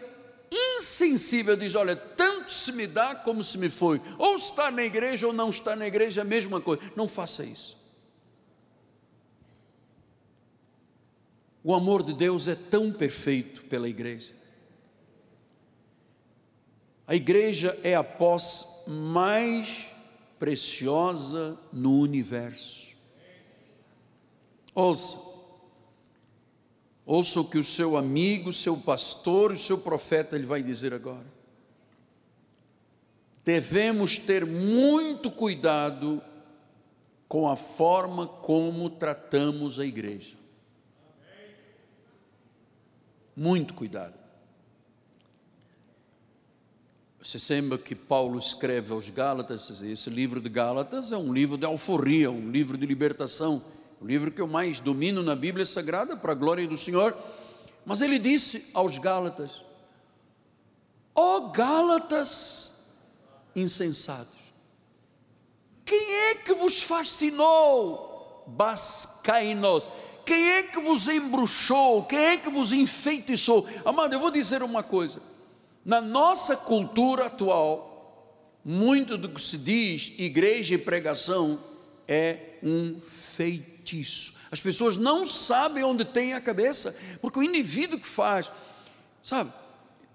insensível, 0.52 1.56
diz: 1.56 1.74
Olha, 1.76 1.96
tanto 1.96 2.52
se 2.52 2.72
me 2.72 2.86
dá 2.86 3.16
como 3.16 3.44
se 3.44 3.58
me 3.58 3.70
foi, 3.70 4.00
ou 4.18 4.36
está 4.36 4.70
na 4.70 4.84
igreja 4.84 5.28
ou 5.28 5.34
não 5.34 5.50
está 5.50 5.76
na 5.76 5.88
igreja, 5.88 6.22
a 6.22 6.26
mesma 6.26 6.62
coisa. 6.62 6.82
Não 6.96 7.08
faça 7.08 7.44
isso. 7.44 7.78
O 11.64 11.74
amor 11.74 12.04
de 12.04 12.14
Deus 12.14 12.48
é 12.48 12.56
tão 12.56 12.92
perfeito 12.92 13.64
pela 13.64 13.90
igreja. 13.90 14.34
A 17.06 17.16
igreja 17.16 17.78
é 17.84 17.96
a 17.96 18.04
pós 18.04 18.84
mais 18.88 19.88
preciosa 20.38 21.58
no 21.74 22.00
universo. 22.00 22.87
Ouça, 24.80 25.18
ouça 27.04 27.42
o 27.42 27.50
que 27.50 27.58
o 27.58 27.64
seu 27.64 27.98
amigo, 27.98 28.54
seu 28.54 28.78
pastor, 28.78 29.54
o 29.54 29.58
seu 29.58 29.80
profeta 29.80 30.36
ele 30.36 30.46
vai 30.46 30.62
dizer 30.62 30.94
agora. 30.94 31.26
Devemos 33.44 34.20
ter 34.20 34.46
muito 34.46 35.32
cuidado 35.32 36.22
com 37.28 37.50
a 37.50 37.56
forma 37.56 38.28
como 38.28 38.88
tratamos 38.88 39.80
a 39.80 39.86
igreja. 39.86 40.36
Muito 43.36 43.74
cuidado. 43.74 44.14
Você 47.20 47.56
lembra 47.56 47.80
que 47.80 47.96
Paulo 47.96 48.38
escreve 48.38 48.94
aos 48.94 49.10
Gálatas, 49.10 49.82
esse 49.82 50.12
livro 50.12 50.40
de 50.40 50.50
Gálatas 50.50 51.12
é 51.12 51.18
um 51.18 51.34
livro 51.34 51.58
de 51.58 51.66
alforria, 51.66 52.30
um 52.30 52.52
livro 52.52 52.78
de 52.78 52.86
libertação 52.86 53.76
o 54.00 54.06
livro 54.06 54.32
que 54.32 54.42
eu 54.42 54.48
mais 54.48 54.80
domino 54.80 55.24
na 55.24 55.36
Bíblia 55.36 55.66
Sagrada, 55.66 56.16
para 56.16 56.32
a 56.32 56.36
glória 56.36 56.68
do 56.68 56.78
Senhor. 56.78 57.18
Mas 57.86 58.02
ele 58.02 58.20
disse 58.20 58.72
aos 58.74 58.98
Gálatas: 58.98 59.62
Ó 61.16 61.38
oh, 61.38 61.42
Gálatas 61.50 62.74
insensatos, 63.56 64.38
quem 65.84 66.14
é 66.14 66.36
que 66.36 66.54
vos 66.54 66.82
fascinou, 66.84 68.44
bascainos? 68.48 69.90
Quem 70.26 70.52
é 70.52 70.64
que 70.64 70.80
vos 70.82 71.08
embruxou? 71.08 72.04
Quem 72.04 72.20
é 72.20 72.38
que 72.38 72.50
vos 72.50 72.74
enfeitiçou? 72.74 73.66
Amado, 73.86 74.14
eu 74.14 74.20
vou 74.20 74.30
dizer 74.30 74.62
uma 74.62 74.84
coisa: 74.84 75.22
na 75.86 76.02
nossa 76.02 76.56
cultura 76.58 77.28
atual, 77.28 78.60
muito 78.64 79.18
do 79.18 79.30
que 79.30 79.40
se 79.40 79.58
diz 79.58 80.14
igreja 80.18 80.76
e 80.76 80.78
pregação 80.78 81.58
é 82.06 82.58
um 82.62 83.00
feito 83.00 83.77
feitiço. 83.88 84.34
As 84.52 84.60
pessoas 84.60 84.98
não 84.98 85.26
sabem 85.26 85.84
onde 85.84 86.04
tem 86.04 86.34
a 86.34 86.42
cabeça, 86.42 86.96
porque 87.22 87.40
o 87.40 87.44
indivíduo 87.44 88.00
que 88.00 88.08
faz, 88.08 88.50
sabe, 89.24 89.52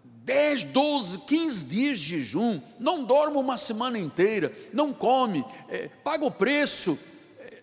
10, 0.04 0.64
12, 0.64 1.18
15 1.20 1.66
dias 1.66 1.98
de 1.98 2.04
jejum, 2.04 2.60
não 2.78 3.04
dorme 3.04 3.36
uma 3.36 3.56
semana 3.56 3.98
inteira, 3.98 4.52
não 4.72 4.92
come, 4.92 5.44
é, 5.68 5.88
paga 6.04 6.24
o 6.24 6.30
preço, 6.30 6.98
é, 7.40 7.62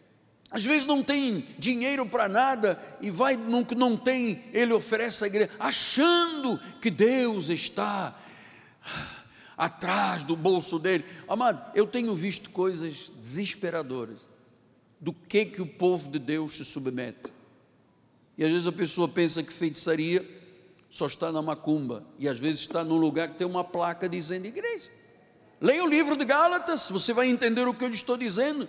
às 0.52 0.65
vezes 0.65 0.86
não 0.86 1.02
tem 1.02 1.48
dinheiro 1.58 2.06
para 2.06 2.28
nada 2.28 2.82
e 3.02 3.10
vai 3.10 3.38
que 3.67 3.76
não 3.76 3.95
tem, 3.95 4.43
ele 4.52 4.74
oferece 4.74 5.24
à 5.24 5.28
igreja, 5.28 5.52
achando 5.60 6.60
que 6.82 6.89
Deus 6.91 7.50
está 7.50 8.15
atrás 9.58 10.24
do 10.24 10.36
bolso 10.36 10.78
dele. 10.78 11.04
Amado, 11.28 11.62
eu 11.74 11.88
tenho 11.88 12.13
visto 12.13 12.50
coisas 12.50 13.12
desesperadoras 13.17 14.29
do 14.99 15.13
que 15.13 15.45
que 15.45 15.62
o 15.62 15.65
povo 15.65 16.09
de 16.09 16.19
Deus 16.19 16.55
se 16.55 16.65
submete. 16.65 17.31
E 18.38 18.43
às 18.43 18.51
vezes 18.51 18.67
a 18.67 18.71
pessoa 18.71 19.07
pensa 19.07 19.43
que 19.43 19.51
feitiçaria 19.51 20.25
só 20.89 21.05
está 21.05 21.31
na 21.31 21.41
macumba 21.41 22.03
e 22.17 22.27
às 22.27 22.39
vezes 22.39 22.62
está 22.62 22.83
num 22.83 22.97
lugar 22.97 23.29
que 23.29 23.35
tem 23.35 23.47
uma 23.47 23.63
placa 23.63 24.09
dizendo 24.09 24.45
igreja. 24.45 24.89
Leia 25.62 25.83
o 25.83 25.88
livro 25.88 26.15
de 26.15 26.25
Gálatas, 26.25 26.89
você 26.89 27.13
vai 27.13 27.27
entender 27.29 27.67
o 27.67 27.73
que 27.73 27.83
eu 27.83 27.89
lhe 27.89 27.95
estou 27.95 28.17
dizendo. 28.17 28.67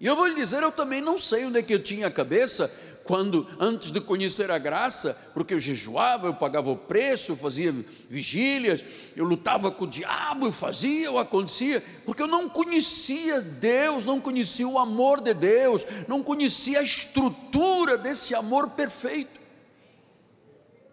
E 0.00 0.06
eu 0.06 0.16
vou 0.16 0.26
lhe 0.26 0.34
dizer, 0.34 0.62
eu 0.62 0.72
também 0.72 1.00
não 1.00 1.18
sei 1.18 1.44
onde 1.44 1.58
é 1.58 1.62
que 1.62 1.72
eu 1.72 1.82
tinha 1.82 2.06
a 2.06 2.10
cabeça 2.10 2.70
quando 3.04 3.46
antes 3.60 3.90
de 3.90 4.00
conhecer 4.00 4.50
a 4.50 4.58
graça, 4.58 5.30
porque 5.34 5.52
eu 5.52 5.60
jejuava, 5.60 6.26
eu 6.26 6.34
pagava 6.34 6.70
o 6.70 6.76
preço, 6.76 7.32
eu 7.32 7.36
fazia 7.36 7.72
vigílias, 8.08 8.82
eu 9.14 9.26
lutava 9.26 9.70
com 9.70 9.84
o 9.84 9.88
diabo, 9.88 10.46
eu 10.46 10.52
fazia, 10.52 11.04
eu 11.06 11.18
acontecia, 11.18 11.84
porque 12.06 12.22
eu 12.22 12.26
não 12.26 12.48
conhecia 12.48 13.42
Deus, 13.42 14.06
não 14.06 14.18
conhecia 14.18 14.66
o 14.66 14.78
amor 14.78 15.20
de 15.20 15.34
Deus, 15.34 15.84
não 16.08 16.22
conhecia 16.22 16.80
a 16.80 16.82
estrutura 16.82 17.98
desse 17.98 18.34
amor 18.34 18.70
perfeito. 18.70 19.38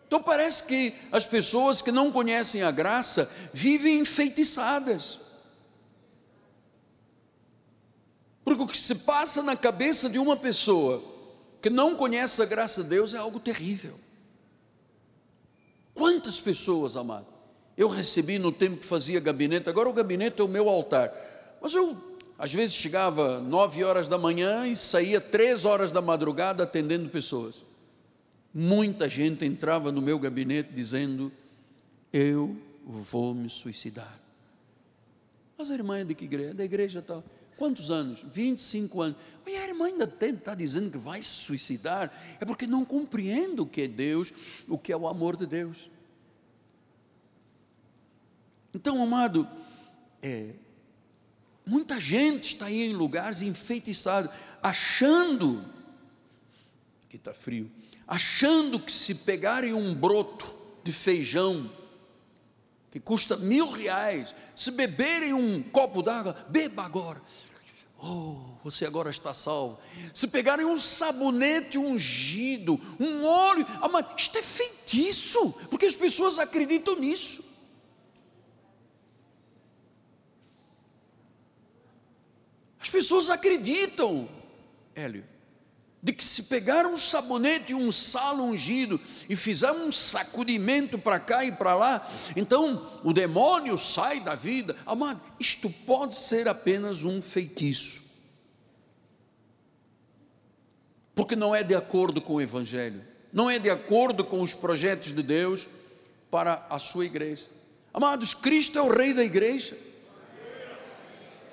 Então 0.06 0.22
parece 0.22 0.66
que 0.66 0.94
as 1.14 1.26
pessoas 1.26 1.82
que 1.82 1.94
não 1.94 2.12
conhecem 2.12 2.62
a 2.62 2.72
graça 2.72 3.32
vivem 3.54 4.00
enfeitiçadas. 4.00 5.22
Porque 8.44 8.62
o 8.62 8.68
que 8.68 8.78
se 8.78 8.96
passa 8.96 9.42
na 9.42 9.56
cabeça 9.56 10.10
de 10.10 10.20
uma 10.20 10.36
pessoa 10.36 11.11
que 11.62 11.70
não 11.70 11.96
conhece 11.96 12.42
a 12.42 12.46
graça 12.46 12.84
de 12.84 12.90
Deus 12.90 13.14
é 13.14 13.18
algo 13.18 13.40
terrível. 13.40 13.94
Quantas 15.94 16.40
pessoas, 16.40 16.96
amado, 16.96 17.28
eu 17.78 17.88
recebi 17.88 18.40
no 18.40 18.52
tempo 18.52 18.78
que 18.78 18.86
fazia 18.86 19.20
gabinete, 19.20 19.70
agora 19.70 19.90
o 19.90 19.94
gabinete 19.94 20.42
é 20.42 20.44
o 20.44 20.48
meu 20.48 20.68
altar, 20.68 21.12
mas 21.62 21.74
eu 21.74 21.96
às 22.42 22.52
vezes 22.52 22.76
chegava 22.76 23.40
nove 23.40 23.84
horas 23.84 24.08
da 24.08 24.18
manhã 24.18 24.66
e 24.66 24.76
saía 24.76 25.22
três 25.22 25.64
horas 25.64 25.92
da 25.92 26.02
madrugada 26.02 26.64
atendendo 26.64 27.08
pessoas. 27.08 27.64
Muita 28.52 29.08
gente 29.08 29.46
entrava 29.46 29.92
no 29.92 30.02
meu 30.02 30.18
gabinete 30.18 30.74
dizendo: 30.74 31.32
Eu 32.12 32.58
vou 32.84 33.36
me 33.36 33.48
suicidar. 33.48 34.20
Mas 35.56 35.70
a 35.70 35.76
irmã 35.76 36.00
é 36.00 36.04
de 36.04 36.16
que 36.16 36.26
igreja? 36.26 36.56
Da 36.56 36.66
igreja 36.66 37.00
tal. 37.00 37.24
Quantos 37.58 37.92
anos? 37.92 38.22
25 38.24 39.02
anos. 39.04 39.18
E 39.46 39.58
a 39.58 39.68
irmã 39.68 39.88
ainda 39.88 40.06
está 40.06 40.54
dizendo 40.54 40.92
que 40.92 40.98
vai 40.98 41.22
se 41.22 41.30
suicidar. 41.30 42.12
É 42.40 42.46
porque 42.46 42.68
não 42.68 42.86
compreende 42.86 43.62
o 43.62 43.66
que 43.66 43.82
é 43.82 43.88
Deus, 43.88 44.34
o 44.68 44.78
que 44.78 44.92
é 44.92 44.98
o 44.98 45.08
amor 45.08 45.36
de 45.36 45.46
Deus. 45.46 45.90
Então, 48.74 49.04
amado, 49.04 49.48
é, 50.22 50.52
muita 51.66 52.00
gente 52.00 52.54
está 52.54 52.68
aí 52.68 52.84
em 52.84 52.94
lugares 52.94 53.42
enfeitiçados, 53.42 54.32
achando 54.62 55.64
que 57.10 57.18
está 57.18 57.34
frio, 57.34 57.70
achando 58.08 58.80
que 58.80 58.92
se 58.92 59.16
pegarem 59.16 59.74
um 59.74 59.94
broto 59.94 60.54
de 60.84 60.94
feijão 60.94 61.70
que 62.92 63.00
custa 63.00 63.38
mil 63.38 63.72
reais, 63.72 64.36
se 64.56 64.72
beberem 64.72 65.34
um 65.34 65.64
copo 65.64 66.02
d'água, 66.02 66.36
beba 66.50 66.84
agora. 66.84 67.22
Oh, 67.98 68.51
você 68.64 68.86
agora 68.86 69.10
está 69.10 69.34
salvo. 69.34 69.80
Se 70.14 70.28
pegarem 70.28 70.66
um 70.66 70.78
sabonete 70.78 71.78
ungido, 71.78 72.80
um 73.00 73.26
óleo, 73.26 73.66
ah, 73.82 74.14
isto 74.16 74.38
é 74.38 74.42
feitiço, 74.42 75.52
porque 75.70 75.86
as 75.86 75.96
pessoas 75.96 76.38
acreditam 76.38 77.00
nisso. 77.00 77.52
As 82.80 82.90
pessoas 82.90 83.30
acreditam, 83.30 84.28
Hélio, 84.96 85.24
de 86.04 86.14
que 86.14 86.24
se 86.24 86.44
pegar 86.44 86.86
um 86.88 86.98
sabonete 86.98 87.72
e 87.72 87.76
um 87.76 87.92
sal 87.92 88.38
ungido 88.38 89.00
e 89.30 89.36
fizer 89.36 89.72
um 89.72 89.92
sacudimento 89.92 90.98
para 90.98 91.20
cá 91.20 91.46
e 91.46 91.52
para 91.52 91.76
lá, 91.76 92.08
então 92.36 93.00
o 93.04 93.14
demônio 93.14 93.78
sai 93.78 94.20
da 94.20 94.34
vida. 94.34 94.76
Amado, 94.86 95.22
isto 95.40 95.70
pode 95.86 96.16
ser 96.16 96.48
apenas 96.48 97.04
um 97.04 97.22
feitiço. 97.22 98.01
Porque 101.14 101.36
não 101.36 101.54
é 101.54 101.64
de 101.64 101.76
acordo 101.76 102.22
com 102.22 102.36
o 102.36 102.42
Evangelho, 102.42 103.02
não 103.32 103.50
é 103.50 103.60
de 103.60 103.70
acordo 103.70 104.24
com 104.24 104.42
os 104.42 104.54
projetos 104.54 105.14
de 105.14 105.22
Deus 105.22 105.68
para 106.30 106.66
a 106.70 106.80
sua 106.80 107.06
igreja. 107.06 107.46
Amados, 107.94 108.34
Cristo 108.34 108.80
é 108.80 108.82
o 108.82 108.90
Rei 108.90 109.14
da 109.14 109.24
igreja, 109.24 109.78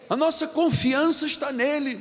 a 0.09 0.17
nossa 0.17 0.49
confiança 0.49 1.27
está 1.27 1.53
nele. 1.53 2.01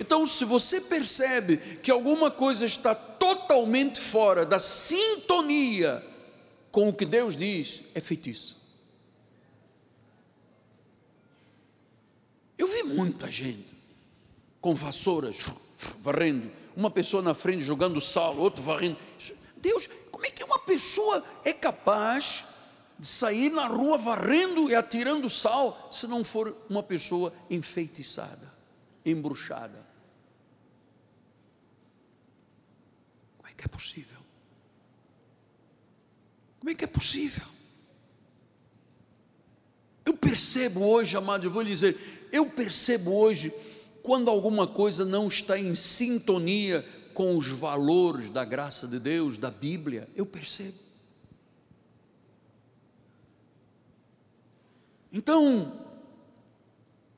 Então, 0.00 0.26
se 0.26 0.44
você 0.44 0.80
percebe 0.80 1.56
que 1.82 1.90
alguma 1.90 2.30
coisa 2.30 2.66
está 2.66 2.94
totalmente 2.94 4.00
fora 4.00 4.44
da 4.44 4.58
sintonia 4.58 6.04
com 6.72 6.88
o 6.88 6.92
que 6.92 7.04
Deus 7.04 7.36
diz, 7.36 7.84
é 7.94 8.00
feitiço. 8.00 8.62
é 12.82 12.84
muita 12.84 13.30
gente 13.30 13.74
com 14.60 14.74
vassouras 14.74 15.36
varrendo, 16.00 16.50
uma 16.76 16.90
pessoa 16.90 17.22
na 17.22 17.34
frente 17.34 17.64
jogando 17.64 18.00
sal, 18.00 18.36
outro 18.36 18.62
varrendo. 18.62 18.96
Deus, 19.56 19.88
como 20.10 20.26
é 20.26 20.30
que 20.30 20.42
uma 20.42 20.58
pessoa 20.58 21.24
é 21.44 21.52
capaz 21.52 22.44
de 22.98 23.06
sair 23.06 23.50
na 23.50 23.66
rua 23.66 23.98
varrendo 23.98 24.70
e 24.70 24.74
atirando 24.74 25.28
sal 25.28 25.90
se 25.92 26.06
não 26.06 26.22
for 26.22 26.54
uma 26.68 26.82
pessoa 26.82 27.32
enfeitiçada, 27.50 28.52
embruxada? 29.04 29.84
Como 33.38 33.48
é 33.48 33.54
que 33.54 33.64
é 33.64 33.68
possível? 33.68 34.18
Como 36.60 36.70
é 36.70 36.74
que 36.74 36.84
é 36.84 36.88
possível? 36.88 37.46
Eu 40.04 40.16
percebo 40.16 40.84
hoje, 40.84 41.16
amado, 41.16 41.44
eu 41.44 41.50
vou 41.50 41.62
lhe 41.62 41.70
dizer, 41.70 42.28
eu 42.32 42.46
percebo 42.46 43.12
hoje 43.12 43.52
quando 44.02 44.28
alguma 44.28 44.66
coisa 44.66 45.04
não 45.04 45.28
está 45.28 45.58
em 45.58 45.74
sintonia 45.74 46.84
com 47.14 47.36
os 47.36 47.46
valores 47.48 48.30
da 48.30 48.44
graça 48.44 48.86
de 48.88 48.98
Deus, 48.98 49.38
da 49.38 49.50
Bíblia, 49.50 50.08
eu 50.16 50.26
percebo. 50.26 50.74
Então, 55.12 55.80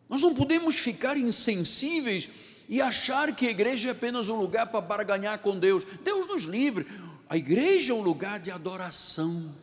nós 0.09 0.21
não 0.21 0.35
podemos 0.35 0.77
ficar 0.77 1.17
insensíveis 1.17 2.29
e 2.69 2.81
achar 2.81 3.35
que 3.35 3.47
a 3.47 3.51
igreja 3.51 3.89
é 3.89 3.93
apenas 3.93 4.29
um 4.29 4.37
lugar 4.37 4.67
para 4.67 4.81
barganhar 4.81 5.39
com 5.39 5.59
Deus. 5.59 5.85
Deus 6.03 6.27
nos 6.27 6.43
livre. 6.43 6.87
A 7.29 7.37
igreja 7.37 7.93
é 7.93 7.97
um 7.97 8.03
lugar 8.03 8.41
de 8.41 8.51
adoração 8.51 9.55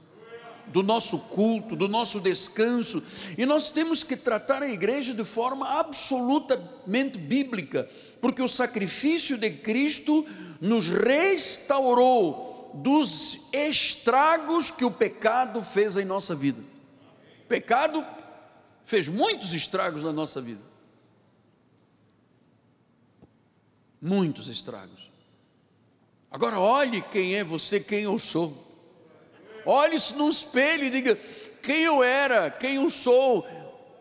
do 0.71 0.81
nosso 0.81 1.19
culto, 1.19 1.75
do 1.75 1.87
nosso 1.87 2.19
descanso, 2.19 3.03
e 3.37 3.45
nós 3.45 3.71
temos 3.71 4.03
que 4.03 4.15
tratar 4.15 4.63
a 4.63 4.69
igreja 4.69 5.13
de 5.13 5.23
forma 5.23 5.67
absolutamente 5.79 7.17
bíblica, 7.17 7.89
porque 8.19 8.41
o 8.41 8.47
sacrifício 8.47 9.37
de 9.37 9.49
Cristo 9.49 10.25
nos 10.59 10.87
restaurou 10.87 12.71
dos 12.73 13.49
estragos 13.51 14.71
que 14.71 14.85
o 14.85 14.91
pecado 14.91 15.61
fez 15.61 15.97
em 15.97 16.05
nossa 16.05 16.33
vida. 16.33 16.61
O 17.43 17.47
pecado 17.47 18.05
fez 18.83 19.07
muitos 19.07 19.53
estragos 19.53 20.03
na 20.03 20.13
nossa 20.13 20.41
vida. 20.41 20.61
Muitos 24.01 24.47
estragos. 24.47 25.11
Agora 26.31 26.59
olhe 26.59 27.01
quem 27.01 27.35
é 27.35 27.43
você, 27.43 27.79
quem 27.79 28.03
eu 28.03 28.17
sou. 28.17 28.70
Olhe-se 29.65 30.15
no 30.15 30.29
espelho 30.29 30.85
e 30.85 30.89
diga: 30.89 31.17
quem 31.61 31.83
eu 31.83 32.03
era, 32.03 32.49
quem 32.49 32.75
eu 32.75 32.89
sou. 32.89 33.47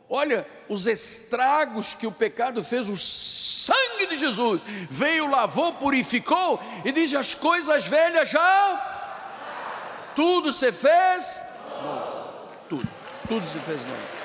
Olha 0.09 0.45
os 0.69 0.89
estragos 0.89 1.95
que 1.95 2.07
o 2.07 2.11
pecado 2.11 2.65
fez, 2.65 2.89
o 2.89 2.97
sangue 2.97 4.07
de 4.09 4.19
Jesus 4.19 4.61
veio, 4.91 5.31
lavou, 5.31 5.73
purificou 5.75 6.61
e 6.85 6.91
diz: 6.91 7.15
as 7.15 7.35
coisas 7.35 7.87
velhas 7.87 8.29
já, 8.29 10.13
tudo 10.17 10.53
se 10.53 10.73
fez, 10.73 11.41
tudo, 12.69 12.89
tudo 13.29 13.47
se 13.47 13.59
fez 13.61 13.85
novo. 13.85 14.21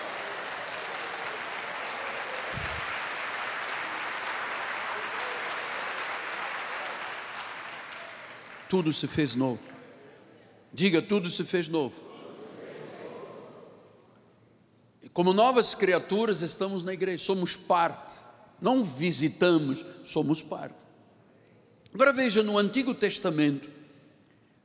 Tudo 8.67 8.91
se 8.91 9.07
fez 9.07 9.35
novo. 9.35 9.74
Diga, 10.75 11.01
tudo 11.01 11.29
se 11.29 11.45
fez 11.45 11.69
novo. 11.69 11.95
Como 15.13 15.31
novas 15.31 15.73
criaturas, 15.73 16.41
estamos 16.41 16.83
na 16.83 16.91
igreja, 16.91 17.23
somos 17.23 17.55
parte. 17.55 18.19
Não 18.61 18.83
visitamos, 18.83 19.85
somos 20.03 20.41
parte. 20.41 20.75
Agora 21.93 22.11
veja, 22.11 22.43
no 22.43 22.57
Antigo 22.57 22.93
Testamento, 22.93 23.69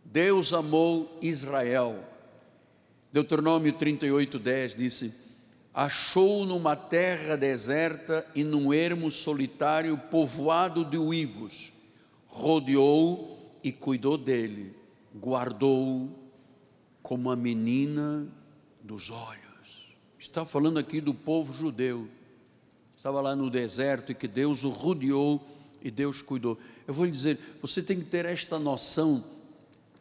Deus 0.05 0.53
amou 0.53 1.17
Israel. 1.23 2.05
Deuteronômio 3.13 3.73
38, 3.73 4.37
10 4.37 4.75
disse: 4.75 5.15
Achou 5.73 6.45
numa 6.45 6.75
terra 6.75 7.37
deserta 7.37 8.27
e 8.35 8.43
num 8.43 8.75
ermo 8.75 9.13
solitário, 9.13 9.97
povoado 9.97 10.85
de 10.85 10.99
uivos, 10.99 11.73
rodeou 12.27 13.61
e 13.63 13.71
cuidou 13.71 14.19
dele 14.19 14.80
guardou 15.21 16.09
como 17.03 17.31
a 17.31 17.37
menina 17.37 18.27
dos 18.83 19.11
olhos. 19.11 19.95
Está 20.19 20.45
falando 20.45 20.79
aqui 20.79 21.01
do 21.01 21.13
povo 21.13 21.53
judeu. 21.53 22.09
Estava 22.97 23.21
lá 23.21 23.37
no 23.37 23.51
deserto 23.51 24.13
e 24.13 24.15
que 24.15 24.27
Deus 24.27 24.65
o 24.65 24.71
rodeou 24.71 25.41
e 25.83 25.91
Deus 25.91 26.23
cuidou. 26.23 26.59
Eu 26.87 26.95
vou 26.95 27.05
lhe 27.05 27.11
dizer, 27.11 27.39
você 27.61 27.83
tem 27.83 27.99
que 27.99 28.07
ter 28.07 28.25
esta 28.25 28.59
noção 28.59 29.23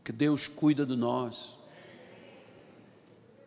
que 0.04 0.12
Deus 0.12 0.48
cuida 0.48 0.86
de 0.86 0.96
nós. 0.96 1.58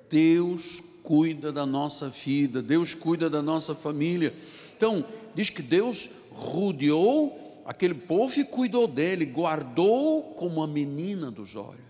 Deus 0.08 0.82
cuida 1.02 1.50
da 1.50 1.66
nossa 1.66 2.08
vida, 2.08 2.62
Deus 2.62 2.94
cuida 2.94 3.28
da 3.28 3.42
nossa 3.42 3.74
família. 3.74 4.34
Então, 4.76 5.04
diz 5.34 5.50
que 5.50 5.62
Deus 5.62 6.10
rodeou 6.30 7.41
aquele 7.64 7.94
povo 7.94 8.38
e 8.38 8.44
cuidou 8.44 8.86
dele, 8.86 9.24
guardou 9.24 10.34
como 10.34 10.62
a 10.62 10.66
menina 10.66 11.30
dos 11.30 11.56
olhos. 11.56 11.80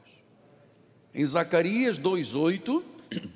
Em 1.14 1.24
Zacarias 1.24 1.98
2,8, 1.98 2.82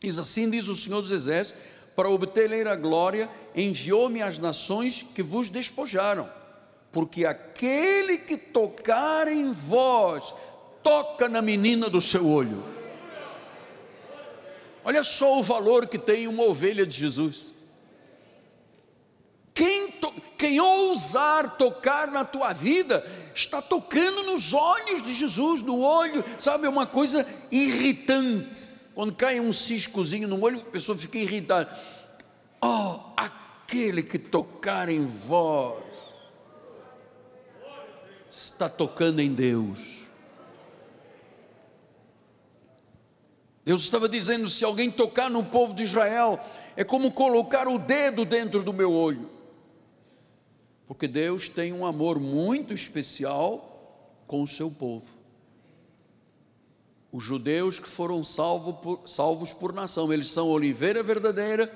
diz 0.00 0.18
assim: 0.18 0.50
diz 0.50 0.68
o 0.68 0.76
Senhor 0.76 1.02
dos 1.02 1.12
Exércitos, 1.12 1.62
para 1.94 2.10
obter 2.10 2.66
a 2.66 2.74
glória, 2.74 3.28
enviou-me 3.54 4.22
às 4.22 4.38
nações 4.38 5.02
que 5.02 5.22
vos 5.22 5.50
despojaram, 5.50 6.28
porque 6.90 7.24
aquele 7.24 8.18
que 8.18 8.36
tocar 8.36 9.28
em 9.28 9.52
vós, 9.52 10.34
toca 10.82 11.28
na 11.28 11.40
menina 11.40 11.88
do 11.88 12.00
seu 12.00 12.26
olho. 12.26 12.62
Olha 14.84 15.04
só 15.04 15.38
o 15.38 15.42
valor 15.42 15.86
que 15.86 15.98
tem 15.98 16.26
uma 16.26 16.42
ovelha 16.42 16.84
de 16.84 16.98
Jesus. 16.98 17.51
Quem, 20.42 20.58
ousar 20.58 21.56
tocar 21.56 22.10
na 22.10 22.24
tua 22.24 22.52
vida, 22.52 23.08
está 23.32 23.62
tocando 23.62 24.24
nos 24.24 24.52
olhos 24.52 25.00
de 25.00 25.14
Jesus, 25.14 25.62
no 25.62 25.80
olho, 25.80 26.24
sabe, 26.36 26.66
é 26.66 26.68
uma 26.68 26.84
coisa 26.84 27.24
irritante. 27.48 28.80
Quando 28.92 29.14
cai 29.14 29.38
um 29.38 29.52
ciscozinho 29.52 30.26
no 30.26 30.42
olho, 30.42 30.58
a 30.58 30.64
pessoa 30.64 30.98
fica 30.98 31.16
irritada. 31.16 31.70
Oh, 32.60 32.98
aquele 33.16 34.02
que 34.02 34.18
tocar 34.18 34.88
em 34.88 35.06
vós, 35.06 35.84
está 38.28 38.68
tocando 38.68 39.20
em 39.20 39.32
Deus. 39.32 39.78
Deus 43.64 43.82
estava 43.82 44.08
dizendo: 44.08 44.50
se 44.50 44.64
alguém 44.64 44.90
tocar 44.90 45.30
no 45.30 45.44
povo 45.44 45.72
de 45.72 45.84
Israel, 45.84 46.40
é 46.76 46.82
como 46.82 47.12
colocar 47.12 47.68
o 47.68 47.78
dedo 47.78 48.24
dentro 48.24 48.64
do 48.64 48.72
meu 48.72 48.92
olho 48.92 49.31
porque 50.86 51.06
Deus 51.06 51.48
tem 51.48 51.72
um 51.72 51.86
amor 51.86 52.18
muito 52.18 52.74
especial 52.74 53.68
com 54.26 54.42
o 54.42 54.46
seu 54.46 54.70
povo. 54.70 55.06
Os 57.10 57.22
judeus 57.22 57.78
que 57.78 57.88
foram 57.88 58.24
salvos 58.24 58.76
por, 58.76 59.08
salvos 59.08 59.52
por 59.52 59.72
nação, 59.72 60.12
eles 60.12 60.28
são 60.28 60.48
oliveira 60.48 61.02
verdadeira. 61.02 61.70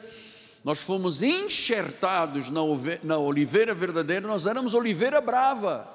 Nós 0.65 0.81
fomos 0.81 1.23
enxertados 1.23 2.49
na, 2.51 2.61
na 3.03 3.19
oliveira 3.19 3.75
verdadeira, 3.75 4.27
nós 4.27 4.47
éramos 4.47 4.75
oliveira 4.75 5.21
brava. 5.21 5.87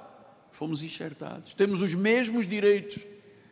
Fomos 0.52 0.84
enxertados, 0.84 1.54
temos 1.54 1.82
os 1.82 1.96
mesmos 1.96 2.48
direitos, 2.48 3.02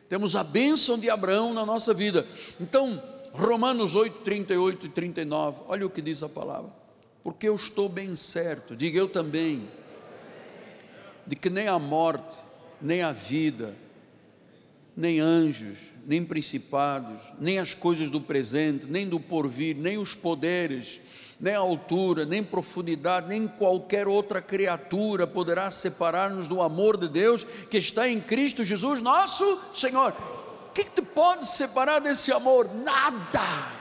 temos 0.07 0.35
a 0.35 0.43
bênção 0.43 0.99
de 0.99 1.09
Abraão 1.09 1.53
na 1.53 1.65
nossa 1.65 1.93
vida. 1.93 2.25
Então, 2.59 3.01
Romanos 3.31 3.95
8, 3.95 4.19
38 4.19 4.85
e 4.85 4.89
39, 4.89 5.63
olha 5.67 5.85
o 5.85 5.89
que 5.89 6.01
diz 6.01 6.21
a 6.21 6.29
palavra 6.29 6.78
porque 7.23 7.47
eu 7.47 7.55
estou 7.55 7.89
bem 7.89 8.15
certo, 8.15 8.75
diga 8.75 8.97
eu 8.97 9.07
também, 9.07 9.67
de 11.25 11.35
que 11.35 11.49
nem 11.49 11.67
a 11.67 11.77
morte, 11.77 12.37
nem 12.81 13.01
a 13.01 13.11
vida, 13.11 13.75
nem 14.95 15.19
anjos, 15.19 15.77
nem 16.05 16.25
principados, 16.25 17.21
nem 17.39 17.59
as 17.59 17.73
coisas 17.73 18.09
do 18.09 18.19
presente, 18.19 18.85
nem 18.87 19.07
do 19.07 19.19
porvir, 19.19 19.75
nem 19.75 19.97
os 19.97 20.15
poderes, 20.15 20.99
nem 21.39 21.53
a 21.53 21.59
altura, 21.59 22.25
nem 22.25 22.43
profundidade, 22.43 23.27
nem 23.27 23.47
qualquer 23.47 24.07
outra 24.07 24.41
criatura 24.41 25.27
poderá 25.27 25.71
separar-nos 25.71 26.47
do 26.47 26.61
amor 26.61 26.97
de 26.97 27.07
Deus 27.07 27.43
que 27.43 27.77
está 27.77 28.09
em 28.09 28.19
Cristo 28.19 28.65
Jesus, 28.65 29.01
nosso 29.01 29.61
Senhor. 29.73 30.13
O 30.69 30.71
que, 30.73 30.83
que 30.83 31.01
te 31.01 31.01
pode 31.01 31.45
separar 31.45 31.99
desse 31.99 32.31
amor? 32.31 32.69
Nada 32.73 33.78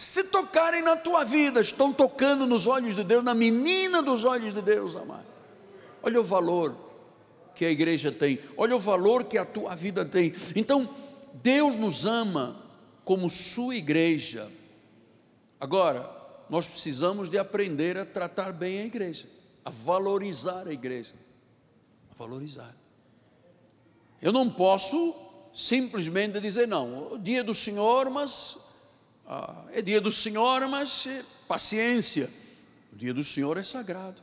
se 0.00 0.24
tocarem 0.24 0.80
na 0.80 0.96
tua 0.96 1.24
vida, 1.24 1.60
estão 1.60 1.92
tocando 1.92 2.46
nos 2.46 2.66
olhos 2.66 2.96
de 2.96 3.04
Deus, 3.04 3.22
na 3.22 3.34
menina 3.34 4.00
dos 4.02 4.24
olhos 4.24 4.54
de 4.54 4.62
Deus, 4.62 4.96
amado. 4.96 5.26
Olha 6.02 6.18
o 6.18 6.24
valor 6.24 6.74
que 7.54 7.66
a 7.66 7.70
igreja 7.70 8.10
tem, 8.10 8.38
olha 8.56 8.74
o 8.74 8.80
valor 8.80 9.24
que 9.24 9.36
a 9.36 9.44
tua 9.44 9.76
vida 9.76 10.02
tem. 10.02 10.32
Então, 10.56 10.88
Deus 11.42 11.76
nos 11.76 12.06
ama 12.06 12.56
como 13.04 13.28
sua 13.28 13.76
igreja. 13.76 14.50
Agora, 15.60 16.10
nós 16.48 16.66
precisamos 16.66 17.28
de 17.28 17.36
aprender 17.36 17.98
a 17.98 18.06
tratar 18.06 18.54
bem 18.54 18.80
a 18.80 18.86
igreja, 18.86 19.28
a 19.62 19.68
valorizar 19.68 20.66
a 20.66 20.72
igreja, 20.72 21.12
a 22.10 22.14
valorizar. 22.14 22.74
Eu 24.22 24.32
não 24.32 24.48
posso 24.48 25.14
simplesmente 25.52 26.40
dizer 26.40 26.66
não, 26.66 27.18
dia 27.18 27.44
do 27.44 27.54
Senhor, 27.54 28.08
mas 28.08 28.59
ah, 29.32 29.54
é 29.72 29.80
dia 29.80 30.00
do 30.00 30.10
Senhor, 30.10 30.66
mas 30.66 31.06
é, 31.06 31.22
paciência. 31.46 32.28
O 32.92 32.96
dia 32.96 33.14
do 33.14 33.22
Senhor 33.22 33.56
é 33.56 33.62
sagrado. 33.62 34.20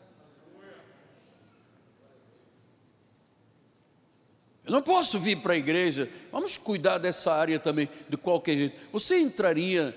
Eu 4.65 4.73
não 4.73 4.81
posso 4.81 5.17
vir 5.17 5.37
para 5.37 5.53
a 5.53 5.57
igreja, 5.57 6.09
vamos 6.29 6.57
cuidar 6.57 6.97
dessa 6.97 7.33
área 7.33 7.57
também, 7.57 7.87
de 8.09 8.17
qualquer 8.17 8.57
jeito. 8.57 8.75
Você 8.91 9.17
entraria 9.17 9.95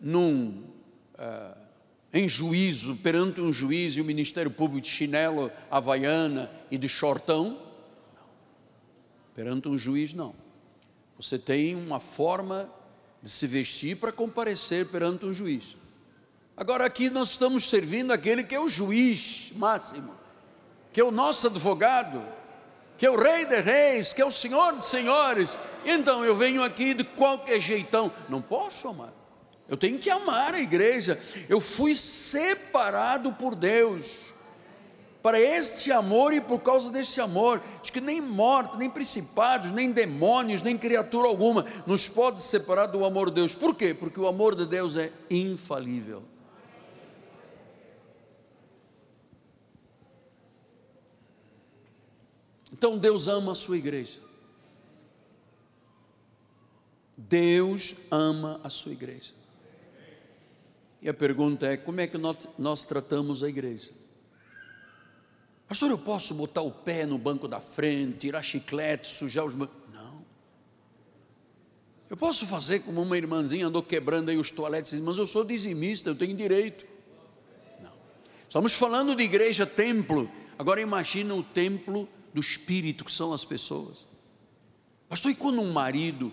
num, 0.00 0.64
uh, 1.14 1.56
em 2.12 2.28
juízo, 2.28 2.96
perante 2.96 3.40
um 3.40 3.52
juiz 3.52 3.94
e 3.94 4.00
o 4.00 4.04
Ministério 4.04 4.50
Público 4.50 4.80
de 4.80 4.88
chinelo 4.88 5.48
havaiana 5.70 6.50
e 6.72 6.76
de 6.76 6.88
shortão? 6.88 7.56
Perante 9.32 9.68
um 9.68 9.78
juiz, 9.78 10.12
não. 10.12 10.34
Você 11.16 11.38
tem 11.38 11.76
uma 11.76 12.00
forma 12.00 12.68
de 13.22 13.28
se 13.30 13.46
vestir 13.46 13.96
para 13.96 14.12
comparecer 14.12 14.86
perante 14.86 15.26
um 15.26 15.32
juiz. 15.32 15.76
Agora 16.56 16.84
aqui 16.84 17.10
nós 17.10 17.30
estamos 17.30 17.68
servindo 17.68 18.12
aquele 18.12 18.42
que 18.42 18.54
é 18.54 18.60
o 18.60 18.68
juiz 18.68 19.50
máximo, 19.56 20.14
que 20.92 21.00
é 21.00 21.04
o 21.04 21.10
nosso 21.10 21.46
advogado, 21.46 22.22
que 22.98 23.06
é 23.06 23.10
o 23.10 23.18
Rei 23.18 23.46
de 23.46 23.60
Reis, 23.60 24.12
que 24.12 24.20
é 24.20 24.26
o 24.26 24.30
Senhor 24.30 24.76
de 24.76 24.84
Senhores. 24.84 25.58
Então 25.84 26.24
eu 26.24 26.36
venho 26.36 26.62
aqui 26.62 26.92
de 26.92 27.04
qualquer 27.04 27.60
jeitão. 27.60 28.12
Não 28.28 28.42
posso 28.42 28.88
amar. 28.88 29.12
Eu 29.68 29.76
tenho 29.76 29.98
que 29.98 30.10
amar 30.10 30.54
a 30.54 30.60
igreja. 30.60 31.18
Eu 31.48 31.60
fui 31.60 31.94
separado 31.94 33.32
por 33.32 33.54
Deus 33.54 34.29
para 35.22 35.38
este 35.38 35.92
amor 35.92 36.32
e 36.32 36.40
por 36.40 36.60
causa 36.60 36.90
deste 36.90 37.20
amor. 37.20 37.62
Diz 37.82 37.90
que 37.90 38.00
nem 38.00 38.20
morte, 38.20 38.78
nem 38.78 38.88
principados, 38.88 39.70
nem 39.70 39.92
demônios, 39.92 40.62
nem 40.62 40.78
criatura 40.78 41.28
alguma 41.28 41.64
nos 41.86 42.08
pode 42.08 42.42
separar 42.42 42.86
do 42.86 43.04
amor 43.04 43.28
de 43.28 43.36
Deus. 43.36 43.54
Por 43.54 43.74
quê? 43.74 43.94
Porque 43.94 44.18
o 44.18 44.26
amor 44.26 44.54
de 44.54 44.66
Deus 44.66 44.96
é 44.96 45.12
infalível. 45.30 46.22
Então 52.72 52.96
Deus 52.96 53.28
ama 53.28 53.52
a 53.52 53.54
sua 53.54 53.76
igreja. 53.76 54.18
Deus 57.16 57.96
ama 58.10 58.58
a 58.64 58.70
sua 58.70 58.92
igreja. 58.92 59.34
E 61.02 61.08
a 61.08 61.14
pergunta 61.14 61.66
é: 61.66 61.76
como 61.76 62.00
é 62.00 62.06
que 62.06 62.16
nós, 62.16 62.48
nós 62.58 62.84
tratamos 62.84 63.42
a 63.42 63.48
igreja? 63.48 63.99
Pastor, 65.70 65.88
eu 65.88 65.98
posso 65.98 66.34
botar 66.34 66.62
o 66.62 66.70
pé 66.72 67.06
no 67.06 67.16
banco 67.16 67.46
da 67.46 67.60
frente, 67.60 68.18
tirar 68.18 68.42
chiclete, 68.42 69.06
sujar 69.06 69.44
os 69.44 69.54
bancos? 69.54 69.76
Não. 69.94 70.20
Eu 72.10 72.16
posso 72.16 72.44
fazer 72.44 72.80
como 72.80 73.00
uma 73.00 73.16
irmãzinha 73.16 73.68
andou 73.68 73.80
quebrando 73.80 74.30
aí 74.30 74.36
os 74.36 74.50
toaletes, 74.50 74.98
mas 74.98 75.16
eu 75.16 75.28
sou 75.28 75.44
dizimista, 75.44 76.10
eu 76.10 76.16
tenho 76.16 76.36
direito. 76.36 76.84
Não. 77.80 77.92
Estamos 78.48 78.74
falando 78.74 79.14
de 79.14 79.22
igreja 79.22 79.64
templo. 79.64 80.28
Agora 80.58 80.80
imagina 80.80 81.36
o 81.36 81.42
templo 81.44 82.08
do 82.34 82.40
espírito 82.40 83.04
que 83.04 83.12
são 83.12 83.32
as 83.32 83.44
pessoas. 83.44 84.08
Pastor, 85.08 85.30
e 85.30 85.36
quando 85.36 85.60
um 85.60 85.72
marido 85.72 86.32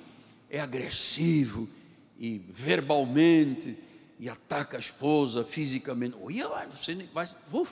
é 0.50 0.60
agressivo 0.60 1.70
e 2.18 2.40
verbalmente 2.50 3.78
e 4.20 4.28
ataca 4.28 4.78
a 4.78 4.80
esposa 4.80 5.44
fisicamente, 5.44 6.16
olha, 6.20 6.68
você 6.74 6.96
vai, 7.14 7.30
uf, 7.54 7.72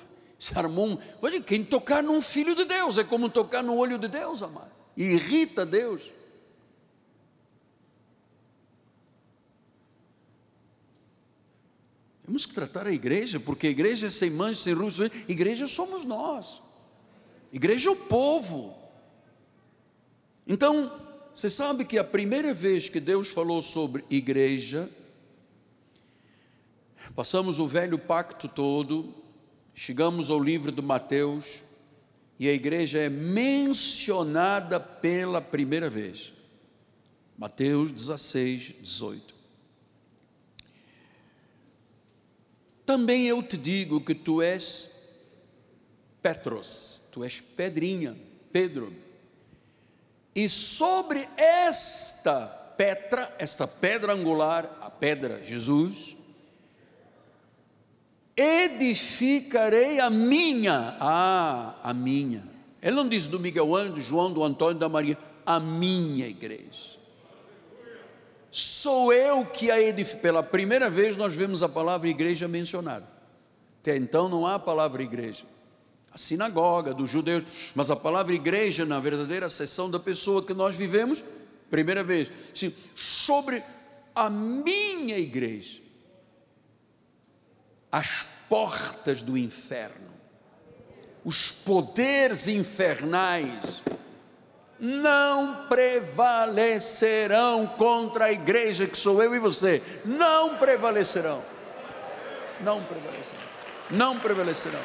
um, 0.54 0.98
olha, 1.22 1.42
quem 1.42 1.64
tocar 1.64 2.04
num 2.04 2.22
filho 2.22 2.56
de 2.56 2.66
Deus 2.66 2.98
é 2.98 3.04
como 3.04 3.30
tocar 3.30 3.64
no 3.64 3.76
olho 3.76 3.98
de 3.98 4.08
Deus, 4.08 4.42
amado, 4.42 4.72
irrita 4.96 5.66
Deus. 5.66 6.12
Temos 12.26 12.46
que 12.46 12.54
tratar 12.56 12.88
a 12.88 12.92
igreja, 12.92 13.40
porque 13.40 13.68
a 13.68 13.70
igreja 13.70 14.08
é 14.08 14.10
sem 14.10 14.32
mancha, 14.32 14.62
sem 14.62 14.74
ruído, 14.74 15.12
igreja 15.28 15.68
somos 15.68 16.04
nós. 16.04 16.62
Igreja 17.54 17.90
é 17.90 17.92
o 17.92 17.96
povo. 17.96 18.76
Então, 20.48 20.92
você 21.34 21.50
sabe 21.50 21.86
que 21.86 22.00
a 22.00 22.04
primeira 22.04 22.54
vez 22.54 22.90
que 22.90 23.00
Deus 23.00 23.30
falou 23.30 23.62
sobre 23.62 24.04
igreja, 24.10 24.90
passamos 27.16 27.60
o 27.60 27.68
velho 27.68 28.00
pacto 28.00 28.48
todo, 28.48 29.14
chegamos 29.76 30.32
ao 30.32 30.40
livro 30.40 30.72
de 30.72 30.82
Mateus, 30.82 31.62
e 32.40 32.50
a 32.50 32.54
igreja 32.54 33.00
é 33.00 33.10
mencionada 33.10 34.80
pela 34.80 35.42
primeira 35.42 35.90
vez. 35.90 36.34
Mateus 37.38 37.92
16, 37.92 38.76
18. 38.82 39.36
Também 42.86 43.28
eu 43.28 43.44
te 43.44 43.58
digo 43.58 44.00
que 44.00 44.16
tu 44.16 44.42
és 44.42 44.92
Petros, 46.22 47.04
tu 47.12 47.24
és 47.24 47.40
pedrinha, 47.40 48.16
Pedro. 48.52 48.94
E 50.34 50.50
sobre 50.50 51.28
esta 51.38 52.48
pedra, 52.78 53.34
esta 53.38 53.68
pedra 53.68 54.14
angular, 54.14 54.66
a 54.82 54.90
pedra 54.90 55.44
Jesus, 55.46 56.15
edificarei 58.36 60.00
a 60.00 60.10
minha, 60.10 60.98
ah, 61.00 61.76
a 61.84 61.94
minha. 61.94 62.44
Ele 62.82 62.96
não 62.96 63.08
diz 63.08 63.28
do 63.28 63.40
Miguel 63.40 63.76
Ângelo, 63.76 63.96
do 63.96 64.02
João, 64.02 64.32
do 64.32 64.44
Antônio, 64.44 64.80
da 64.80 64.90
Maria, 64.90 65.18
a 65.46 65.60
minha 65.60 66.28
igreja. 66.28 66.96
Sou 68.52 69.12
eu 69.12 69.46
que 69.46 69.70
a 69.70 69.82
edifico. 69.82 70.22
Pela 70.22 70.44
primeira 70.44 70.90
vez 70.90 71.18
nós 71.18 71.34
vemos 71.34 71.64
a 71.64 71.70
palavra 71.70 72.08
igreja 72.08 72.48
mencionada. 72.48 73.08
Até 73.82 73.98
então 73.98 74.30
não 74.30 74.46
há 74.46 74.56
a 74.56 74.60
palavra 74.60 75.04
igreja 75.04 75.46
a 76.16 76.18
sinagoga 76.18 76.94
dos 76.94 77.10
judeus, 77.10 77.44
mas 77.76 77.92
a 77.92 77.96
palavra 77.96 78.34
igreja, 78.34 78.86
na 78.86 79.02
verdadeira 79.02 79.50
seção 79.50 79.92
da 79.92 80.00
pessoa 80.00 80.42
que 80.42 80.54
nós 80.54 80.74
vivemos, 80.74 81.22
primeira 81.70 82.06
vez, 82.06 82.32
sim, 82.54 82.74
sobre 82.96 83.62
a 84.16 84.30
minha 84.30 85.18
igreja, 85.18 85.82
as 87.96 88.28
portas 88.50 89.22
do 89.22 89.38
inferno, 89.38 90.12
os 91.24 91.50
poderes 91.50 92.46
infernais, 92.46 93.82
não 94.78 95.66
prevalecerão 95.70 97.66
contra 97.66 98.26
a 98.26 98.34
igreja 98.34 98.86
que 98.86 98.98
sou 98.98 99.24
eu 99.24 99.34
e 99.34 99.40
você, 99.40 99.82
não 100.04 100.58
prevalecerão, 100.58 101.42
não 102.60 102.84
prevalecerão, 102.84 103.42
não 103.90 104.20
prevalecerão. 104.20 104.84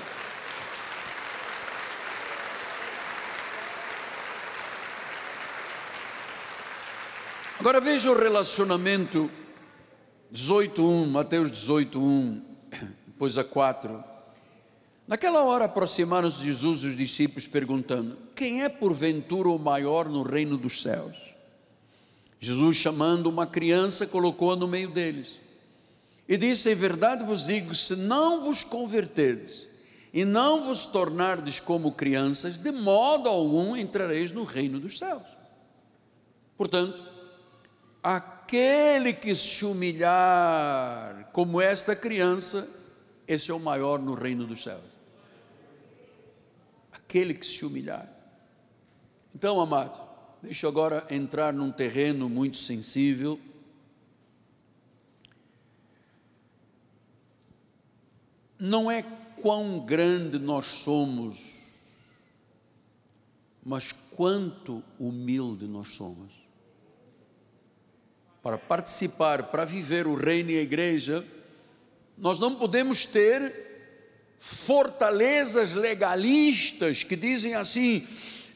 Agora 7.58 7.80
veja 7.80 8.08
o 8.12 8.16
relacionamento 8.16 9.28
18:1, 10.32 11.08
Mateus 11.08 11.50
18:1, 11.50 12.48
depois 13.20 13.36
a 13.36 13.44
4. 13.44 14.02
Naquela 15.06 15.42
hora 15.42 15.66
aproximaram-se 15.66 16.42
Jesus 16.42 16.84
e 16.84 16.86
os 16.86 16.96
discípulos 16.96 17.46
perguntando: 17.46 18.16
Quem 18.34 18.62
é 18.62 18.68
porventura 18.70 19.50
o 19.50 19.58
maior 19.58 20.08
no 20.08 20.22
reino 20.22 20.56
dos 20.56 20.80
céus? 20.80 21.14
Jesus, 22.40 22.76
chamando 22.76 23.26
uma 23.26 23.46
criança, 23.46 24.06
colocou-a 24.06 24.56
no 24.56 24.66
meio 24.66 24.88
deles 24.88 25.38
e 26.26 26.38
disse: 26.38 26.72
Em 26.72 26.74
verdade 26.74 27.22
vos 27.22 27.44
digo, 27.44 27.74
se 27.74 27.94
não 27.94 28.42
vos 28.42 28.64
converterdes 28.64 29.66
e 30.14 30.24
não 30.24 30.64
vos 30.64 30.86
tornardes 30.86 31.60
como 31.60 31.92
crianças, 31.92 32.56
de 32.56 32.72
modo 32.72 33.28
algum 33.28 33.76
entrareis 33.76 34.32
no 34.32 34.44
reino 34.44 34.80
dos 34.80 34.96
céus. 34.96 35.26
Portanto, 36.56 37.04
aquele 38.02 39.12
que 39.12 39.36
se 39.36 39.66
humilhar 39.66 41.28
como 41.34 41.60
esta 41.60 41.94
criança, 41.94 42.79
esse 43.32 43.48
é 43.52 43.54
o 43.54 43.60
maior 43.60 44.00
no 44.00 44.14
reino 44.14 44.44
dos 44.44 44.64
céus. 44.64 44.82
Aquele 46.90 47.32
que 47.32 47.46
se 47.46 47.64
humilhar. 47.64 48.08
Então, 49.32 49.60
amado, 49.60 50.00
deixa 50.42 50.66
eu 50.66 50.70
agora 50.70 51.06
entrar 51.08 51.52
num 51.52 51.70
terreno 51.70 52.28
muito 52.28 52.56
sensível. 52.56 53.38
Não 58.58 58.90
é 58.90 59.02
quão 59.40 59.78
grande 59.78 60.36
nós 60.36 60.66
somos, 60.66 61.56
mas 63.64 63.92
quanto 63.92 64.82
humilde 64.98 65.68
nós 65.68 65.94
somos 65.94 66.32
para 68.42 68.58
participar, 68.58 69.44
para 69.44 69.64
viver 69.64 70.06
o 70.08 70.14
reino 70.16 70.50
e 70.50 70.58
a 70.58 70.62
igreja, 70.62 71.24
Nós 72.20 72.38
não 72.38 72.54
podemos 72.54 73.06
ter 73.06 73.68
fortalezas 74.38 75.72
legalistas 75.72 77.02
que 77.02 77.16
dizem 77.16 77.54
assim: 77.54 78.06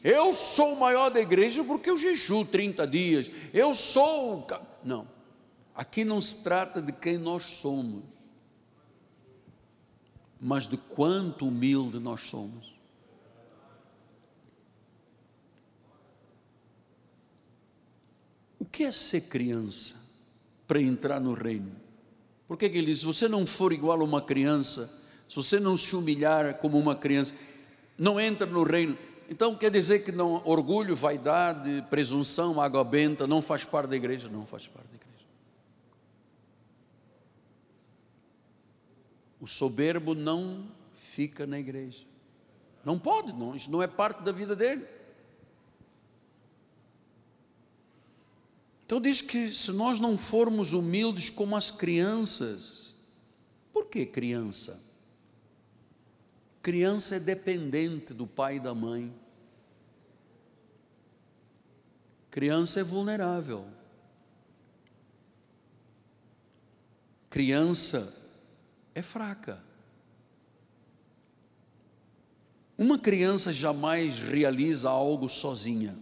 eu 0.03 0.31
sou 0.33 0.73
o 0.73 0.79
maior 0.79 1.09
da 1.09 1.19
igreja 1.19 1.63
porque 1.63 1.89
eu 1.89 1.97
jejuo 1.97 2.45
30 2.45 2.85
dias, 2.85 3.31
eu 3.51 3.73
sou. 3.73 4.47
Não, 4.83 5.07
aqui 5.73 6.05
não 6.05 6.21
se 6.21 6.43
trata 6.43 6.79
de 6.79 6.91
quem 6.91 7.17
nós 7.17 7.43
somos, 7.43 8.03
mas 10.39 10.67
de 10.67 10.77
quanto 10.77 11.47
humilde 11.47 11.99
nós 11.99 12.21
somos. 12.21 12.75
O 18.59 18.65
que 18.65 18.83
é 18.83 18.91
ser 18.91 19.21
criança 19.21 19.95
para 20.67 20.79
entrar 20.79 21.19
no 21.19 21.33
reino? 21.33 21.84
Por 22.47 22.57
que, 22.57 22.69
que 22.69 22.77
ele 22.77 22.87
diz: 22.87 22.99
se 22.99 23.05
você 23.05 23.27
não 23.27 23.45
for 23.45 23.73
igual 23.73 23.99
a 23.99 24.03
uma 24.03 24.21
criança, 24.21 24.87
se 25.27 25.35
você 25.35 25.59
não 25.59 25.75
se 25.75 25.95
humilhar 25.95 26.55
como 26.59 26.77
uma 26.77 26.95
criança, 26.95 27.33
não 27.97 28.19
entra 28.19 28.45
no 28.45 28.63
reino. 28.63 28.97
Então 29.29 29.55
quer 29.55 29.71
dizer 29.71 30.05
que 30.05 30.11
não 30.11 30.41
orgulho, 30.45 30.95
vaidade, 30.95 31.83
presunção, 31.89 32.61
água 32.61 32.83
benta 32.83 33.25
não 33.25 33.41
faz 33.41 33.65
parte 33.65 33.89
da 33.89 33.95
igreja? 33.95 34.29
Não 34.29 34.45
faz 34.45 34.67
parte 34.67 34.87
da 34.87 34.95
igreja. 34.95 35.25
O 39.39 39.47
soberbo 39.47 40.13
não 40.13 40.65
fica 40.93 41.47
na 41.47 41.57
igreja. 41.57 42.05
Não 42.83 42.99
pode, 42.99 43.33
não, 43.33 43.55
isso 43.55 43.71
não 43.71 43.81
é 43.81 43.87
parte 43.87 44.21
da 44.21 44.31
vida 44.31 44.55
dele. 44.55 44.85
Então 48.85 49.01
diz 49.01 49.19
que 49.19 49.51
se 49.51 49.71
nós 49.71 49.99
não 49.99 50.17
formos 50.17 50.73
humildes 50.73 51.29
como 51.29 51.55
as 51.55 51.71
crianças, 51.71 52.93
por 53.73 53.87
que 53.87 54.05
criança? 54.05 54.79
Criança 56.61 57.15
é 57.15 57.19
dependente 57.19 58.13
do 58.13 58.27
pai 58.27 58.57
e 58.57 58.59
da 58.59 58.75
mãe. 58.75 59.13
Criança 62.29 62.79
é 62.79 62.83
vulnerável. 62.83 63.67
Criança 67.29 68.43
é 68.93 69.01
fraca. 69.01 69.63
Uma 72.77 72.99
criança 72.99 73.53
jamais 73.53 74.19
realiza 74.19 74.89
algo 74.89 75.27
sozinha. 75.27 75.97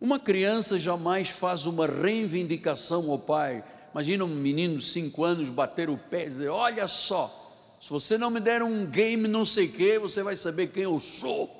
Uma 0.00 0.20
criança 0.20 0.78
jamais 0.78 1.28
faz 1.28 1.66
uma 1.66 1.86
reivindicação 1.86 3.10
ao 3.10 3.18
pai. 3.18 3.64
Imagina 3.92 4.24
um 4.24 4.28
menino 4.28 4.78
de 4.78 4.84
5 4.84 5.24
anos 5.24 5.50
bater 5.50 5.90
o 5.90 5.98
pé 5.98 6.26
e 6.26 6.30
dizer: 6.30 6.48
Olha 6.48 6.86
só, 6.86 7.76
se 7.80 7.90
você 7.90 8.16
não 8.16 8.30
me 8.30 8.38
der 8.38 8.62
um 8.62 8.86
game 8.86 9.26
não 9.26 9.44
sei 9.44 9.66
o 9.66 9.72
que, 9.72 9.98
você 9.98 10.22
vai 10.22 10.36
saber 10.36 10.68
quem 10.68 10.84
eu 10.84 11.00
sou. 11.00 11.50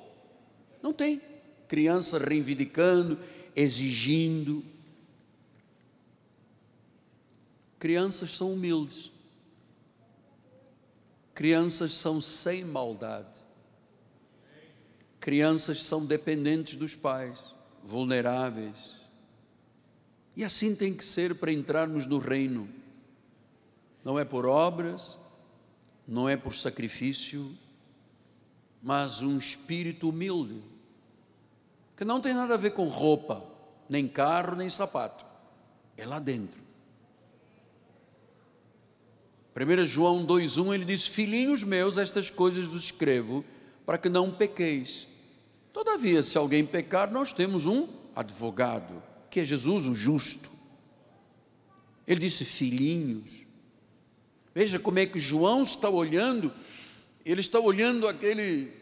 Não 0.81 0.93
tem. 0.93 1.21
Criança 1.67 2.17
reivindicando, 2.17 3.19
exigindo. 3.53 4.63
Crianças 7.77 8.35
são 8.35 8.53
humildes. 8.53 9.11
Crianças 11.35 11.93
são 11.93 12.21
sem 12.21 12.63
maldade. 12.63 13.47
Crianças 15.19 15.83
são 15.83 16.05
dependentes 16.05 16.75
dos 16.75 16.95
pais 16.95 17.58
vulneráveis. 17.83 18.99
E 20.35 20.43
assim 20.43 20.75
tem 20.75 20.93
que 20.93 21.03
ser 21.03 21.35
para 21.35 21.51
entrarmos 21.51 22.05
no 22.05 22.17
reino. 22.17 22.69
Não 24.03 24.17
é 24.17 24.23
por 24.23 24.45
obras, 24.45 25.17
não 26.07 26.29
é 26.29 26.37
por 26.37 26.55
sacrifício, 26.55 27.51
mas 28.81 29.21
um 29.21 29.37
espírito 29.37 30.09
humilde, 30.09 30.61
que 31.97 32.05
não 32.05 32.21
tem 32.21 32.33
nada 32.33 32.53
a 32.53 32.57
ver 32.57 32.71
com 32.71 32.87
roupa, 32.87 33.43
nem 33.89 34.07
carro, 34.07 34.55
nem 34.55 34.69
sapato. 34.69 35.25
É 35.97 36.05
lá 36.05 36.19
dentro. 36.19 36.59
1 39.53 39.85
João 39.85 40.25
2,1 40.25 40.73
ele 40.73 40.85
diz: 40.85 41.05
Filhinhos 41.05 41.65
meus, 41.65 41.97
estas 41.97 42.29
coisas 42.29 42.65
vos 42.65 42.85
escrevo 42.85 43.43
para 43.85 43.97
que 43.97 44.07
não 44.07 44.31
pequeis. 44.31 45.08
Todavia, 45.71 46.23
se 46.23 46.37
alguém 46.37 46.65
pecar, 46.65 47.11
nós 47.11 47.31
temos 47.31 47.65
um 47.65 47.87
advogado, 48.15 49.01
que 49.29 49.39
é 49.39 49.45
Jesus, 49.45 49.85
o 49.85 49.93
justo. 49.93 50.49
Ele 52.07 52.19
disse: 52.19 52.43
filhinhos. 52.43 53.43
Veja 54.53 54.79
como 54.79 54.99
é 54.99 55.05
que 55.05 55.19
João 55.19 55.61
está 55.61 55.89
olhando, 55.89 56.51
ele 57.23 57.39
está 57.39 57.59
olhando 57.59 58.07
aquele 58.07 58.73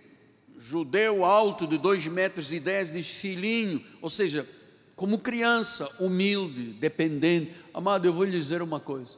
judeu 0.58 1.24
alto 1.26 1.68
de 1.68 1.78
dois 1.78 2.08
metros 2.08 2.52
e 2.54 2.60
dez, 2.60 2.94
de 2.94 3.04
filhinho, 3.04 3.84
ou 4.02 4.10
seja, 4.10 4.48
como 4.96 5.20
criança, 5.20 5.88
humilde, 6.00 6.72
dependente. 6.74 7.52
Amado, 7.74 8.08
eu 8.08 8.14
vou 8.14 8.24
lhe 8.24 8.32
dizer 8.32 8.62
uma 8.62 8.80
coisa. 8.80 9.16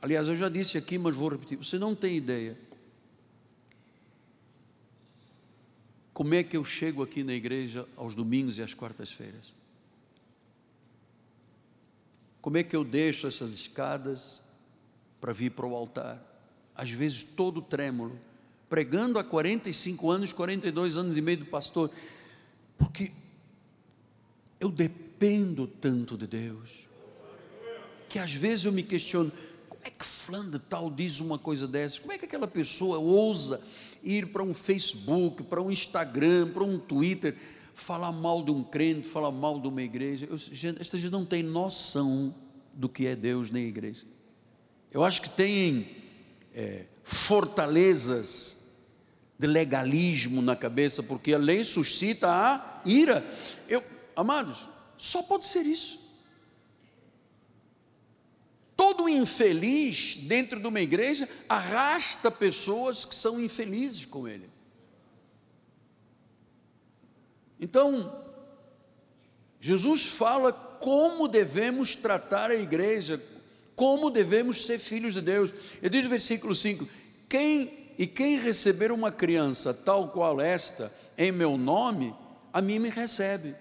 Aliás, 0.00 0.28
eu 0.28 0.36
já 0.36 0.48
disse 0.48 0.78
aqui, 0.78 0.96
mas 0.96 1.16
vou 1.16 1.30
repetir. 1.30 1.56
Você 1.58 1.78
não 1.78 1.94
tem 1.94 2.16
ideia 2.16 2.67
Como 6.18 6.34
é 6.34 6.42
que 6.42 6.56
eu 6.56 6.64
chego 6.64 7.00
aqui 7.00 7.22
na 7.22 7.32
igreja 7.32 7.86
aos 7.96 8.16
domingos 8.16 8.58
e 8.58 8.62
às 8.62 8.74
quartas-feiras? 8.74 9.54
Como 12.40 12.56
é 12.56 12.64
que 12.64 12.74
eu 12.74 12.82
deixo 12.82 13.28
essas 13.28 13.50
escadas 13.50 14.42
para 15.20 15.32
vir 15.32 15.52
para 15.52 15.64
o 15.64 15.76
altar? 15.76 16.20
Às 16.74 16.90
vezes 16.90 17.22
todo 17.22 17.62
trêmulo, 17.62 18.18
pregando 18.68 19.16
há 19.16 19.22
45 19.22 20.10
anos, 20.10 20.32
42 20.32 20.96
anos 20.96 21.16
e 21.16 21.20
meio 21.20 21.38
do 21.38 21.46
pastor, 21.46 21.88
porque 22.76 23.12
eu 24.58 24.72
dependo 24.72 25.68
tanto 25.68 26.18
de 26.18 26.26
Deus, 26.26 26.88
que 28.08 28.18
às 28.18 28.34
vezes 28.34 28.64
eu 28.64 28.72
me 28.72 28.82
questiono, 28.82 29.30
como 29.68 29.82
é 29.84 29.90
que 29.90 30.04
fulano 30.04 30.50
de 30.50 30.58
tal 30.58 30.90
diz 30.90 31.20
uma 31.20 31.38
coisa 31.38 31.68
dessas? 31.68 32.00
Como 32.00 32.12
é 32.12 32.18
que 32.18 32.24
aquela 32.24 32.48
pessoa 32.48 32.98
ousa 32.98 33.64
ir 34.02 34.26
para 34.28 34.42
um 34.42 34.54
Facebook, 34.54 35.42
para 35.44 35.62
um 35.62 35.70
Instagram, 35.70 36.48
para 36.48 36.64
um 36.64 36.78
Twitter, 36.78 37.36
falar 37.74 38.12
mal 38.12 38.42
de 38.42 38.50
um 38.50 38.62
crente, 38.62 39.08
falar 39.08 39.30
mal 39.30 39.60
de 39.60 39.68
uma 39.68 39.82
igreja. 39.82 40.26
Eu, 40.30 40.36
gente, 40.36 40.80
essa 40.80 40.98
gente 40.98 41.12
não 41.12 41.24
tem 41.24 41.42
noção 41.42 42.34
do 42.74 42.88
que 42.88 43.06
é 43.06 43.16
Deus 43.16 43.50
nem 43.50 43.66
igreja. 43.66 44.04
Eu 44.90 45.04
acho 45.04 45.22
que 45.22 45.28
tem 45.28 45.88
é, 46.54 46.84
fortalezas 47.04 48.58
de 49.38 49.46
legalismo 49.46 50.42
na 50.42 50.56
cabeça, 50.56 51.02
porque 51.02 51.32
a 51.32 51.38
lei 51.38 51.62
suscita 51.62 52.28
a 52.28 52.82
ira. 52.84 53.24
Eu, 53.68 53.82
amados, 54.16 54.66
só 54.96 55.22
pode 55.22 55.46
ser 55.46 55.62
isso. 55.62 55.97
Todo 58.78 59.08
infeliz 59.08 60.14
dentro 60.14 60.60
de 60.60 60.66
uma 60.68 60.80
igreja 60.80 61.28
arrasta 61.48 62.30
pessoas 62.30 63.04
que 63.04 63.12
são 63.12 63.42
infelizes 63.42 64.04
com 64.04 64.28
ele. 64.28 64.48
Então, 67.58 68.24
Jesus 69.60 70.06
fala 70.06 70.52
como 70.52 71.26
devemos 71.26 71.96
tratar 71.96 72.52
a 72.52 72.54
igreja, 72.54 73.20
como 73.74 74.12
devemos 74.12 74.64
ser 74.64 74.78
filhos 74.78 75.14
de 75.14 75.22
Deus. 75.22 75.52
Ele 75.82 75.90
diz 75.90 76.04
no 76.04 76.10
versículo 76.10 76.54
5: 76.54 76.88
quem 77.28 77.92
e 77.98 78.06
quem 78.06 78.38
receber 78.38 78.92
uma 78.92 79.10
criança 79.10 79.74
tal 79.74 80.12
qual 80.12 80.40
esta 80.40 80.94
em 81.16 81.32
meu 81.32 81.58
nome, 81.58 82.14
a 82.52 82.62
mim 82.62 82.78
me 82.78 82.90
recebe. 82.90 83.56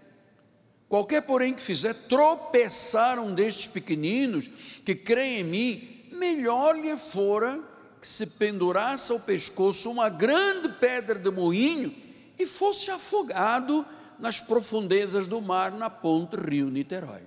Qualquer, 0.89 1.21
porém, 1.21 1.53
que 1.53 1.61
fizer 1.61 1.93
tropeçar 1.93 3.19
um 3.19 3.33
destes 3.35 3.67
pequeninos 3.67 4.49
que 4.85 4.95
creem 4.95 5.41
em 5.41 5.43
mim, 5.43 6.09
melhor 6.13 6.77
lhe 6.77 6.95
fora 6.95 7.59
que 8.01 8.07
se 8.07 8.25
pendurasse 8.25 9.11
ao 9.11 9.19
pescoço 9.19 9.91
uma 9.91 10.09
grande 10.09 10.69
pedra 10.69 11.19
de 11.19 11.29
moinho 11.29 11.93
e 12.39 12.45
fosse 12.45 12.89
afogado 12.89 13.85
nas 14.17 14.39
profundezas 14.39 15.27
do 15.27 15.41
mar, 15.41 15.71
na 15.71 15.89
ponte 15.89 16.35
Rio 16.35 16.69
Niterói. 16.69 17.21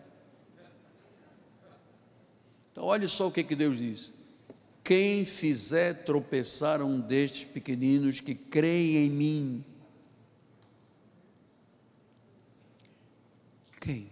Então, 2.72 2.84
olha 2.84 3.08
só 3.08 3.28
o 3.28 3.32
que, 3.32 3.44
que 3.44 3.54
Deus 3.54 3.78
diz: 3.78 4.12
quem 4.82 5.24
fizer 5.24 6.04
tropeçar 6.04 6.82
um 6.82 6.98
destes 6.98 7.44
pequeninos 7.44 8.20
que 8.20 8.34
creem 8.34 9.06
em 9.06 9.10
mim, 9.10 9.64
Quem? 13.80 14.10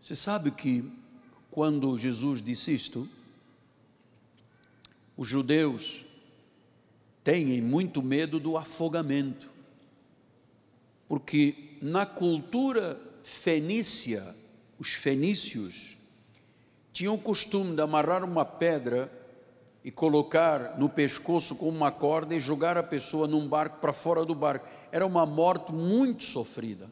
Você 0.00 0.14
sabe 0.14 0.50
que 0.50 0.88
quando 1.50 1.98
Jesus 1.98 2.40
disse 2.40 2.74
isto, 2.74 3.08
os 5.16 5.26
judeus 5.26 6.04
têm 7.22 7.60
muito 7.60 8.02
medo 8.02 8.38
do 8.38 8.56
afogamento, 8.56 9.48
porque 11.08 11.76
na 11.80 12.04
cultura 12.04 13.00
fenícia, 13.22 14.22
os 14.78 14.90
fenícios, 14.92 15.96
tinham 16.92 17.14
o 17.14 17.18
costume 17.18 17.74
de 17.74 17.82
amarrar 17.82 18.22
uma 18.22 18.44
pedra 18.44 19.10
e 19.82 19.90
colocar 19.90 20.78
no 20.78 20.88
pescoço 20.88 21.56
com 21.56 21.68
uma 21.68 21.90
corda 21.90 22.34
e 22.34 22.40
jogar 22.40 22.78
a 22.78 22.82
pessoa 22.82 23.26
num 23.26 23.46
barco 23.48 23.78
para 23.80 23.92
fora 23.92 24.24
do 24.24 24.34
barco. 24.34 24.66
Era 24.94 25.04
uma 25.04 25.26
morte 25.26 25.72
muito 25.72 26.22
sofrida. 26.22 26.88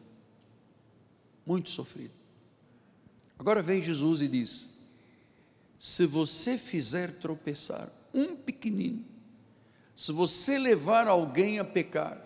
Muito 1.47 1.71
sofrida. 1.71 2.13
Agora 3.39 3.63
vem 3.63 3.81
Jesus 3.81 4.21
e 4.21 4.27
diz: 4.27 4.71
se 5.79 6.05
você 6.05 6.59
fizer 6.59 7.21
tropeçar 7.21 7.89
um 8.13 8.35
pequenino, 8.35 9.05
se 9.95 10.11
você 10.11 10.59
levar 10.59 11.07
alguém 11.07 11.61
a 11.61 11.65
pecar, 11.65 12.21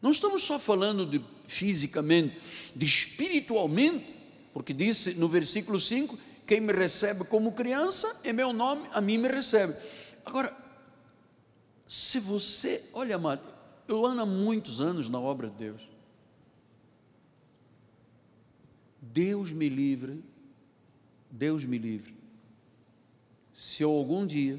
não 0.00 0.12
estamos 0.12 0.44
só 0.44 0.56
falando 0.56 1.04
de 1.04 1.20
fisicamente, 1.44 2.38
de 2.72 2.86
espiritualmente, 2.86 4.16
porque 4.52 4.72
disse 4.72 5.14
no 5.14 5.26
versículo 5.26 5.80
5: 5.80 6.16
quem 6.46 6.60
me 6.60 6.72
recebe 6.72 7.24
como 7.24 7.50
criança, 7.50 8.20
em 8.24 8.32
meu 8.32 8.52
nome, 8.52 8.86
a 8.92 9.00
mim 9.00 9.18
me 9.18 9.26
recebe. 9.26 9.74
Agora, 10.24 10.63
se 11.94 12.18
você, 12.18 12.90
olha, 12.92 13.14
amado, 13.14 13.40
eu 13.86 14.04
ando 14.04 14.22
há 14.22 14.26
muitos 14.26 14.80
anos 14.80 15.08
na 15.08 15.20
obra 15.20 15.48
de 15.48 15.54
Deus. 15.54 15.88
Deus 19.00 19.52
me 19.52 19.68
livre, 19.68 20.20
Deus 21.30 21.64
me 21.64 21.78
livre, 21.78 22.16
se 23.52 23.84
eu 23.84 23.92
algum 23.92 24.26
dia 24.26 24.58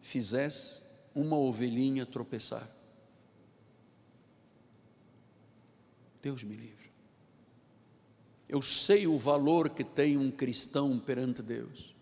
fizesse 0.00 0.82
uma 1.14 1.36
ovelhinha 1.36 2.04
tropeçar. 2.04 2.68
Deus 6.20 6.42
me 6.42 6.56
livre. 6.56 6.90
Eu 8.48 8.60
sei 8.60 9.06
o 9.06 9.16
valor 9.16 9.70
que 9.70 9.84
tem 9.84 10.16
um 10.16 10.32
cristão 10.32 10.98
perante 10.98 11.42
Deus. 11.42 11.94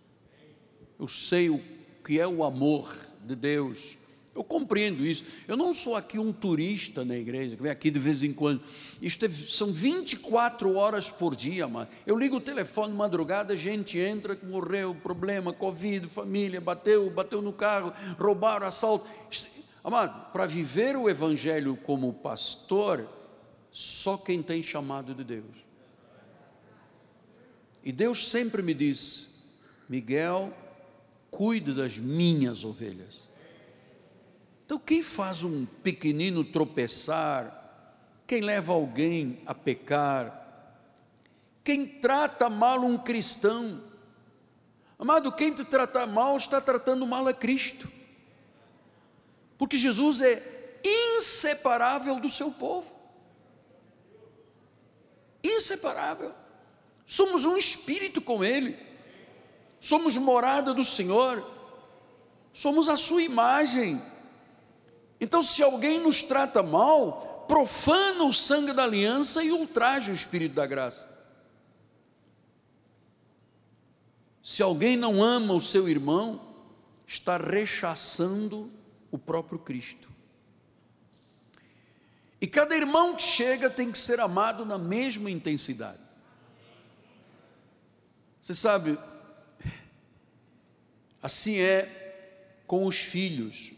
Eu 0.98 1.06
sei 1.06 1.50
o 1.50 1.60
que 2.02 2.18
é 2.18 2.26
o 2.26 2.42
amor 2.42 2.90
de 3.26 3.36
Deus. 3.36 3.99
Eu 4.34 4.44
compreendo 4.44 5.04
isso. 5.04 5.24
Eu 5.48 5.56
não 5.56 5.74
sou 5.74 5.96
aqui 5.96 6.18
um 6.18 6.32
turista 6.32 7.04
na 7.04 7.16
igreja, 7.16 7.56
que 7.56 7.62
vem 7.62 7.72
aqui 7.72 7.90
de 7.90 7.98
vez 7.98 8.22
em 8.22 8.32
quando. 8.32 8.62
Isto 9.02 9.26
é, 9.26 9.28
são 9.28 9.72
24 9.72 10.76
horas 10.76 11.10
por 11.10 11.34
dia, 11.34 11.66
mano. 11.66 11.88
Eu 12.06 12.16
ligo 12.18 12.36
o 12.36 12.40
telefone 12.40 12.94
madrugada, 12.94 13.54
a 13.54 13.56
gente 13.56 13.98
entra, 13.98 14.38
morreu, 14.44 14.94
problema, 14.94 15.52
Covid, 15.52 16.06
família, 16.06 16.60
bateu, 16.60 17.10
bateu 17.10 17.42
no 17.42 17.52
carro, 17.52 17.92
roubaram, 18.18 18.66
assalto. 18.66 19.06
Amado, 19.82 20.30
para 20.32 20.46
viver 20.46 20.96
o 20.96 21.08
evangelho 21.08 21.76
como 21.76 22.12
pastor, 22.12 23.04
só 23.72 24.16
quem 24.16 24.42
tem 24.42 24.62
chamado 24.62 25.14
de 25.14 25.24
Deus. 25.24 25.56
E 27.82 27.90
Deus 27.90 28.28
sempre 28.28 28.62
me 28.62 28.74
disse: 28.74 29.28
Miguel, 29.88 30.52
cuide 31.30 31.72
das 31.72 31.96
minhas 31.96 32.64
ovelhas. 32.64 33.29
Então, 34.70 34.78
quem 34.78 35.02
faz 35.02 35.42
um 35.42 35.66
pequenino 35.66 36.44
tropeçar, 36.44 37.92
quem 38.24 38.40
leva 38.40 38.72
alguém 38.72 39.42
a 39.44 39.52
pecar, 39.52 40.46
quem 41.64 41.84
trata 41.84 42.48
mal 42.48 42.80
um 42.82 42.96
cristão, 42.96 43.82
amado, 44.96 45.32
quem 45.32 45.52
te 45.52 45.64
trata 45.64 46.06
mal 46.06 46.36
está 46.36 46.60
tratando 46.60 47.04
mal 47.04 47.26
a 47.26 47.34
Cristo, 47.34 47.90
porque 49.58 49.76
Jesus 49.76 50.20
é 50.20 50.80
inseparável 50.84 52.20
do 52.20 52.30
seu 52.30 52.52
povo, 52.52 52.94
inseparável 55.42 56.32
somos 57.04 57.44
um 57.44 57.56
espírito 57.56 58.20
com 58.20 58.44
Ele, 58.44 58.78
somos 59.80 60.16
morada 60.16 60.72
do 60.72 60.84
Senhor, 60.84 61.44
somos 62.52 62.88
a 62.88 62.96
Sua 62.96 63.20
imagem. 63.20 64.00
Então, 65.20 65.42
se 65.42 65.62
alguém 65.62 66.00
nos 66.00 66.22
trata 66.22 66.62
mal, 66.62 67.44
profana 67.46 68.24
o 68.24 68.32
sangue 68.32 68.72
da 68.72 68.84
aliança 68.84 69.44
e 69.44 69.52
ultraja 69.52 70.10
o 70.10 70.14
Espírito 70.14 70.54
da 70.54 70.66
graça. 70.66 71.08
Se 74.42 74.62
alguém 74.62 74.96
não 74.96 75.22
ama 75.22 75.52
o 75.52 75.60
seu 75.60 75.88
irmão, 75.88 76.40
está 77.06 77.36
rechaçando 77.36 78.70
o 79.10 79.18
próprio 79.18 79.58
Cristo. 79.58 80.08
E 82.40 82.46
cada 82.46 82.74
irmão 82.74 83.14
que 83.14 83.22
chega 83.22 83.68
tem 83.68 83.92
que 83.92 83.98
ser 83.98 84.18
amado 84.18 84.64
na 84.64 84.78
mesma 84.78 85.30
intensidade. 85.30 86.00
Você 88.40 88.54
sabe, 88.54 88.98
assim 91.22 91.58
é 91.58 92.62
com 92.66 92.86
os 92.86 92.96
filhos. 92.96 93.72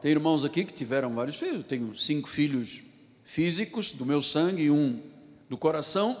Tem 0.00 0.10
irmãos 0.10 0.44
aqui 0.44 0.64
que 0.64 0.72
tiveram 0.72 1.14
vários 1.14 1.36
filhos. 1.36 1.56
Eu 1.56 1.62
tenho 1.62 1.94
cinco 1.96 2.28
filhos 2.28 2.82
físicos 3.24 3.92
do 3.92 4.04
meu 4.04 4.20
sangue 4.20 4.64
e 4.64 4.70
um 4.70 5.00
do 5.48 5.56
coração. 5.56 6.16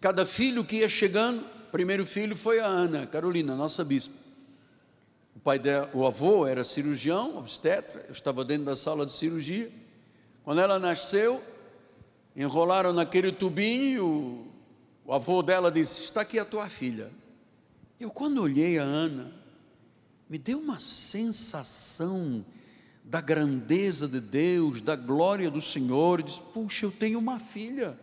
Cada 0.00 0.24
filho 0.24 0.64
que 0.64 0.76
ia 0.76 0.88
chegando, 0.88 1.40
o 1.40 1.70
primeiro 1.72 2.06
filho 2.06 2.36
foi 2.36 2.60
a 2.60 2.66
Ana 2.66 3.06
Carolina, 3.06 3.56
nossa 3.56 3.84
bispa. 3.84 4.14
O 5.34 5.40
pai 5.40 5.58
dela, 5.58 5.90
o 5.92 6.06
avô 6.06 6.46
era 6.46 6.64
cirurgião, 6.64 7.38
obstetra. 7.38 8.04
Eu 8.06 8.12
estava 8.12 8.44
dentro 8.44 8.66
da 8.66 8.76
sala 8.76 9.04
de 9.04 9.12
cirurgia. 9.12 9.70
Quando 10.44 10.60
ela 10.60 10.78
nasceu, 10.78 11.42
enrolaram 12.36 12.92
naquele 12.92 13.32
tubinho 13.32 14.52
o 15.04 15.12
avô 15.12 15.42
dela 15.42 15.70
disse: 15.70 16.02
Está 16.02 16.22
aqui 16.22 16.38
a 16.38 16.44
tua 16.44 16.68
filha. 16.68 17.10
Eu, 18.00 18.10
quando 18.10 18.42
olhei 18.42 18.78
a 18.78 18.82
Ana, 18.82 19.30
me 20.28 20.38
deu 20.38 20.58
uma 20.58 20.80
sensação 20.80 22.44
da 23.04 23.20
grandeza 23.20 24.08
de 24.08 24.20
Deus, 24.20 24.80
da 24.80 24.96
glória 24.96 25.50
do 25.50 25.60
Senhor. 25.60 26.22
disse: 26.22 26.40
Puxa, 26.52 26.86
eu 26.86 26.90
tenho 26.90 27.18
uma 27.18 27.38
filha. 27.38 27.98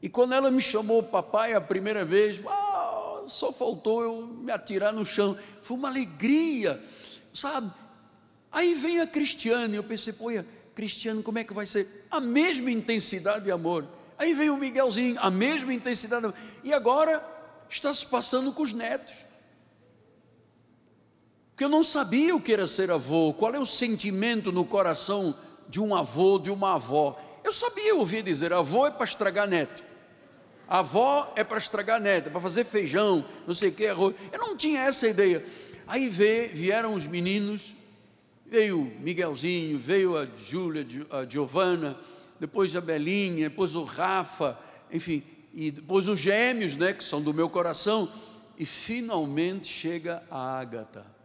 E 0.00 0.08
quando 0.08 0.34
ela 0.34 0.50
me 0.50 0.60
chamou 0.60 1.02
papai 1.02 1.54
a 1.54 1.60
primeira 1.60 2.04
vez, 2.04 2.40
ah, 2.46 3.24
só 3.26 3.52
faltou 3.52 4.02
eu 4.02 4.26
me 4.26 4.50
atirar 4.50 4.92
no 4.92 5.04
chão. 5.04 5.36
Foi 5.60 5.76
uma 5.76 5.88
alegria, 5.88 6.82
sabe? 7.32 7.70
Aí 8.50 8.74
vem 8.74 9.00
a 9.00 9.06
Cristiane, 9.06 9.76
eu 9.76 9.84
pensei, 9.84 10.12
pô, 10.12 10.28
Cristiane, 10.74 11.22
como 11.22 11.38
é 11.38 11.44
que 11.44 11.52
vai 11.52 11.66
ser? 11.66 12.06
A 12.10 12.20
mesma 12.20 12.70
intensidade 12.70 13.44
de 13.44 13.50
amor. 13.50 13.86
Aí 14.18 14.32
vem 14.32 14.48
o 14.48 14.56
Miguelzinho, 14.56 15.18
a 15.20 15.30
mesma 15.30 15.74
intensidade. 15.74 16.32
E 16.64 16.72
agora 16.72 17.22
está 17.68 17.92
se 17.92 18.06
passando 18.06 18.52
com 18.52 18.62
os 18.62 18.72
netos. 18.72 19.25
Porque 21.56 21.64
eu 21.64 21.70
não 21.70 21.82
sabia 21.82 22.36
o 22.36 22.40
que 22.40 22.52
era 22.52 22.66
ser 22.66 22.90
avô, 22.90 23.32
qual 23.32 23.54
é 23.54 23.58
o 23.58 23.64
sentimento 23.64 24.52
no 24.52 24.62
coração 24.62 25.34
de 25.66 25.80
um 25.80 25.94
avô, 25.94 26.38
de 26.38 26.50
uma 26.50 26.74
avó. 26.74 27.18
Eu 27.42 27.50
sabia, 27.50 27.88
eu 27.88 27.98
ouvia 27.98 28.22
dizer: 28.22 28.52
avô 28.52 28.86
é 28.86 28.90
para 28.90 29.06
estragar 29.06 29.48
neto. 29.48 29.82
Avó 30.68 31.32
é 31.34 31.42
para 31.42 31.56
estragar 31.56 31.98
neto, 31.98 32.26
é 32.26 32.30
para 32.30 32.42
fazer 32.42 32.62
feijão, 32.64 33.24
não 33.46 33.54
sei 33.54 33.70
o 33.70 33.72
que, 33.72 33.86
arroz. 33.86 34.14
Eu 34.30 34.38
não 34.38 34.54
tinha 34.54 34.82
essa 34.82 35.08
ideia. 35.08 35.42
Aí 35.86 36.10
vieram 36.10 36.92
os 36.92 37.06
meninos, 37.06 37.74
veio 38.44 38.92
Miguelzinho, 39.00 39.78
veio 39.78 40.14
a 40.14 40.26
Júlia, 40.26 40.86
a 41.10 41.24
Giovana, 41.24 41.96
depois 42.38 42.76
a 42.76 42.82
Belinha, 42.82 43.48
depois 43.48 43.74
o 43.74 43.84
Rafa, 43.84 44.58
enfim, 44.92 45.22
e 45.54 45.70
depois 45.70 46.06
os 46.06 46.20
gêmeos, 46.20 46.76
né, 46.76 46.92
que 46.92 47.02
são 47.02 47.22
do 47.22 47.32
meu 47.32 47.48
coração, 47.48 48.06
e 48.58 48.66
finalmente 48.66 49.68
chega 49.68 50.22
a 50.30 50.58
Ágata. 50.58 51.15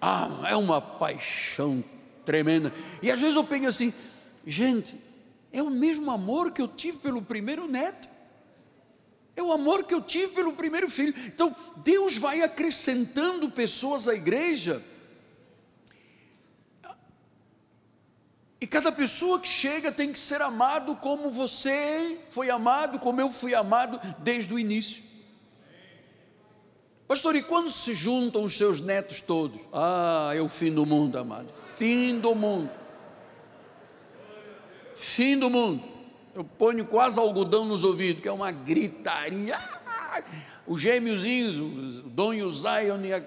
Ah, 0.00 0.28
é 0.48 0.56
uma 0.56 0.80
paixão 0.80 1.82
tremenda. 2.24 2.72
E 3.02 3.10
às 3.10 3.20
vezes 3.20 3.36
eu 3.36 3.44
penso 3.44 3.68
assim, 3.68 3.92
gente, 4.46 4.96
é 5.52 5.62
o 5.62 5.70
mesmo 5.70 6.10
amor 6.10 6.52
que 6.52 6.62
eu 6.62 6.68
tive 6.68 6.98
pelo 6.98 7.22
primeiro 7.22 7.66
neto. 7.66 8.08
É 9.34 9.42
o 9.42 9.52
amor 9.52 9.84
que 9.84 9.94
eu 9.94 10.02
tive 10.02 10.28
pelo 10.34 10.52
primeiro 10.52 10.90
filho. 10.90 11.14
Então, 11.26 11.54
Deus 11.76 12.16
vai 12.16 12.42
acrescentando 12.42 13.50
pessoas 13.50 14.08
à 14.08 14.14
igreja 14.14 14.82
E 18.60 18.66
cada 18.66 18.90
pessoa 18.90 19.38
que 19.40 19.46
chega 19.46 19.92
tem 19.92 20.12
que 20.12 20.18
ser 20.18 20.42
amado 20.42 20.96
como 20.96 21.30
você 21.30 22.18
foi 22.28 22.50
amado, 22.50 22.98
como 22.98 23.20
eu 23.20 23.30
fui 23.30 23.54
amado 23.54 24.00
desde 24.18 24.52
o 24.52 24.58
início. 24.58 25.02
Pastor, 27.08 27.36
e 27.36 27.42
quando 27.42 27.70
se 27.70 27.94
juntam 27.94 28.44
os 28.44 28.54
seus 28.54 28.80
netos 28.80 29.22
todos? 29.22 29.58
Ah, 29.72 30.30
é 30.34 30.42
o 30.42 30.48
fim 30.48 30.70
do 30.70 30.84
mundo, 30.84 31.18
amado. 31.18 31.48
Fim 31.54 32.20
do 32.20 32.34
mundo. 32.34 32.70
Fim 34.94 35.38
do 35.38 35.48
mundo. 35.48 35.82
Eu 36.34 36.44
ponho 36.44 36.84
quase 36.84 37.18
algodão 37.18 37.64
nos 37.64 37.82
ouvidos, 37.82 38.20
que 38.20 38.28
é 38.28 38.32
uma 38.32 38.52
gritaria. 38.52 39.58
Os 40.66 40.82
gêmeozinhos, 40.82 41.58
o 41.58 42.10
Dom 42.10 42.34
e 42.34 42.42
o 42.42 42.50
Zion 42.50 43.02
e 43.02 43.14
a, 43.14 43.22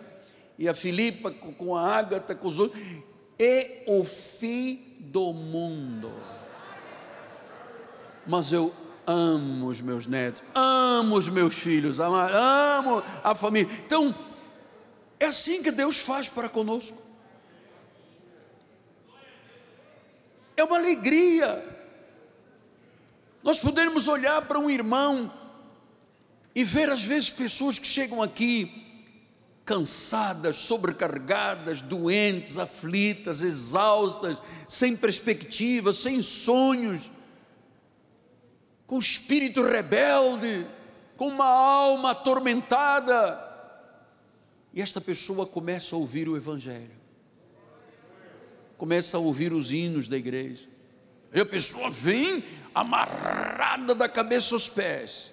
e 0.59 0.69
a 0.69 0.75
Filipa 0.75 1.31
com 1.31 1.75
a 1.75 1.97
Ágata, 1.97 2.35
com 2.35 2.47
os 2.47 2.59
outros. 2.59 2.79
E 3.39 3.83
o 3.87 4.03
fim 4.03 4.79
do 4.99 5.33
mundo. 5.33 6.13
mas 8.27 8.53
eu 8.53 8.71
amo 9.05 9.67
os 9.67 9.81
meus 9.81 10.05
netos, 10.05 10.41
amo 10.53 11.17
os 11.17 11.27
meus 11.27 11.55
filhos, 11.55 11.99
amo 11.99 13.03
a 13.23 13.35
família. 13.35 13.71
Então, 13.85 14.13
é 15.19 15.25
assim 15.25 15.61
que 15.61 15.71
Deus 15.71 15.99
faz 15.99 16.29
para 16.29 16.49
conosco. 16.49 17.01
É 20.55 20.63
uma 20.63 20.77
alegria. 20.77 21.63
Nós 23.43 23.59
podemos 23.59 24.07
olhar 24.07 24.41
para 24.43 24.59
um 24.59 24.69
irmão 24.69 25.31
e 26.53 26.63
ver 26.63 26.89
às 26.91 27.03
vezes 27.03 27.29
pessoas 27.29 27.79
que 27.79 27.87
chegam 27.87 28.21
aqui 28.21 28.81
cansadas, 29.65 30.57
sobrecarregadas, 30.57 31.81
doentes, 31.81 32.57
aflitas, 32.57 33.41
exaustas, 33.41 34.41
sem 34.67 34.95
perspectivas, 34.95 35.97
sem 35.97 36.21
sonhos, 36.21 37.09
com 38.91 38.99
espírito 38.99 39.61
rebelde, 39.63 40.67
com 41.15 41.29
uma 41.29 41.45
alma 41.45 42.11
atormentada. 42.11 43.41
E 44.73 44.81
esta 44.81 44.99
pessoa 44.99 45.45
começa 45.45 45.95
a 45.95 45.97
ouvir 45.97 46.27
o 46.27 46.35
Evangelho, 46.35 46.91
começa 48.77 49.15
a 49.15 49.19
ouvir 49.21 49.53
os 49.53 49.71
hinos 49.71 50.09
da 50.09 50.17
igreja, 50.17 50.67
e 51.33 51.39
a 51.39 51.45
pessoa 51.45 51.89
vem 51.89 52.43
amarrada 52.75 53.95
da 53.95 54.09
cabeça 54.09 54.53
aos 54.55 54.67
pés, 54.67 55.31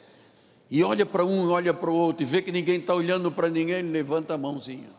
e 0.70 0.84
olha 0.84 1.04
para 1.04 1.24
um, 1.24 1.50
olha 1.50 1.74
para 1.74 1.90
o 1.90 1.94
outro, 1.94 2.22
e 2.22 2.26
vê 2.26 2.40
que 2.40 2.52
ninguém 2.52 2.78
está 2.78 2.94
olhando 2.94 3.32
para 3.32 3.48
ninguém, 3.48 3.82
levanta 3.82 4.34
a 4.34 4.38
mãozinha. 4.38 4.90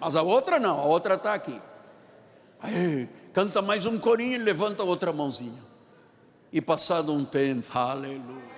Mas 0.00 0.16
a 0.16 0.22
outra 0.22 0.58
não, 0.58 0.80
a 0.80 0.84
outra 0.84 1.16
está 1.16 1.34
aqui. 1.34 1.60
Aí, 2.58 3.06
canta 3.34 3.60
mais 3.60 3.84
um 3.84 3.98
corinho 3.98 4.36
e 4.36 4.38
levanta 4.38 4.82
a 4.82 4.86
outra 4.86 5.12
mãozinha. 5.12 5.73
E 6.54 6.60
passado 6.60 7.12
um 7.12 7.24
tempo, 7.24 7.76
aleluia. 7.76 8.54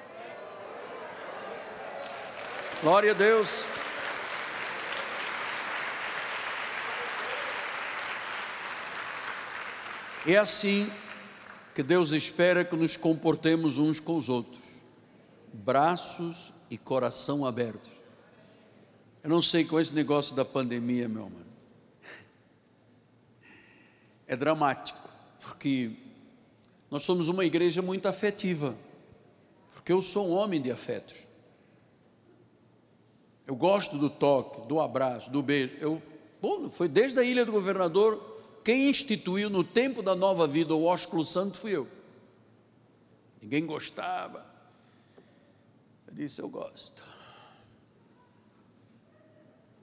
Glória 2.82 3.12
a 3.12 3.14
Deus. 3.14 3.64
É 10.26 10.36
assim 10.36 10.86
que 11.74 11.82
Deus 11.82 12.12
espera 12.12 12.66
que 12.66 12.76
nos 12.76 12.99
comportemos 12.99 13.78
uns 13.78 13.99
com 13.99 14.18
os 14.18 14.28
outros, 14.28 14.62
braços 15.55 16.53
e 16.70 16.76
coração 16.76 17.47
abertos. 17.47 17.92
Eu 19.24 19.30
não 19.30 19.40
sei 19.40 19.64
com 19.64 19.80
esse 19.80 19.94
negócio 19.94 20.36
da 20.36 20.44
pandemia, 20.44 21.09
meu 21.09 21.30
mano. 21.30 21.47
É 24.26 24.36
dramático, 24.36 25.01
porque 25.40 25.92
nós 26.91 27.03
somos 27.03 27.28
uma 27.28 27.45
igreja 27.45 27.82
muito 27.82 28.07
afetiva, 28.07 28.76
porque 29.72 29.93
eu 29.93 30.01
sou 30.01 30.28
um 30.28 30.32
homem 30.32 30.61
de 30.61 30.70
afetos. 30.70 31.26
Eu 33.47 33.55
gosto 33.55 33.97
do 33.97 34.11
toque, 34.11 34.66
do 34.66 34.80
abraço, 34.80 35.30
do 35.30 35.43
beijo. 35.43 35.76
Eu, 35.80 36.03
bom, 36.41 36.68
foi 36.68 36.89
desde 36.89 37.20
a 37.20 37.22
ilha 37.22 37.45
do 37.45 37.53
governador 37.53 38.34
quem 38.64 38.91
instituiu 38.91 39.49
no 39.49 39.62
tempo 39.62 40.03
da 40.03 40.16
nova 40.16 40.47
vida 40.47 40.74
o 40.74 40.84
ósculo 40.84 41.24
santo 41.24 41.57
fui 41.57 41.76
eu. 41.76 41.89
Ninguém 43.41 43.64
gostava. 43.64 44.45
Eu 46.09 46.14
disse: 46.14 46.41
Eu 46.41 46.49
gosto. 46.49 47.03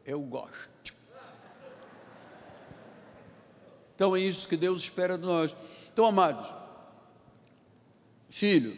Eu 0.05 0.19
gosto. 0.19 0.93
Então 3.95 4.13
é 4.13 4.19
isso 4.19 4.49
que 4.49 4.57
Deus 4.57 4.81
espera 4.81 5.17
de 5.17 5.23
nós. 5.23 5.55
Então, 5.93 6.05
amados, 6.05 6.62
filho, 8.33 8.75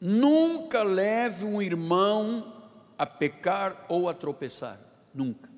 nunca 0.00 0.82
leve 0.82 1.44
um 1.44 1.62
irmão 1.62 2.52
a 2.98 3.06
pecar 3.06 3.86
ou 3.88 4.08
a 4.08 4.14
tropeçar. 4.14 4.80
Nunca. 5.14 5.48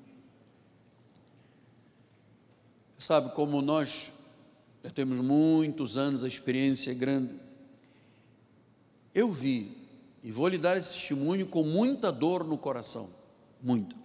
Sabe, 2.95 3.31
como 3.33 3.59
nós 3.59 4.13
já 4.83 4.91
temos 4.91 5.17
muitos 5.17 5.97
anos, 5.97 6.23
a 6.23 6.27
experiência 6.27 6.91
é 6.91 6.93
grande. 6.93 7.33
Eu 9.15 9.31
vi, 9.31 9.75
e 10.23 10.31
vou 10.31 10.47
lhe 10.47 10.59
dar 10.59 10.77
esse 10.77 10.93
testemunho 10.93 11.47
com 11.47 11.63
muita 11.63 12.11
dor 12.11 12.43
no 12.43 12.57
coração, 12.57 13.09
muita. 13.63 13.95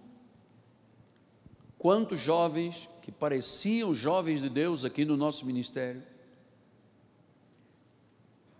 Quantos 1.77 2.19
jovens 2.19 2.89
que 3.03 3.11
pareciam 3.11 3.93
jovens 3.93 4.41
de 4.41 4.49
Deus 4.49 4.83
aqui 4.83 5.05
no 5.05 5.15
nosso 5.15 5.45
ministério, 5.45 6.01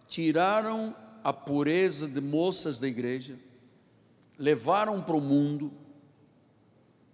tiraram 0.10 0.94
a 1.24 1.32
pureza 1.32 2.08
de 2.08 2.20
moças 2.20 2.80
da 2.80 2.88
igreja, 2.88 3.38
levaram 4.38 5.02
para 5.02 5.16
o 5.16 5.22
mundo, 5.22 5.72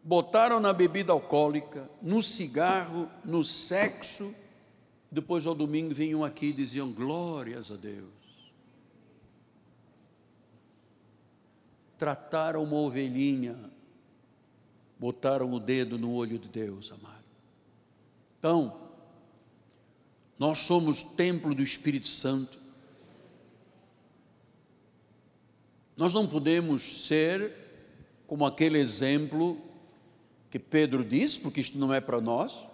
botaram 0.02 0.60
na 0.60 0.72
bebida 0.72 1.12
alcoólica, 1.12 1.90
no 2.02 2.24
cigarro, 2.24 3.10
no 3.24 3.44
sexo, 3.44 4.34
depois 5.12 5.46
ao 5.46 5.54
domingo 5.54 5.94
vinham 5.94 6.24
aqui 6.24 6.48
e 6.48 6.54
diziam 6.54 6.92
glórias 6.92 7.72
a 7.72 7.76
Deus. 7.76 8.16
Trataram 11.98 12.64
uma 12.64 12.78
ovelhinha, 12.78 13.58
botaram 14.98 15.52
o 15.52 15.60
dedo 15.60 15.98
no 15.98 16.14
olho 16.14 16.40
de 16.40 16.48
Deus, 16.48 16.92
amado. 16.92 17.26
Então, 18.40 18.80
nós 20.38 20.60
somos 20.60 21.02
templo 21.02 21.56
do 21.56 21.64
Espírito 21.64 22.08
Santo. 22.08 22.65
Nós 25.98 26.14
não 26.14 26.28
podemos 26.28 27.06
ser 27.06 27.52
como 28.28 28.46
aquele 28.46 28.78
exemplo 28.78 29.58
que 30.50 30.60
Pedro 30.60 31.04
disse, 31.04 31.40
porque 31.40 31.62
isto 31.62 31.78
não 31.78 31.94
é 31.94 32.02
para 32.02 32.20
nós. 32.20 32.68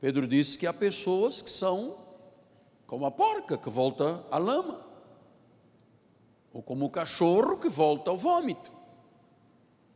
Pedro 0.00 0.26
disse 0.26 0.58
que 0.58 0.66
há 0.66 0.72
pessoas 0.72 1.40
que 1.40 1.50
são 1.50 1.96
como 2.86 3.06
a 3.06 3.10
porca 3.10 3.56
que 3.58 3.68
volta 3.68 4.24
à 4.30 4.38
lama, 4.38 4.80
ou 6.52 6.62
como 6.62 6.86
o 6.86 6.90
cachorro 6.90 7.58
que 7.58 7.68
volta 7.68 8.10
ao 8.10 8.16
vômito. 8.16 8.70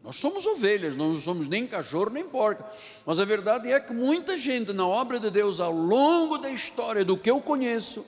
Nós 0.03 0.16
somos 0.16 0.45
ovelhas, 0.47 0.97
não 0.97 1.16
somos 1.18 1.47
nem 1.47 1.66
cachorro 1.66 2.11
nem 2.11 2.28
porca. 2.28 2.68
Mas 3.07 3.20
a 3.20 3.24
verdade 3.24 3.70
é 3.70 3.78
que 3.78 3.93
muita 3.93 4.37
gente 4.37 4.72
na 4.72 4.87
obra 4.87 5.20
de 5.20 5.30
Deus, 5.30 5.61
ao 5.61 5.72
longo 5.72 6.39
da 6.39 6.51
história 6.51 7.05
do 7.05 7.16
que 7.16 7.30
eu 7.30 7.41
conheço, 7.41 8.05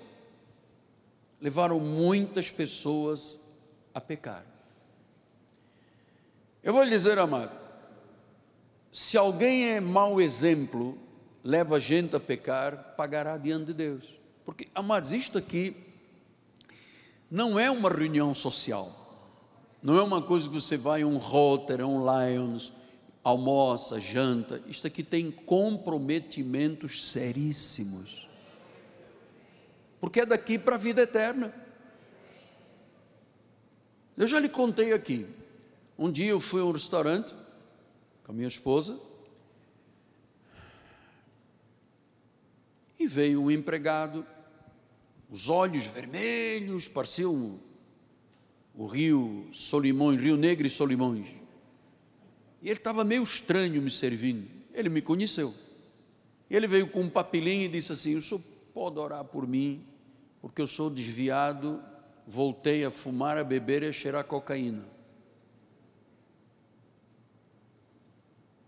levaram 1.40 1.78
muitas 1.78 2.50
pessoas 2.50 3.43
a 3.94 4.00
pecar. 4.00 4.44
Eu 6.62 6.72
vou 6.72 6.82
lhe 6.82 6.90
dizer, 6.90 7.18
amado, 7.18 7.52
se 8.90 9.16
alguém 9.16 9.70
é 9.70 9.80
mau 9.80 10.20
exemplo, 10.20 10.98
leva 11.42 11.76
a 11.76 11.78
gente 11.78 12.16
a 12.16 12.20
pecar, 12.20 12.94
pagará 12.96 13.36
diante 13.36 13.66
de 13.66 13.74
Deus. 13.74 14.18
Porque, 14.44 14.68
amados, 14.74 15.12
isto 15.12 15.36
aqui 15.36 15.76
não 17.30 17.58
é 17.58 17.70
uma 17.70 17.90
reunião 17.90 18.34
social, 18.34 18.90
não 19.82 19.98
é 19.98 20.02
uma 20.02 20.22
coisa 20.22 20.48
que 20.48 20.54
você 20.54 20.76
vai 20.76 21.02
a 21.02 21.06
um 21.06 21.18
Rotter, 21.18 21.80
a 21.80 21.86
um 21.86 22.04
Lions, 22.04 22.72
almoça, 23.22 24.00
janta. 24.00 24.62
Isto 24.66 24.86
aqui 24.86 25.02
tem 25.02 25.30
comprometimentos 25.30 27.10
seríssimos, 27.10 28.28
porque 30.00 30.20
é 30.20 30.26
daqui 30.26 30.58
para 30.58 30.76
a 30.76 30.78
vida 30.78 31.02
eterna. 31.02 31.63
Eu 34.16 34.26
já 34.26 34.38
lhe 34.38 34.48
contei 34.48 34.92
aqui. 34.92 35.26
Um 35.98 36.10
dia 36.10 36.30
eu 36.30 36.40
fui 36.40 36.60
a 36.60 36.64
um 36.64 36.72
restaurante 36.72 37.34
com 38.22 38.32
a 38.32 38.34
minha 38.34 38.48
esposa. 38.48 38.98
E 42.98 43.06
veio 43.06 43.42
um 43.42 43.50
empregado, 43.50 44.24
os 45.28 45.48
olhos 45.48 45.84
vermelhos, 45.86 46.86
parecia 46.86 47.28
o, 47.28 47.58
o 48.74 48.86
rio 48.86 49.48
Solimões, 49.52 50.20
Rio 50.20 50.36
Negro 50.36 50.66
e 50.66 50.70
Solimões. 50.70 51.26
E 52.62 52.68
ele 52.68 52.78
estava 52.78 53.04
meio 53.04 53.22
estranho 53.22 53.82
me 53.82 53.90
servindo. 53.90 54.48
Ele 54.72 54.88
me 54.88 55.02
conheceu. 55.02 55.52
Ele 56.48 56.66
veio 56.68 56.86
com 56.86 57.02
um 57.02 57.10
papelinho 57.10 57.64
e 57.64 57.68
disse 57.68 57.92
assim: 57.92 58.14
O 58.14 58.22
senhor 58.22 58.40
pode 58.72 58.98
orar 58.98 59.24
por 59.24 59.46
mim, 59.46 59.84
porque 60.40 60.62
eu 60.62 60.66
sou 60.66 60.88
desviado, 60.88 61.82
voltei 62.26 62.84
a 62.84 62.90
fumar, 62.90 63.36
a 63.36 63.44
beber 63.44 63.82
e 63.82 63.88
a 63.88 63.92
cheirar 63.92 64.24
cocaína. 64.24 64.84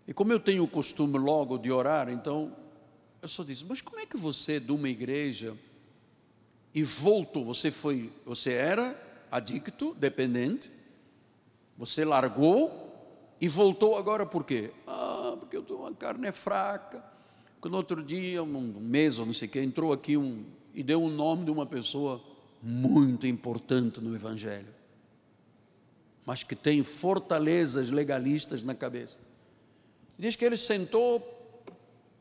E 0.06 0.12
como 0.12 0.32
eu 0.32 0.38
tenho 0.38 0.62
o 0.62 0.68
costume 0.68 1.18
logo 1.18 1.58
de 1.58 1.72
orar, 1.72 2.08
então 2.08 2.54
eu 3.20 3.28
só 3.28 3.42
disse: 3.42 3.64
Mas 3.64 3.80
como 3.80 3.98
é 3.98 4.06
que 4.06 4.16
você 4.16 4.60
de 4.60 4.70
uma 4.70 4.88
igreja 4.88 5.56
e 6.72 6.82
voltou? 6.82 7.44
Você 7.44 7.70
foi, 7.70 8.12
você 8.24 8.52
era 8.52 8.96
adicto, 9.30 9.94
dependente, 9.98 10.70
você 11.76 12.04
largou 12.04 12.86
e 13.40 13.48
voltou 13.48 13.96
agora 13.96 14.24
por 14.24 14.44
quê? 14.44 14.70
Ah, 14.86 15.36
porque 15.40 15.56
eu 15.56 15.62
estou 15.62 15.80
uma 15.80 15.92
carne 15.92 16.30
fraca. 16.30 17.04
Que 17.60 17.68
no 17.68 17.78
outro 17.78 18.00
dia, 18.00 18.42
um 18.44 18.80
mês 18.80 19.18
ou 19.18 19.26
não 19.26 19.34
sei 19.34 19.48
o 19.48 19.50
que, 19.50 19.60
entrou 19.60 19.92
aqui 19.92 20.16
um 20.16 20.44
e 20.72 20.82
deu 20.82 21.02
o 21.02 21.08
nome 21.08 21.46
de 21.46 21.50
uma 21.50 21.66
pessoa 21.66 22.22
muito 22.66 23.28
importante 23.28 24.00
no 24.00 24.12
Evangelho, 24.12 24.66
mas 26.24 26.42
que 26.42 26.56
tem 26.56 26.82
fortalezas 26.82 27.90
legalistas 27.90 28.60
na 28.64 28.74
cabeça. 28.74 29.18
Diz 30.18 30.34
que 30.34 30.44
ele 30.44 30.56
sentou 30.56 31.22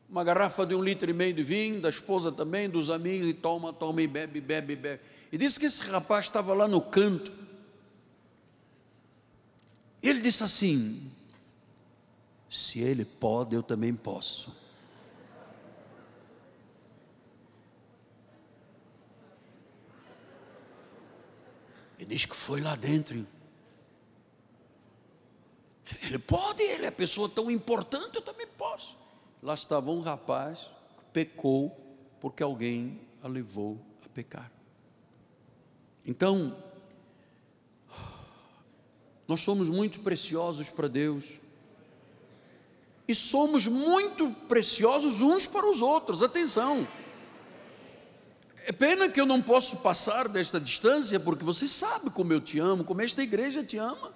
uma 0.08 0.22
garrafa 0.22 0.64
de 0.64 0.72
um 0.72 0.84
litro 0.84 1.10
e 1.10 1.12
meio 1.12 1.34
de 1.34 1.42
vinho, 1.42 1.80
da 1.80 1.88
esposa 1.88 2.30
também, 2.30 2.70
dos 2.70 2.90
amigos, 2.90 3.28
e 3.28 3.34
toma, 3.34 3.72
toma 3.72 4.00
e 4.00 4.06
bebe, 4.06 4.40
bebe, 4.40 4.76
bebe. 4.76 5.02
E 5.32 5.36
disse 5.36 5.58
que 5.58 5.66
esse 5.66 5.82
rapaz 5.82 6.26
estava 6.26 6.54
lá 6.54 6.68
no 6.68 6.80
canto. 6.80 7.32
Ele 10.00 10.20
disse 10.20 10.44
assim: 10.44 11.10
se 12.48 12.78
ele 12.78 13.04
pode, 13.04 13.56
eu 13.56 13.64
também 13.64 13.92
posso. 13.92 14.65
E 21.98 22.04
diz 22.04 22.24
que 22.24 22.36
foi 22.36 22.60
lá 22.60 22.74
dentro. 22.76 23.26
Ele 26.02 26.18
pode, 26.18 26.62
ele 26.62 26.86
é 26.86 26.90
pessoa 26.90 27.28
tão 27.28 27.50
importante, 27.50 28.16
eu 28.16 28.22
também 28.22 28.46
posso. 28.58 28.96
Lá 29.42 29.54
estava 29.54 29.90
um 29.90 30.00
rapaz 30.00 30.70
que 30.96 31.04
pecou 31.12 31.70
porque 32.20 32.42
alguém 32.42 33.00
a 33.22 33.28
levou 33.28 33.80
a 34.04 34.08
pecar. 34.08 34.50
Então, 36.04 36.56
nós 39.28 39.40
somos 39.40 39.68
muito 39.68 40.00
preciosos 40.00 40.70
para 40.70 40.88
Deus. 40.88 41.40
E 43.08 43.14
somos 43.14 43.66
muito 43.66 44.30
preciosos 44.48 45.20
uns 45.20 45.46
para 45.46 45.68
os 45.68 45.82
outros. 45.82 46.22
Atenção. 46.22 46.86
É 48.68 48.72
pena 48.72 49.08
que 49.08 49.20
eu 49.20 49.26
não 49.26 49.40
posso 49.40 49.76
passar 49.76 50.26
desta 50.26 50.58
distância, 50.58 51.20
porque 51.20 51.44
você 51.44 51.68
sabe 51.68 52.10
como 52.10 52.32
eu 52.32 52.40
te 52.40 52.58
amo, 52.58 52.82
como 52.82 53.00
esta 53.00 53.22
igreja 53.22 53.62
te 53.62 53.78
ama. 53.78 54.12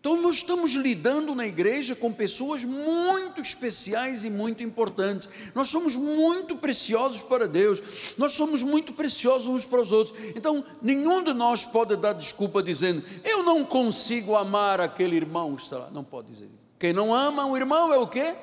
Então, 0.00 0.20
nós 0.20 0.36
estamos 0.36 0.72
lidando 0.72 1.34
na 1.34 1.46
igreja 1.46 1.96
com 1.96 2.12
pessoas 2.12 2.62
muito 2.62 3.40
especiais 3.40 4.22
e 4.22 4.28
muito 4.28 4.62
importantes. 4.62 5.30
Nós 5.54 5.70
somos 5.70 5.96
muito 5.96 6.56
preciosos 6.56 7.22
para 7.22 7.48
Deus. 7.48 8.12
Nós 8.18 8.34
somos 8.34 8.62
muito 8.62 8.92
preciosos 8.92 9.48
uns 9.48 9.64
para 9.64 9.80
os 9.80 9.92
outros. 9.92 10.14
Então, 10.36 10.62
nenhum 10.82 11.24
de 11.24 11.32
nós 11.32 11.64
pode 11.64 11.96
dar 11.96 12.12
desculpa 12.12 12.62
dizendo: 12.62 13.02
Eu 13.24 13.42
não 13.44 13.64
consigo 13.64 14.36
amar 14.36 14.78
aquele 14.78 15.16
irmão 15.16 15.56
que 15.56 15.62
está 15.62 15.78
lá. 15.78 15.90
Não 15.90 16.04
pode 16.04 16.28
dizer. 16.28 16.50
Quem 16.78 16.92
não 16.92 17.14
ama 17.14 17.46
o 17.46 17.56
irmão 17.56 17.94
é 17.94 17.96
o 17.96 18.06
quê? 18.06 18.34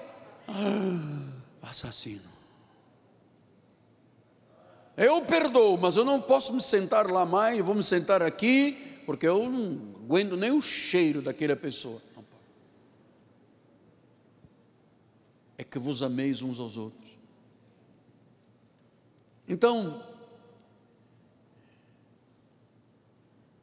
Ah, 0.47 1.69
assassino. 1.69 2.37
Eu 4.95 5.21
perdoo, 5.25 5.77
mas 5.77 5.95
eu 5.95 6.03
não 6.03 6.19
posso 6.19 6.53
me 6.53 6.61
sentar 6.61 7.11
lá 7.11 7.25
mais. 7.25 7.59
Eu 7.59 7.65
vou 7.65 7.75
me 7.75 7.83
sentar 7.83 8.23
aqui 8.23 9.01
porque 9.05 9.27
eu 9.27 9.49
não 9.49 9.95
aguento 10.03 10.35
nem 10.35 10.51
o 10.51 10.61
cheiro 10.61 11.21
daquela 11.21 11.55
pessoa. 11.55 12.01
É 15.57 15.63
que 15.63 15.77
vos 15.77 16.01
ameis 16.01 16.41
uns 16.41 16.59
aos 16.59 16.77
outros. 16.77 17.11
Então, 19.47 20.03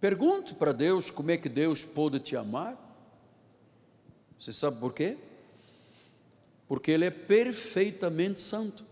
pergunte 0.00 0.54
para 0.54 0.72
Deus 0.72 1.10
como 1.10 1.30
é 1.30 1.36
que 1.36 1.48
Deus 1.48 1.84
pode 1.84 2.20
te 2.20 2.36
amar. 2.36 2.76
Você 4.38 4.52
sabe 4.52 4.78
por 4.78 4.92
quê? 4.94 5.16
Porque 6.66 6.90
Ele 6.90 7.04
é 7.04 7.10
perfeitamente 7.10 8.40
santo. 8.40 8.84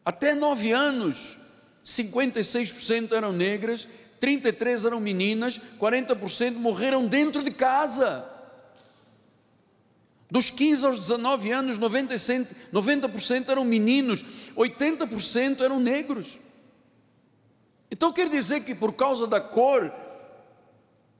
Até 0.03 0.35
nove 0.35 0.73
anos, 0.73 1.37
56% 1.85 3.13
eram 3.13 3.31
negras 3.31 3.87
33 4.21 4.85
eram 4.85 4.99
meninas, 4.99 5.59
40% 5.79 6.53
morreram 6.53 7.07
dentro 7.07 7.43
de 7.43 7.49
casa. 7.49 8.23
Dos 10.29 10.51
15 10.51 10.85
aos 10.85 10.99
19 10.99 11.51
anos, 11.51 11.79
90%, 11.79 12.47
90 12.71 13.51
eram 13.51 13.65
meninos, 13.65 14.23
80% 14.55 15.61
eram 15.61 15.79
negros. 15.79 16.37
Então 17.89 18.13
quer 18.13 18.29
dizer 18.29 18.63
que 18.63 18.75
por 18.75 18.93
causa 18.93 19.25
da 19.25 19.41
cor, 19.41 19.91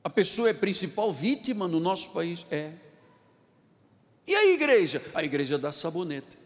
a 0.04 0.08
pessoa 0.08 0.48
é 0.48 0.52
a 0.52 0.54
principal 0.54 1.12
vítima 1.12 1.66
no 1.66 1.80
nosso 1.80 2.10
país? 2.10 2.46
É. 2.52 2.70
E 4.26 4.34
a 4.34 4.46
igreja? 4.46 5.02
A 5.12 5.24
igreja 5.24 5.58
dá 5.58 5.72
sabonete. 5.72 6.38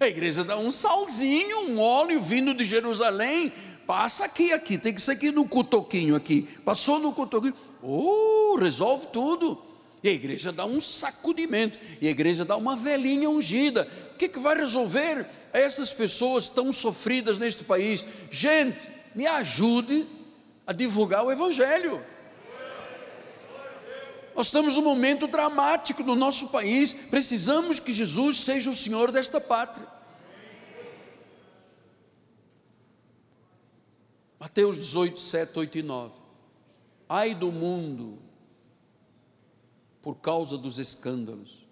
A 0.00 0.06
igreja 0.06 0.44
dá 0.44 0.56
um 0.56 0.70
salzinho, 0.70 1.68
um 1.68 1.80
óleo 1.80 2.22
vindo 2.22 2.54
de 2.54 2.64
Jerusalém, 2.64 3.52
Passa 3.86 4.24
aqui, 4.24 4.52
aqui, 4.52 4.78
tem 4.78 4.94
que 4.94 5.00
ser 5.00 5.12
aqui 5.12 5.30
no 5.30 5.46
cutoquinho 5.46 6.14
aqui. 6.14 6.42
Passou 6.64 6.98
no 6.98 7.12
cutoquinho, 7.12 7.54
oh, 7.82 8.56
resolve 8.58 9.08
tudo. 9.12 9.60
E 10.02 10.08
a 10.08 10.12
igreja 10.12 10.50
dá 10.50 10.64
um 10.64 10.80
sacudimento, 10.80 11.78
e 12.00 12.08
a 12.08 12.10
igreja 12.10 12.44
dá 12.44 12.56
uma 12.56 12.74
velhinha 12.74 13.30
ungida. 13.30 13.88
O 14.14 14.16
que, 14.16 14.28
que 14.28 14.38
vai 14.38 14.56
resolver 14.56 15.26
essas 15.52 15.92
pessoas 15.92 16.48
tão 16.48 16.72
sofridas 16.72 17.38
neste 17.38 17.62
país? 17.64 18.04
Gente, 18.30 18.90
me 19.14 19.26
ajude 19.26 20.06
a 20.66 20.72
divulgar 20.72 21.24
o 21.24 21.30
Evangelho. 21.30 22.00
Nós 24.34 24.46
estamos 24.46 24.74
num 24.76 24.82
momento 24.82 25.26
dramático 25.26 26.02
no 26.02 26.16
nosso 26.16 26.48
país, 26.48 26.92
precisamos 26.92 27.78
que 27.78 27.92
Jesus 27.92 28.40
seja 28.40 28.70
o 28.70 28.74
Senhor 28.74 29.12
desta 29.12 29.40
pátria. 29.40 29.86
Mateus 34.42 34.76
18, 34.76 35.20
7, 35.20 35.56
8 35.56 35.78
e 35.78 35.82
9. 35.84 36.12
Ai 37.08 37.32
do 37.32 37.52
mundo 37.52 38.18
por 40.02 40.16
causa 40.16 40.58
dos 40.58 40.80
escândalos. 40.80 41.64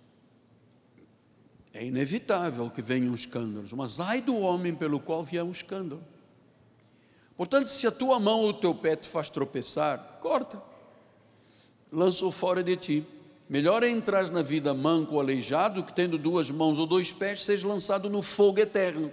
É 1.75 1.85
inevitável 1.85 2.71
que 2.71 2.81
venham 2.81 3.13
escândalos, 3.13 3.73
mas 3.73 3.99
ai 3.99 4.21
do 4.21 4.39
homem 4.39 4.73
pelo 4.73 5.01
qual 5.01 5.25
vier 5.25 5.43
um 5.43 5.51
escândalo. 5.51 6.01
Portanto, 7.37 7.67
se 7.67 7.89
a 7.89 7.91
tua 7.91 8.21
mão 8.21 8.39
ou 8.43 8.51
o 8.51 8.55
teu 8.55 8.73
pé 8.73 8.95
te 8.95 9.09
faz 9.09 9.29
tropeçar, 9.29 9.99
corta, 10.23 10.63
lança-o 11.91 12.31
fora 12.31 12.63
de 12.63 12.77
ti. 12.77 13.05
Melhor 13.49 13.83
é 13.83 13.89
entrar 13.89 14.31
na 14.31 14.43
vida 14.43 14.73
manco 14.73 15.15
ou 15.15 15.21
aleijado 15.21 15.83
que, 15.83 15.93
tendo 15.93 16.17
duas 16.17 16.53
mãos 16.53 16.79
ou 16.79 16.87
dois 16.87 17.11
pés, 17.11 17.43
seja 17.43 17.67
lançado 17.67 18.09
no 18.09 18.23
fogo 18.23 18.61
eterno. 18.61 19.11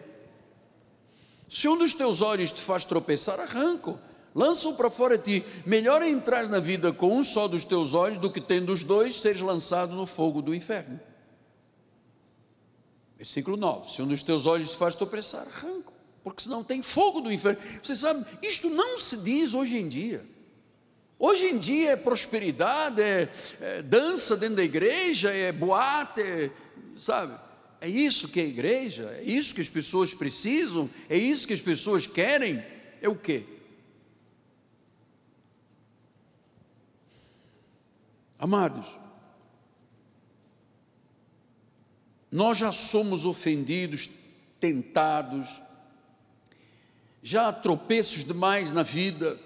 Se 1.50 1.68
um 1.68 1.78
dos 1.78 1.94
teus 1.94 2.22
olhos 2.22 2.52
te 2.52 2.62
faz 2.62 2.84
tropeçar, 2.84 3.40
arranca-o, 3.40 3.98
lança-o 4.36 4.76
para 4.76 4.90
fora 4.90 5.18
de 5.18 5.42
ti. 5.42 5.46
Melhor 5.66 6.02
é 6.02 6.10
entrar 6.10 6.48
na 6.50 6.60
vida 6.60 6.92
com 6.92 7.16
um 7.16 7.24
só 7.24 7.48
dos 7.48 7.64
teus 7.64 7.94
olhos 7.94 8.20
do 8.20 8.32
que, 8.32 8.42
tendo 8.42 8.74
os 8.74 8.84
dois, 8.84 9.20
seja 9.20 9.46
lançado 9.46 9.94
no 9.94 10.06
fogo 10.06 10.42
do 10.42 10.54
inferno. 10.54 11.00
Versículo 13.18 13.56
9: 13.56 13.90
Se 13.90 14.02
um 14.02 14.08
dos 14.08 14.24
teus 14.24 14.46
olhos 14.46 14.72
te 14.72 14.78
faz 14.78 14.94
tropeçar, 14.94 15.48
arranca, 15.48 15.92
porque 16.24 16.44
senão 16.44 16.64
tem 16.64 16.82
fogo 16.82 17.22
do 17.22 17.32
inferno. 17.32 17.60
Você 17.82 17.96
sabe, 17.96 18.26
isto 18.44 18.70
não 18.70 18.98
se 18.98 19.18
diz 19.24 19.54
hoje 19.54 19.78
em 19.78 19.88
dia. 19.88 20.24
Hoje 21.20 21.46
em 21.46 21.58
dia 21.58 21.92
é 21.92 21.96
prosperidade, 21.96 23.02
é, 23.02 23.28
é 23.60 23.82
dança 23.82 24.38
dentro 24.38 24.58
da 24.58 24.64
igreja, 24.64 25.32
é 25.32 25.52
boate, 25.52 26.22
é, 26.22 26.52
sabe? 26.96 27.47
É 27.80 27.88
isso 27.88 28.30
que 28.30 28.40
é 28.40 28.46
igreja, 28.46 29.04
é 29.20 29.24
isso 29.24 29.54
que 29.54 29.62
as 29.62 29.70
pessoas 29.70 30.14
precisam, 30.14 30.90
é 31.10 31.18
isso 31.18 31.48
que 31.48 31.54
as 31.54 31.62
pessoas 31.62 32.08
querem. 32.08 32.64
É 33.02 33.08
o 33.08 33.16
quê? 33.16 33.44
Amados, 38.40 38.88
Nós 42.32 42.58
já 42.58 42.72
somos 42.72 43.26
ofendidos, 43.26 44.10
tentados, 44.60 45.62
já 47.24 47.48
há 47.48 47.54
tropeços 47.54 48.26
demais 48.26 48.72
na 48.72 48.84
vida. 48.84 49.38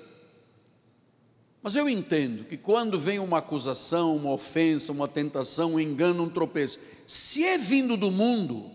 Mas 1.62 1.76
eu 1.76 1.88
entendo 1.88 2.44
que 2.44 2.58
quando 2.58 3.00
vem 3.00 3.20
uma 3.20 3.38
acusação, 3.38 4.16
uma 4.16 4.32
ofensa, 4.32 4.92
uma 4.92 5.08
tentação, 5.08 5.76
um 5.76 5.80
engano, 5.80 6.24
um 6.24 6.30
tropeço, 6.30 6.80
se 7.12 7.44
é 7.44 7.58
vindo 7.58 7.98
do 7.98 8.12
mundo, 8.12 8.72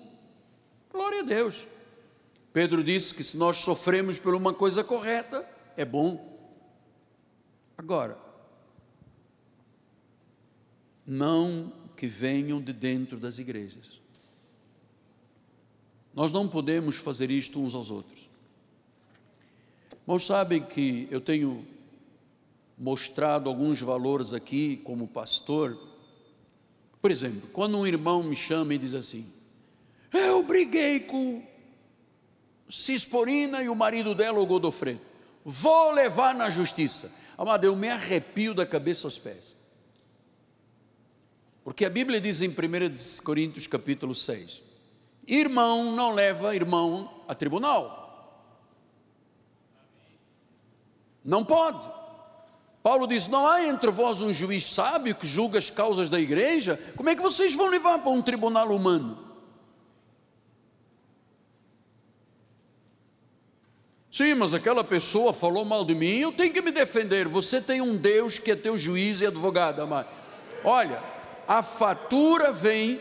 glória 0.93 1.21
a 1.21 1.25
Deus. 1.25 1.67
Pedro 2.53 2.85
disse 2.85 3.15
que 3.15 3.25
se 3.25 3.37
nós 3.37 3.59
sofremos 3.59 4.19
por 4.19 4.35
uma 4.35 4.53
coisa 4.53 4.85
correta, 4.85 5.47
é 5.77 5.85
bom. 5.85 6.39
Agora, 7.79 8.19
não 11.07 11.73
que 11.97 12.07
venham 12.07 12.61
de 12.61 12.73
dentro 12.73 13.19
das 13.19 13.39
igrejas. 13.39 14.01
Nós 16.15 16.33
não 16.33 16.49
podemos 16.49 16.97
fazer 16.97 17.31
isto 17.31 17.61
uns 17.61 17.75
aos 17.75 17.91
outros. 17.91 18.29
Mas 20.07 20.25
sabem 20.25 20.63
que 20.63 21.09
eu 21.11 21.21
tenho 21.21 21.67
mostrado 22.79 23.49
alguns 23.49 23.81
valores 23.81 24.33
aqui 24.33 24.77
como 24.85 25.09
pastor. 25.09 25.86
Por 27.07 27.13
exemplo, 27.13 27.49
quando 27.53 27.79
um 27.79 27.87
irmão 27.87 28.21
me 28.21 28.35
chama 28.35 28.75
e 28.75 28.79
diz 28.79 28.93
assim: 28.93 29.33
Eu 30.13 30.43
briguei 30.43 30.99
com 30.99 31.41
Cisporina 32.69 33.63
e 33.63 33.69
o 33.69 33.77
marido 33.77 34.13
dela, 34.13 34.41
o 34.41 34.45
Godofredo. 34.45 35.01
Vou 35.45 35.93
levar 35.93 36.35
na 36.35 36.51
justiça. 36.51 37.15
Amado, 37.39 37.63
eu 37.63 37.77
me 37.77 37.89
arrepio 37.89 38.53
da 38.53 38.67
cabeça 38.67 39.07
aos 39.07 39.17
pés. 39.19 39.55
Porque 41.63 41.85
a 41.85 41.91
Bíblia 41.91 42.21
diz 42.21 42.43
em 42.43 42.49
1 42.49 43.23
Coríntios 43.23 43.69
capítulo 43.69 44.13
6: 44.13 44.63
Irmão 45.29 45.93
não 45.93 46.13
leva 46.13 46.57
irmão 46.57 47.23
a 47.29 47.37
tribunal. 47.37 48.03
Não 51.25 51.45
pode. 51.45 51.87
Paulo 52.87 53.09
diz: 53.09 53.27
Não 53.27 53.45
há 53.45 53.65
entre 53.65 53.91
vós 53.91 54.23
um 54.23 54.33
juiz 54.33 54.73
sábio 54.73 55.13
que 55.13 55.27
julga 55.27 55.59
as 55.59 55.69
causas 55.69 56.09
da 56.09 56.21
igreja. 56.21 56.79
Como 56.95 57.11
é 57.11 57.17
que 57.17 57.21
vocês 57.21 57.53
vão 57.53 57.67
levar 57.67 57.99
para 57.99 58.13
um 58.13 58.23
tribunal 58.23 58.69
humano? 58.69 59.19
Sim, 64.09 64.35
mas 64.35 64.55
aquela 64.55 64.85
pessoa 64.85 65.33
falou 65.33 65.65
mal 65.65 65.85
de 65.85 65.97
mim, 65.97 66.19
eu 66.21 66.31
tenho 66.31 66.53
que 66.53 66.63
me 66.63 66.71
defender. 66.71 67.27
Você 67.27 67.61
tem 67.61 67.81
um 67.81 67.97
Deus 67.97 68.39
que 68.39 68.53
é 68.53 68.55
teu 68.55 68.79
juiz 68.79 69.21
e 69.21 69.27
advogado, 69.27 69.83
amado. 69.83 70.09
Olha, 70.63 71.03
a 71.49 71.65
fatura 71.65 72.53
vem 72.53 73.01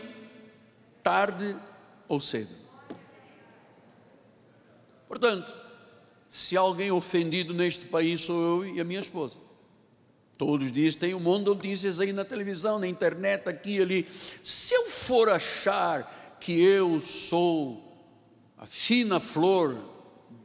tarde 1.00 1.56
ou 2.08 2.20
cedo. 2.20 2.50
Portanto, 5.06 5.54
se 6.28 6.56
alguém 6.56 6.90
ofendido 6.90 7.54
neste 7.54 7.84
país 7.84 8.22
sou 8.22 8.64
eu 8.64 8.74
e 8.74 8.80
a 8.80 8.84
minha 8.84 8.98
esposa. 8.98 9.45
Todos 10.38 10.66
os 10.66 10.72
dias 10.72 10.94
tem 10.94 11.14
um 11.14 11.20
monte 11.20 11.44
de 11.44 11.46
notícias 11.46 11.98
aí 11.98 12.12
na 12.12 12.24
televisão, 12.24 12.78
na 12.78 12.86
internet, 12.86 13.48
aqui 13.48 13.76
e 13.76 13.82
ali. 13.82 14.08
Se 14.42 14.74
eu 14.74 14.84
for 14.84 15.28
achar 15.28 16.36
que 16.38 16.60
eu 16.60 17.00
sou 17.00 17.82
a 18.58 18.66
fina 18.66 19.18
flor 19.18 19.74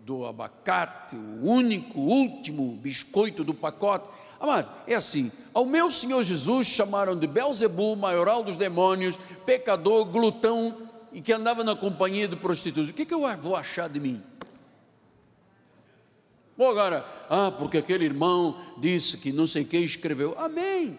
do 0.06 0.26
abacate, 0.26 1.16
o 1.16 1.50
único, 1.50 2.00
último 2.00 2.74
biscoito 2.78 3.44
do 3.44 3.54
pacote, 3.54 4.08
Amado, 4.42 4.72
é 4.88 4.96
assim: 4.96 5.32
ao 5.54 5.68
meu 5.68 5.92
Senhor 5.92 6.24
Jesus 6.24 6.66
chamaram 6.66 7.16
de 7.16 7.28
Belzebu, 7.28 7.96
maioral 7.96 8.44
dos 8.44 8.58
demônios, 8.58 9.20
pecador, 9.46 10.06
glutão, 10.06 10.76
e 11.14 11.22
que 11.22 11.32
andava 11.32 11.64
na 11.64 11.76
companhia 11.76 12.28
de 12.28 12.36
prostitutas, 12.36 12.90
o 12.90 12.94
que, 12.94 13.06
que 13.06 13.14
eu 13.14 13.22
vou 13.38 13.56
achar 13.56 13.88
de 13.88 14.00
mim? 14.00 14.24
Bom, 16.58 16.70
agora, 16.70 17.06
ah, 17.30 17.52
porque 17.52 17.78
aquele 17.78 18.06
irmão 18.06 18.58
disse 18.78 19.18
que 19.18 19.32
não 19.32 19.48
sei 19.48 19.64
quem 19.64 19.84
escreveu. 19.84 20.36
Amém. 20.38 20.98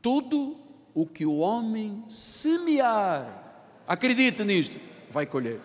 Tudo 0.00 0.56
o 0.94 1.06
que 1.06 1.26
o 1.26 1.36
homem 1.36 2.04
semear, 2.08 3.82
acredita 3.86 4.44
nisto, 4.44 4.78
vai 5.10 5.26
colher. 5.26 5.60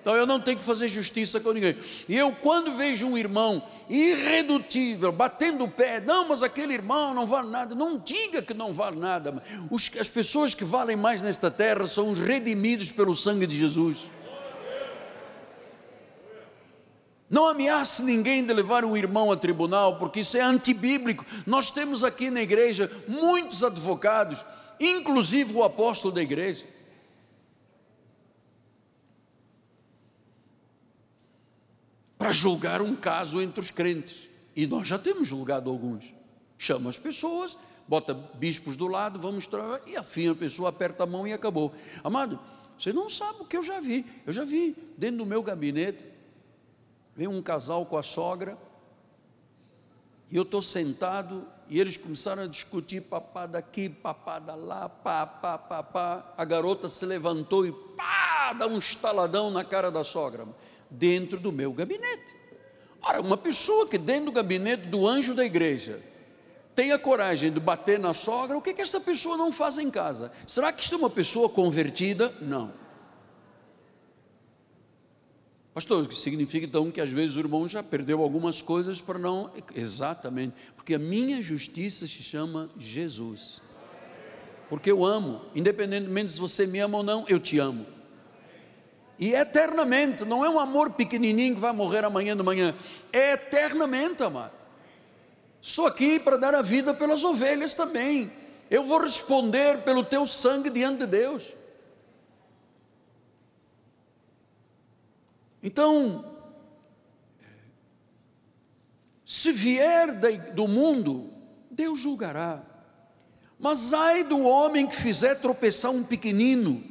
Então 0.00 0.14
eu 0.16 0.26
não 0.26 0.40
tenho 0.40 0.56
que 0.56 0.64
fazer 0.64 0.88
justiça 0.88 1.40
com 1.40 1.52
ninguém. 1.52 1.76
E 2.08 2.16
eu, 2.16 2.32
quando 2.32 2.76
vejo 2.76 3.06
um 3.06 3.18
irmão 3.18 3.62
irredutível, 3.90 5.10
batendo 5.10 5.64
o 5.64 5.68
pé, 5.68 6.00
não, 6.00 6.28
mas 6.28 6.42
aquele 6.42 6.74
irmão 6.74 7.12
não 7.12 7.26
vale 7.26 7.50
nada, 7.50 7.74
não 7.74 7.98
diga 7.98 8.40
que 8.40 8.54
não 8.54 8.72
vale 8.72 8.98
nada. 8.98 9.42
Os, 9.70 9.90
as 9.98 10.08
pessoas 10.08 10.54
que 10.54 10.64
valem 10.64 10.96
mais 10.96 11.20
nesta 11.22 11.50
terra 11.50 11.86
são 11.86 12.10
os 12.10 12.18
redimidos 12.18 12.90
pelo 12.90 13.14
sangue 13.14 13.46
de 13.46 13.56
Jesus. 13.56 14.10
Não 17.28 17.46
ameace 17.46 18.02
ninguém 18.02 18.44
de 18.44 18.52
levar 18.52 18.84
um 18.84 18.96
irmão 18.96 19.30
a 19.30 19.36
tribunal, 19.36 19.98
porque 19.98 20.20
isso 20.20 20.36
é 20.36 20.40
antibíblico. 20.40 21.24
Nós 21.46 21.70
temos 21.70 22.02
aqui 22.02 22.30
na 22.30 22.42
igreja 22.42 22.90
muitos 23.06 23.62
advogados, 23.62 24.44
inclusive 24.80 25.52
o 25.54 25.62
apóstolo 25.62 26.14
da 26.14 26.22
igreja. 26.22 26.64
para 32.28 32.32
julgar 32.32 32.82
um 32.82 32.94
caso 32.94 33.40
entre 33.40 33.58
os 33.58 33.70
crentes. 33.70 34.28
E 34.54 34.66
nós 34.66 34.86
já 34.86 34.98
temos 34.98 35.26
julgado 35.26 35.70
alguns. 35.70 36.12
Chama 36.58 36.90
as 36.90 36.98
pessoas, 36.98 37.56
bota 37.86 38.12
bispos 38.12 38.76
do 38.76 38.86
lado, 38.86 39.18
vamos 39.18 39.46
mostrar, 39.46 39.80
e 39.86 39.96
afim 39.96 40.28
a 40.28 40.34
pessoa 40.34 40.68
aperta 40.68 41.04
a 41.04 41.06
mão 41.06 41.26
e 41.26 41.32
acabou. 41.32 41.72
Amado, 42.04 42.38
você 42.76 42.92
não 42.92 43.08
sabe 43.08 43.38
o 43.40 43.44
que 43.46 43.56
eu 43.56 43.62
já 43.62 43.80
vi. 43.80 44.04
Eu 44.26 44.32
já 44.34 44.44
vi 44.44 44.76
dentro 44.98 45.18
do 45.18 45.26
meu 45.26 45.42
gabinete, 45.42 46.04
vem 47.18 47.26
um 47.26 47.42
casal 47.42 47.84
com 47.84 47.98
a 47.98 48.02
sogra, 48.04 48.56
e 50.30 50.36
eu 50.36 50.44
estou 50.44 50.62
sentado, 50.62 51.44
e 51.68 51.80
eles 51.80 51.96
começaram 51.96 52.44
a 52.44 52.46
discutir, 52.46 53.00
papá 53.00 53.44
daqui, 53.44 53.88
papá 53.88 54.38
da 54.38 54.54
lá, 54.54 54.88
pá, 54.88 55.26
pá, 55.26 55.58
pá, 55.58 55.82
pá. 55.82 56.32
A 56.38 56.44
garota 56.44 56.88
se 56.88 57.04
levantou 57.04 57.66
e 57.66 57.72
pá, 57.72 58.52
dá 58.52 58.68
um 58.68 58.78
estaladão 58.78 59.50
na 59.50 59.64
cara 59.64 59.90
da 59.90 60.04
sogra 60.04 60.46
dentro 60.88 61.40
do 61.40 61.50
meu 61.50 61.72
gabinete. 61.72 62.36
Ora, 63.02 63.20
uma 63.20 63.36
pessoa 63.36 63.88
que 63.88 63.98
dentro 63.98 64.26
do 64.26 64.32
gabinete 64.32 64.86
do 64.86 65.04
anjo 65.04 65.34
da 65.34 65.44
igreja 65.44 66.00
tem 66.72 66.92
a 66.92 66.98
coragem 67.00 67.50
de 67.50 67.58
bater 67.58 67.98
na 67.98 68.14
sogra, 68.14 68.56
o 68.56 68.62
que, 68.62 68.72
que 68.72 68.82
esta 68.82 69.00
pessoa 69.00 69.36
não 69.36 69.50
faz 69.50 69.76
em 69.76 69.90
casa? 69.90 70.30
Será 70.46 70.72
que 70.72 70.84
isto 70.84 70.94
é 70.94 70.98
uma 70.98 71.10
pessoa 71.10 71.48
convertida? 71.48 72.32
Não. 72.40 72.72
Pastor, 75.78 76.02
o 76.02 76.08
que 76.08 76.14
significa 76.16 76.66
então 76.66 76.90
que 76.90 77.00
às 77.00 77.12
vezes 77.12 77.36
o 77.36 77.38
irmão 77.38 77.68
já 77.68 77.84
perdeu 77.84 78.20
algumas 78.20 78.60
coisas 78.60 79.00
para 79.00 79.16
não. 79.16 79.48
Exatamente, 79.76 80.52
porque 80.74 80.96
a 80.96 80.98
minha 80.98 81.40
justiça 81.40 82.04
se 82.04 82.20
chama 82.20 82.68
Jesus. 82.76 83.62
Porque 84.68 84.90
eu 84.90 85.04
amo, 85.04 85.40
independentemente 85.54 86.32
se 86.32 86.40
você 86.40 86.66
me 86.66 86.80
ama 86.80 86.98
ou 86.98 87.04
não, 87.04 87.24
eu 87.28 87.38
te 87.38 87.60
amo 87.60 87.86
e 89.20 89.32
eternamente, 89.32 90.24
não 90.24 90.44
é 90.44 90.50
um 90.50 90.58
amor 90.58 90.90
pequenininho 90.90 91.54
que 91.54 91.60
vai 91.60 91.72
morrer 91.72 92.04
amanhã 92.04 92.36
de 92.36 92.42
manhã, 92.42 92.74
é 93.12 93.34
eternamente, 93.34 94.20
amado. 94.24 94.50
Estou 95.62 95.86
aqui 95.86 96.18
para 96.18 96.36
dar 96.36 96.56
a 96.56 96.62
vida 96.62 96.92
pelas 96.92 97.22
ovelhas 97.22 97.76
também. 97.76 98.32
Eu 98.68 98.82
vou 98.82 99.00
responder 99.00 99.78
pelo 99.84 100.02
teu 100.02 100.26
sangue 100.26 100.70
diante 100.70 100.98
de 100.98 101.06
Deus. 101.06 101.57
Então, 105.62 106.24
se 109.24 109.52
vier 109.52 110.20
do 110.54 110.66
mundo, 110.66 111.30
Deus 111.70 111.98
julgará. 111.98 112.62
Mas 113.58 113.92
ai 113.92 114.24
do 114.24 114.40
homem 114.40 114.86
que 114.86 114.96
fizer 114.96 115.34
tropeçar 115.36 115.90
um 115.90 116.04
pequenino. 116.04 116.82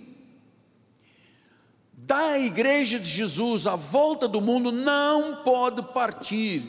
Da 1.93 2.37
igreja 2.37 2.99
de 2.99 3.09
Jesus, 3.09 3.65
a 3.67 3.75
volta 3.75 4.27
do 4.27 4.39
mundo, 4.39 4.71
não 4.71 5.43
pode 5.43 5.81
partir 5.81 6.63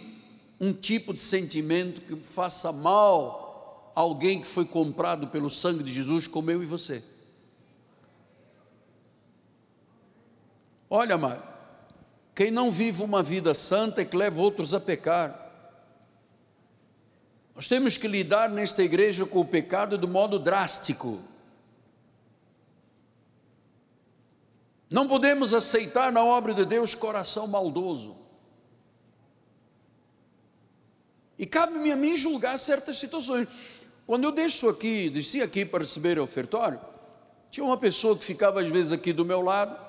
um 0.61 0.73
tipo 0.73 1.13
de 1.13 1.21
sentimento 1.21 2.01
que 2.01 2.17
faça 2.17 2.73
mal 2.73 3.93
a 3.95 4.01
alguém 4.01 4.41
que 4.41 4.47
foi 4.47 4.65
comprado 4.65 5.29
pelo 5.29 5.51
sangue 5.51 5.85
de 5.85 5.93
Jesus, 5.93 6.27
como 6.27 6.51
eu 6.51 6.63
e 6.63 6.67
você. 6.67 7.03
Olha, 10.91 11.19
Mário, 11.19 11.43
quem 12.39 12.53
não 12.53 12.71
vive 12.71 13.03
uma 13.03 13.21
vida 13.21 13.53
santa 13.53 14.03
é 14.03 14.05
que 14.05 14.17
leva 14.17 14.41
outros 14.41 14.73
a 14.73 14.79
pecar. 14.79 15.51
Nós 17.53 17.67
temos 17.67 17.97
que 17.97 18.07
lidar 18.07 18.49
nesta 18.49 18.81
igreja 18.81 19.27
com 19.27 19.41
o 19.41 19.45
pecado 19.45 19.99
de 19.99 20.07
modo 20.07 20.39
drástico. 20.39 21.21
Não 24.89 25.09
podemos 25.09 25.53
aceitar 25.53 26.13
na 26.13 26.23
obra 26.23 26.55
de 26.55 26.65
Deus 26.65 26.95
coração 26.95 27.49
maldoso. 27.49 28.17
E 31.37 31.45
cabe-me 31.45 31.91
a 31.91 31.97
mim 31.97 32.17
julgar 32.17 32.57
certas 32.61 32.99
situações. 32.99 33.49
Quando 34.07 34.23
eu 34.23 34.31
deixo 34.31 34.69
aqui, 34.69 35.11
desci 35.11 35.43
aqui 35.43 35.65
para 35.65 35.81
receber 35.81 36.21
o 36.21 36.23
ofertório, 36.23 36.79
tinha 37.51 37.67
uma 37.67 37.77
pessoa 37.77 38.17
que 38.17 38.25
ficava 38.25 38.61
às 38.61 38.69
vezes 38.69 38.93
aqui 38.93 39.13
do 39.13 39.25
meu 39.25 39.41
lado, 39.41 39.88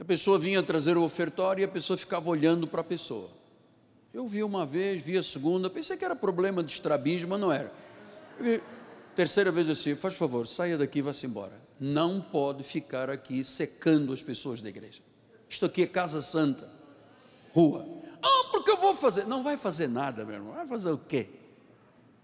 a 0.00 0.04
pessoa 0.04 0.38
vinha 0.38 0.62
trazer 0.62 0.96
o 0.96 1.02
ofertório 1.02 1.60
e 1.60 1.64
a 1.64 1.68
pessoa 1.68 1.94
ficava 1.94 2.30
olhando 2.30 2.66
para 2.66 2.80
a 2.80 2.84
pessoa. 2.84 3.28
Eu 4.14 4.26
vi 4.26 4.42
uma 4.42 4.64
vez, 4.64 5.02
vi 5.02 5.18
a 5.18 5.22
segunda, 5.22 5.68
pensei 5.68 5.94
que 5.94 6.04
era 6.04 6.16
problema 6.16 6.64
de 6.64 6.72
estrabismo, 6.72 7.28
mas 7.28 7.40
não 7.40 7.52
era. 7.52 7.70
Vi, 8.40 8.62
terceira 9.14 9.52
vez 9.52 9.68
assim, 9.68 9.94
faz 9.94 10.14
favor, 10.14 10.48
saia 10.48 10.78
daqui 10.78 11.00
e 11.00 11.02
vá-se 11.02 11.26
embora. 11.26 11.52
Não 11.78 12.18
pode 12.18 12.62
ficar 12.62 13.10
aqui 13.10 13.44
secando 13.44 14.10
as 14.10 14.22
pessoas 14.22 14.62
da 14.62 14.70
igreja. 14.70 15.02
Isto 15.46 15.66
aqui 15.66 15.82
é 15.82 15.86
casa 15.86 16.22
santa, 16.22 16.66
rua. 17.52 17.86
Ah, 18.22 18.48
porque 18.52 18.70
eu 18.70 18.78
vou 18.78 18.94
fazer. 18.94 19.26
Não 19.26 19.42
vai 19.42 19.58
fazer 19.58 19.88
nada, 19.88 20.24
meu 20.24 20.36
irmão. 20.36 20.54
Vai 20.54 20.66
fazer 20.66 20.90
o 20.92 20.98
quê? 20.98 21.28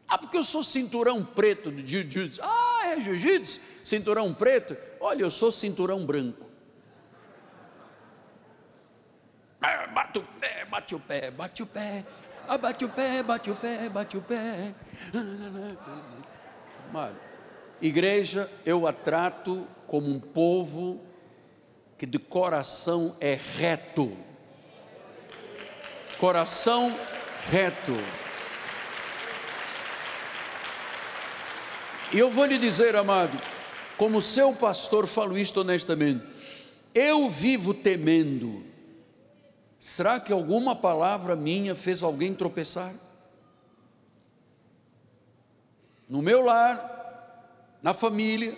Ah, 0.08 0.16
porque 0.16 0.38
eu 0.38 0.44
sou 0.44 0.62
cinturão 0.62 1.22
preto 1.22 1.70
de 1.70 1.86
jiu-jitsu. 1.86 2.40
Ah, 2.42 2.94
é 2.96 3.00
jiu-jitsu? 3.02 3.60
Cinturão 3.84 4.32
preto? 4.32 4.74
Olha, 4.98 5.22
eu 5.22 5.30
sou 5.30 5.52
cinturão 5.52 6.06
branco. 6.06 6.46
bate 9.96 10.18
o 10.18 10.22
pé, 10.22 10.65
bate 10.76 10.94
o 10.94 11.00
pé, 11.00 11.30
bate 11.30 11.62
o 11.62 11.66
pé, 11.66 12.04
ah, 12.46 12.58
bate 12.58 12.84
o 12.84 12.88
pé, 12.90 13.22
bate 13.22 13.50
o 13.50 13.54
pé, 13.54 13.88
bate 13.88 14.18
o 14.18 14.20
pé. 14.20 14.74
Mano, 16.92 17.16
igreja, 17.80 18.50
eu 18.64 18.86
a 18.86 18.92
trato 18.92 19.66
como 19.86 20.06
um 20.10 20.20
povo 20.20 21.00
que 21.96 22.04
de 22.04 22.18
coração 22.18 23.16
é 23.22 23.38
reto. 23.56 24.14
Coração 26.18 26.94
reto. 27.48 27.96
E 32.12 32.18
eu 32.18 32.30
vou 32.30 32.44
lhe 32.44 32.58
dizer, 32.58 32.94
amado, 32.96 33.40
como 33.96 34.20
seu 34.20 34.52
pastor, 34.52 35.06
falo 35.06 35.38
isto 35.38 35.62
honestamente. 35.62 36.22
Eu 36.94 37.30
vivo 37.30 37.72
temendo 37.72 38.75
Será 39.86 40.18
que 40.18 40.32
alguma 40.32 40.74
palavra 40.74 41.36
minha 41.36 41.76
fez 41.76 42.02
alguém 42.02 42.34
tropeçar? 42.34 42.92
No 46.08 46.20
meu 46.20 46.40
lar, 46.40 47.78
na 47.80 47.94
família, 47.94 48.52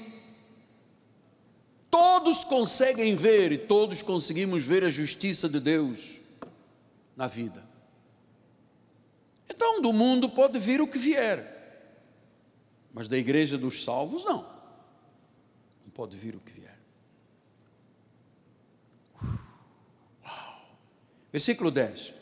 todos 1.91 2.45
conseguem 2.45 3.15
ver 3.15 3.53
e 3.53 3.59
todos 3.59 4.01
conseguimos 4.01 4.65
ver 4.65 4.83
a 4.85 4.89
justiça 4.89 5.51
de 5.51 5.61
Deus 5.61 6.19
na 7.15 7.27
vida. 7.27 7.63
Então, 9.51 9.83
do 9.83 9.93
mundo 9.93 10.31
pode 10.31 10.59
vir 10.59 10.81
o 10.81 10.89
que 10.89 10.99
vier, 10.99 12.01
mas 12.91 13.07
da 13.07 13.19
igreja 13.19 13.59
dos 13.59 13.85
salvos, 13.85 14.25
não. 14.25 14.47
Não 15.85 15.91
pode 15.93 16.17
vir 16.17 16.35
o 16.35 16.41
que 16.41 16.53
vier. 16.53 16.58
Versículo 21.33 21.71
10. 21.71 22.15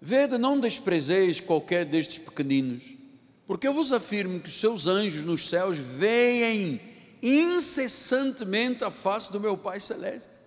Vede, 0.00 0.36
não 0.36 0.58
desprezeis 0.58 1.40
qualquer 1.40 1.84
destes 1.84 2.18
pequeninos, 2.18 2.96
porque 3.46 3.68
eu 3.68 3.74
vos 3.74 3.92
afirmo 3.92 4.40
que 4.40 4.48
os 4.48 4.58
seus 4.58 4.86
anjos 4.86 5.24
nos 5.24 5.48
céus 5.48 5.78
veem 5.78 6.80
incessantemente 7.22 8.82
a 8.82 8.90
face 8.90 9.30
do 9.30 9.38
meu 9.38 9.56
Pai 9.56 9.78
Celeste. 9.78 10.40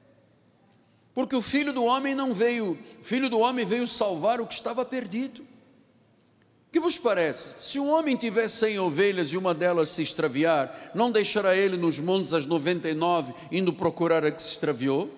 Porque 1.13 1.36
o 1.36 1.41
filho 1.41 1.71
do 1.71 1.86
homem 1.86 2.13
não 2.13 2.34
veio, 2.34 2.78
o 2.99 3.03
filho 3.03 3.30
do 3.30 3.39
homem 3.39 3.65
veio 3.65 3.88
salvar 3.88 4.41
o 4.41 4.45
que 4.45 4.53
estava 4.53 4.84
perdido. 4.84 5.41
O 5.41 6.71
que 6.73 6.80
vos 6.82 6.97
parece? 6.97 7.63
Se 7.63 7.80
um 7.80 7.89
homem 7.89 8.17
tiver 8.17 8.49
cem 8.49 8.78
ovelhas 8.78 9.30
e 9.30 9.38
uma 9.38 9.53
delas 9.53 9.91
se 9.91 10.03
extraviar, 10.03 10.91
não 10.93 11.09
deixará 11.09 11.55
ele 11.55 11.78
nos 11.78 12.01
montes 12.01 12.34
as 12.34 12.45
noventa 12.45 12.89
e 12.89 12.93
nove, 12.93 13.34
indo 13.49 13.71
procurar 13.71 14.26
a 14.26 14.32
que 14.32 14.43
se 14.43 14.51
extraviou? 14.51 15.09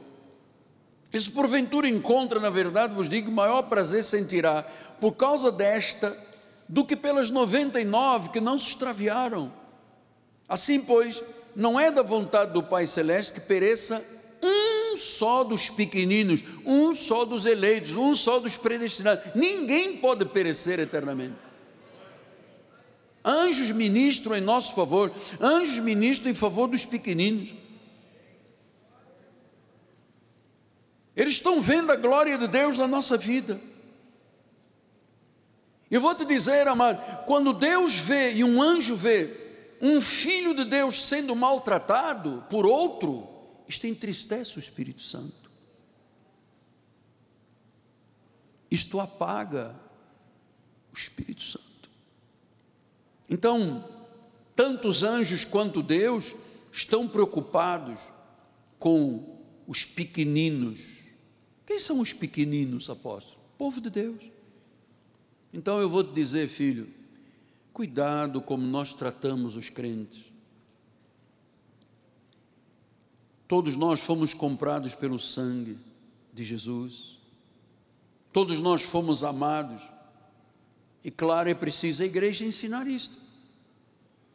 E 1.17 1.19
se 1.19 1.31
porventura 1.31 1.87
encontra, 1.87 2.39
na 2.39 2.51
verdade, 2.51 2.93
vos 2.93 3.09
digo, 3.09 3.31
maior 3.31 3.63
prazer 3.63 4.03
sentirá 4.03 4.63
por 5.01 5.15
causa 5.15 5.51
desta 5.51 6.15
do 6.69 6.85
que 6.85 6.95
pelas 6.95 7.31
99 7.31 8.29
que 8.29 8.39
não 8.39 8.55
se 8.55 8.67
extraviaram. 8.67 9.51
Assim, 10.47 10.79
pois, 10.79 11.23
não 11.55 11.79
é 11.79 11.89
da 11.89 12.03
vontade 12.03 12.53
do 12.53 12.61
Pai 12.61 12.85
Celeste 12.85 13.33
que 13.33 13.39
pereça 13.39 13.99
um 14.43 14.95
só 14.95 15.43
dos 15.43 15.71
pequeninos, 15.71 16.43
um 16.63 16.93
só 16.93 17.25
dos 17.25 17.47
eleitos, 17.47 17.95
um 17.95 18.13
só 18.13 18.39
dos 18.39 18.55
predestinados. 18.55 19.23
Ninguém 19.33 19.97
pode 19.97 20.23
perecer 20.25 20.79
eternamente. 20.79 21.33
Anjos 23.25 23.71
ministram 23.71 24.35
em 24.35 24.41
nosso 24.41 24.75
favor, 24.75 25.11
anjos 25.41 25.79
ministram 25.79 26.29
em 26.29 26.35
favor 26.35 26.67
dos 26.67 26.85
pequeninos. 26.85 27.55
Eles 31.17 31.33
estão 31.33 31.59
vendo 31.59 31.91
a 31.91 31.95
glória 31.95 32.37
de 32.37 32.47
Deus 32.47 32.77
na 32.77 32.87
nossa 32.87 33.17
vida. 33.17 33.59
Eu 35.89 35.99
vou 35.99 36.13
te 36.13 36.23
dizer, 36.25 36.67
amado, 36.67 37.25
quando 37.25 37.53
Deus 37.53 37.95
vê 37.95 38.35
e 38.35 38.43
um 38.43 38.61
anjo 38.61 38.95
vê 38.95 39.27
um 39.81 39.99
filho 39.99 40.55
de 40.55 40.63
Deus 40.63 41.07
sendo 41.07 41.35
maltratado 41.35 42.45
por 42.51 42.67
outro, 42.67 43.27
isto 43.67 43.87
entristece 43.87 44.57
o 44.57 44.59
Espírito 44.59 45.01
Santo. 45.01 45.49
Isto 48.69 48.99
apaga 48.99 49.75
o 50.93 50.97
Espírito 50.97 51.41
Santo. 51.41 51.89
Então, 53.27 53.83
tanto 54.55 54.87
os 54.87 55.01
anjos 55.01 55.43
quanto 55.43 55.81
Deus 55.81 56.35
estão 56.71 57.07
preocupados 57.07 58.01
com 58.77 59.41
os 59.65 59.83
pequeninos 59.83 60.96
quem 61.67 61.77
são 61.77 61.99
os 61.99 62.13
pequeninos 62.13 62.89
apóstolos? 62.89 63.37
Povo 63.57 63.81
de 63.81 63.89
Deus. 63.89 64.31
Então 65.53 65.81
eu 65.81 65.89
vou 65.89 66.01
te 66.01 66.13
dizer, 66.13 66.47
filho, 66.47 66.87
cuidado 67.73 68.41
como 68.41 68.65
nós 68.65 68.93
tratamos 68.93 69.57
os 69.57 69.69
crentes. 69.69 70.31
Todos 73.49 73.75
nós 73.75 73.99
fomos 73.99 74.33
comprados 74.33 74.95
pelo 74.95 75.19
sangue 75.19 75.77
de 76.33 76.45
Jesus. 76.45 77.17
Todos 78.31 78.61
nós 78.61 78.83
fomos 78.83 79.25
amados. 79.25 79.81
E 81.03 81.11
claro, 81.11 81.49
é 81.49 81.53
preciso 81.53 82.01
a 82.01 82.05
igreja 82.05 82.45
ensinar 82.45 82.87
isto. 82.87 83.17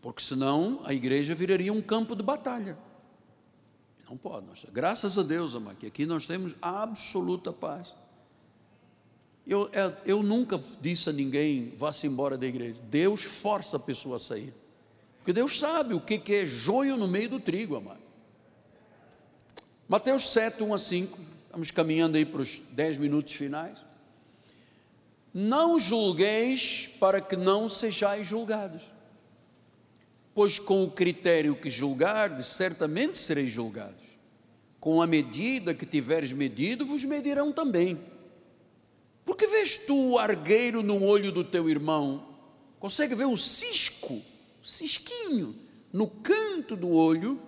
Porque 0.02 0.22
senão 0.22 0.82
a 0.84 0.92
igreja 0.92 1.34
viraria 1.34 1.72
um 1.72 1.80
campo 1.80 2.14
de 2.14 2.22
batalha. 2.22 2.76
Não 4.12 4.18
pode. 4.18 4.46
Nós, 4.46 4.66
graças 4.70 5.18
a 5.18 5.22
Deus, 5.22 5.54
amado, 5.54 5.78
que 5.78 5.86
aqui 5.86 6.04
nós 6.04 6.26
temos 6.26 6.54
absoluta 6.60 7.50
paz. 7.50 7.94
Eu, 9.46 9.70
é, 9.72 9.90
eu 10.04 10.22
nunca 10.22 10.60
disse 10.82 11.08
a 11.08 11.14
ninguém, 11.14 11.72
vá-se 11.78 12.06
embora 12.06 12.36
da 12.36 12.46
igreja. 12.46 12.78
Deus 12.90 13.22
força 13.22 13.78
a 13.78 13.80
pessoa 13.80 14.16
a 14.16 14.18
sair. 14.18 14.52
Porque 15.16 15.32
Deus 15.32 15.58
sabe 15.58 15.94
o 15.94 16.00
que, 16.00 16.18
que 16.18 16.34
é 16.34 16.44
joio 16.44 16.98
no 16.98 17.08
meio 17.08 17.30
do 17.30 17.40
trigo, 17.40 17.74
amado. 17.74 18.02
Mateus 19.88 20.28
7, 20.28 20.62
1 20.62 20.74
a 20.74 20.78
5. 20.78 21.20
Estamos 21.46 21.70
caminhando 21.70 22.18
aí 22.18 22.26
para 22.26 22.42
os 22.42 22.58
10 22.72 22.98
minutos 22.98 23.32
finais. 23.32 23.78
Não 25.32 25.80
julgueis 25.80 26.90
para 27.00 27.18
que 27.22 27.34
não 27.34 27.70
sejais 27.70 28.26
julgados. 28.26 28.82
Pois 30.34 30.58
com 30.58 30.84
o 30.84 30.90
critério 30.90 31.56
que 31.56 31.70
julgardes, 31.70 32.48
certamente 32.48 33.16
sereis 33.16 33.50
julgados. 33.50 34.01
Com 34.82 35.00
a 35.00 35.06
medida 35.06 35.72
que 35.72 35.86
tiveres 35.86 36.32
medido, 36.32 36.84
vos 36.84 37.04
medirão 37.04 37.52
também. 37.52 37.96
Porque 39.24 39.46
vês 39.46 39.76
tu 39.76 40.14
o 40.14 40.18
argueiro 40.18 40.82
no 40.82 41.04
olho 41.04 41.30
do 41.30 41.44
teu 41.44 41.70
irmão? 41.70 42.26
Consegue 42.80 43.14
ver 43.14 43.26
o 43.26 43.36
cisco, 43.36 44.12
o 44.12 44.66
cisquinho, 44.66 45.54
no 45.92 46.08
canto 46.08 46.74
do 46.74 46.90
olho, 46.90 47.40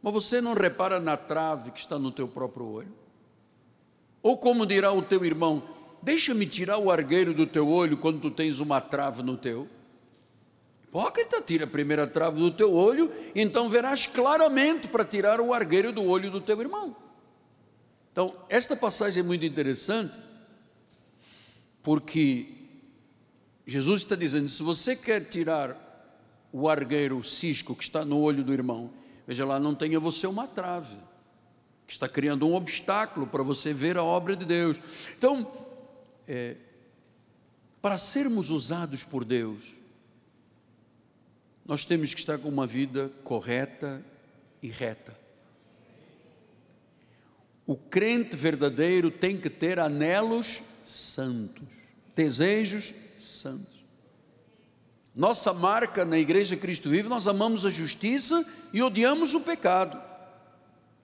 mas 0.00 0.14
você 0.14 0.40
não 0.40 0.54
repara 0.54 1.00
na 1.00 1.16
trave 1.16 1.72
que 1.72 1.80
está 1.80 1.98
no 1.98 2.12
teu 2.12 2.28
próprio 2.28 2.66
olho? 2.66 2.94
Ou 4.22 4.38
como 4.38 4.64
dirá 4.64 4.92
o 4.92 5.02
teu 5.02 5.24
irmão, 5.24 5.60
deixa-me 6.00 6.46
tirar 6.46 6.78
o 6.78 6.92
argueiro 6.92 7.34
do 7.34 7.44
teu 7.44 7.68
olho 7.68 7.96
quando 7.96 8.20
tu 8.20 8.30
tens 8.30 8.60
uma 8.60 8.80
trave 8.80 9.24
no 9.24 9.36
teu? 9.36 9.68
Hipócrita, 10.88 11.42
tira 11.42 11.64
a 11.64 11.68
primeira 11.68 12.06
trave 12.06 12.40
do 12.40 12.50
teu 12.50 12.72
olho, 12.72 13.12
então 13.34 13.68
verás 13.68 14.06
claramente 14.06 14.88
para 14.88 15.04
tirar 15.04 15.38
o 15.38 15.52
argueiro 15.52 15.92
do 15.92 16.02
olho 16.02 16.30
do 16.30 16.40
teu 16.40 16.58
irmão. 16.60 16.96
Então, 18.10 18.34
esta 18.48 18.74
passagem 18.74 19.22
é 19.22 19.26
muito 19.26 19.44
interessante, 19.44 20.18
porque 21.82 22.46
Jesus 23.66 24.02
está 24.02 24.16
dizendo: 24.16 24.48
se 24.48 24.62
você 24.62 24.96
quer 24.96 25.24
tirar 25.28 25.76
o 26.50 26.66
argueiro, 26.70 27.18
o 27.18 27.24
cisco 27.24 27.76
que 27.76 27.84
está 27.84 28.02
no 28.02 28.18
olho 28.20 28.42
do 28.42 28.52
irmão, 28.52 28.90
veja 29.26 29.44
lá, 29.44 29.60
não 29.60 29.74
tenha 29.74 30.00
você 30.00 30.26
uma 30.26 30.48
trave, 30.48 30.96
que 31.86 31.92
está 31.92 32.08
criando 32.08 32.48
um 32.48 32.54
obstáculo 32.54 33.26
para 33.26 33.42
você 33.42 33.74
ver 33.74 33.98
a 33.98 34.02
obra 34.02 34.34
de 34.34 34.46
Deus. 34.46 34.78
Então, 35.18 35.46
é, 36.26 36.56
para 37.82 37.98
sermos 37.98 38.48
usados 38.48 39.04
por 39.04 39.22
Deus, 39.22 39.77
nós 41.68 41.84
temos 41.84 42.14
que 42.14 42.20
estar 42.20 42.38
com 42.38 42.48
uma 42.48 42.66
vida 42.66 43.12
correta 43.22 44.02
e 44.62 44.68
reta. 44.68 45.14
O 47.66 47.76
crente 47.76 48.34
verdadeiro 48.34 49.10
tem 49.10 49.36
que 49.36 49.50
ter 49.50 49.78
anelos 49.78 50.62
santos, 50.86 51.68
desejos 52.16 52.94
santos. 53.18 53.84
Nossa 55.14 55.52
marca 55.52 56.06
na 56.06 56.18
Igreja 56.18 56.56
Cristo 56.56 56.88
Vive, 56.88 57.10
nós 57.10 57.28
amamos 57.28 57.66
a 57.66 57.70
justiça 57.70 58.42
e 58.72 58.82
odiamos 58.82 59.34
o 59.34 59.40
pecado. 59.40 60.00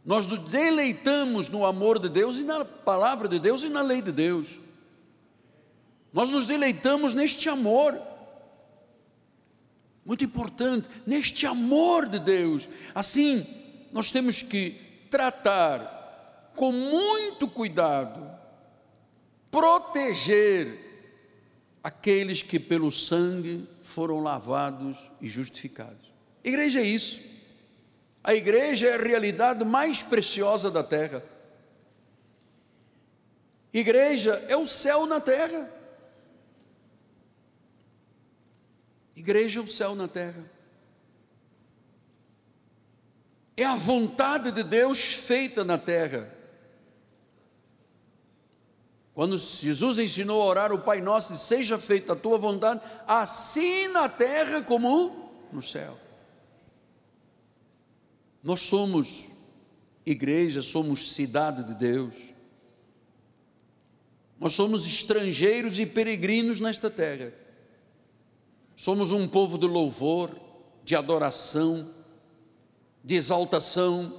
Nós 0.03 0.27
nos 0.27 0.49
deleitamos 0.49 1.51
no 1.51 1.67
amor 1.67 1.99
de 1.99 2.09
Deus 2.09 2.39
e 2.39 2.43
na 2.43 2.65
palavra 2.65 3.29
de 3.29 3.39
Deus 3.39 3.65
e 3.65 3.69
na 3.69 3.83
lei 3.83 4.01
de 4.01 4.13
Deus. 4.13 4.59
Nós 6.11 6.31
nos 6.31 6.47
deleitamos 6.47 7.13
neste 7.13 7.51
amor 7.51 8.01
muito 10.05 10.25
importante, 10.25 10.89
neste 11.07 11.47
amor 11.47 12.07
de 12.07 12.19
Deus. 12.19 12.69
Assim, 12.95 13.47
nós 13.93 14.11
temos 14.11 14.43
que 14.43 14.77
tratar 15.11 16.53
com 16.55 16.71
muito 16.73 17.49
cuidado, 17.49 18.31
proteger 19.51 20.85
aqueles 21.83 22.43
que 22.43 22.59
pelo 22.59 22.91
sangue 22.91 23.67
foram 23.83 24.21
lavados 24.21 25.11
e 25.21 25.29
justificados. 25.29 26.13
Igreja 26.43 26.81
é 26.81 26.85
isso. 26.85 27.21
A 28.23 28.35
igreja 28.35 28.89
é 28.89 28.95
a 28.95 29.03
realidade 29.03 29.65
mais 29.65 30.03
preciosa 30.03 30.71
da 30.71 30.83
terra. 30.83 31.23
Igreja 33.73 34.43
é 34.49 34.57
o 34.57 34.67
céu 34.67 35.05
na 35.05 35.21
terra. 35.21 35.71
Igreja 39.17 39.61
é 39.61 39.63
o 39.63 39.69
céu 39.69 39.95
na 39.95 40.09
terra. 40.09 40.45
É 43.57 43.65
a 43.65 43.77
vontade 43.77 44.51
de 44.51 44.63
Deus 44.63 44.99
feita 44.99 45.65
na 45.65 45.79
terra. 45.79 46.33
Quando 49.15 49.39
Jesus 49.39 50.01
ensinou 50.01 50.43
a 50.43 50.47
orar 50.47 50.73
o 50.73 50.81
Pai 50.81 51.01
Nosso, 51.01 51.33
disse, 51.33 51.47
seja 51.47 51.79
feita 51.79 52.15
a 52.15 52.17
tua 52.17 52.37
vontade, 52.37 52.81
assim 53.07 53.87
na 53.89 54.09
terra 54.09 54.61
como 54.63 55.31
no 55.53 55.63
céu. 55.63 55.97
Nós 58.43 58.63
somos 58.63 59.29
igreja, 60.05 60.63
somos 60.63 61.13
cidade 61.13 61.63
de 61.63 61.75
Deus. 61.75 62.15
Nós 64.41 64.53
somos 64.53 64.85
estrangeiros 64.85 65.79
e 65.79 65.87
peregrinos 65.87 66.59
nesta 66.59 66.91
terra. 66.91 67.33
Somos 68.77 69.13
um 69.13 69.29
povo 69.29 69.57
de 69.57 69.67
louvor, 69.67 70.31
de 70.83 70.97
adoração, 70.97 71.89
de 73.03 73.15
exaltação. 73.15 74.13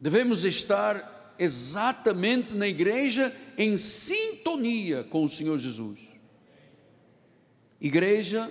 Devemos 0.00 0.44
estar 0.44 1.34
exatamente 1.38 2.54
na 2.54 2.66
igreja 2.66 3.34
em 3.56 3.76
sintonia 3.76 5.04
com 5.04 5.24
o 5.24 5.28
Senhor 5.28 5.58
Jesus. 5.58 6.00
Igreja 7.80 8.50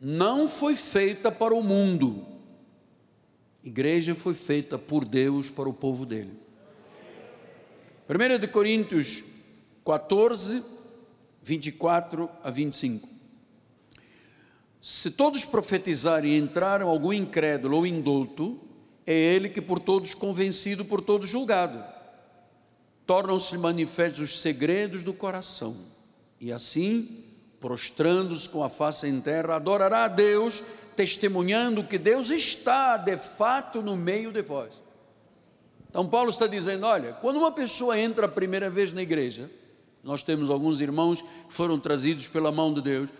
não 0.00 0.48
foi 0.48 0.74
feita 0.74 1.32
para 1.32 1.54
o 1.54 1.62
mundo. 1.62 2.24
Igreja 3.64 4.14
foi 4.14 4.34
feita 4.34 4.78
por 4.78 5.04
Deus 5.04 5.48
para 5.48 5.68
o 5.68 5.74
povo 5.74 6.04
dele. 6.04 6.38
1 8.08 8.38
de 8.38 8.46
Coríntios 8.46 9.24
14, 9.84 10.62
24 11.42 12.30
a 12.42 12.50
25. 12.50 13.15
Se 14.88 15.10
todos 15.10 15.44
profetizarem 15.44 16.34
e 16.34 16.38
entraram 16.38 16.88
algum 16.88 17.12
incrédulo 17.12 17.78
ou 17.78 17.84
indulto, 17.84 18.56
é 19.04 19.12
ele 19.12 19.48
que 19.48 19.60
por 19.60 19.80
todos 19.80 20.14
convencido, 20.14 20.84
por 20.84 21.02
todos 21.02 21.28
julgado. 21.28 21.82
Tornam-se 23.04 23.58
manifestos 23.58 24.20
os 24.20 24.40
segredos 24.40 25.02
do 25.02 25.12
coração. 25.12 25.76
E 26.40 26.52
assim, 26.52 27.24
prostrando-se 27.60 28.48
com 28.48 28.62
a 28.62 28.68
face 28.68 29.08
em 29.08 29.20
terra, 29.20 29.56
adorará 29.56 30.04
a 30.04 30.08
Deus, 30.08 30.62
testemunhando 30.94 31.82
que 31.82 31.98
Deus 31.98 32.30
está 32.30 32.96
de 32.96 33.16
fato 33.16 33.82
no 33.82 33.96
meio 33.96 34.30
de 34.30 34.40
vós. 34.40 34.80
Então 35.90 36.08
Paulo 36.08 36.30
está 36.30 36.46
dizendo, 36.46 36.86
olha, 36.86 37.12
quando 37.14 37.38
uma 37.38 37.50
pessoa 37.50 37.98
entra 37.98 38.26
a 38.26 38.28
primeira 38.28 38.70
vez 38.70 38.92
na 38.92 39.02
igreja, 39.02 39.50
nós 40.04 40.22
temos 40.22 40.48
alguns 40.48 40.80
irmãos 40.80 41.22
que 41.22 41.28
foram 41.52 41.76
trazidos 41.76 42.28
pela 42.28 42.52
mão 42.52 42.72
de 42.72 42.80
Deus, 42.80 43.10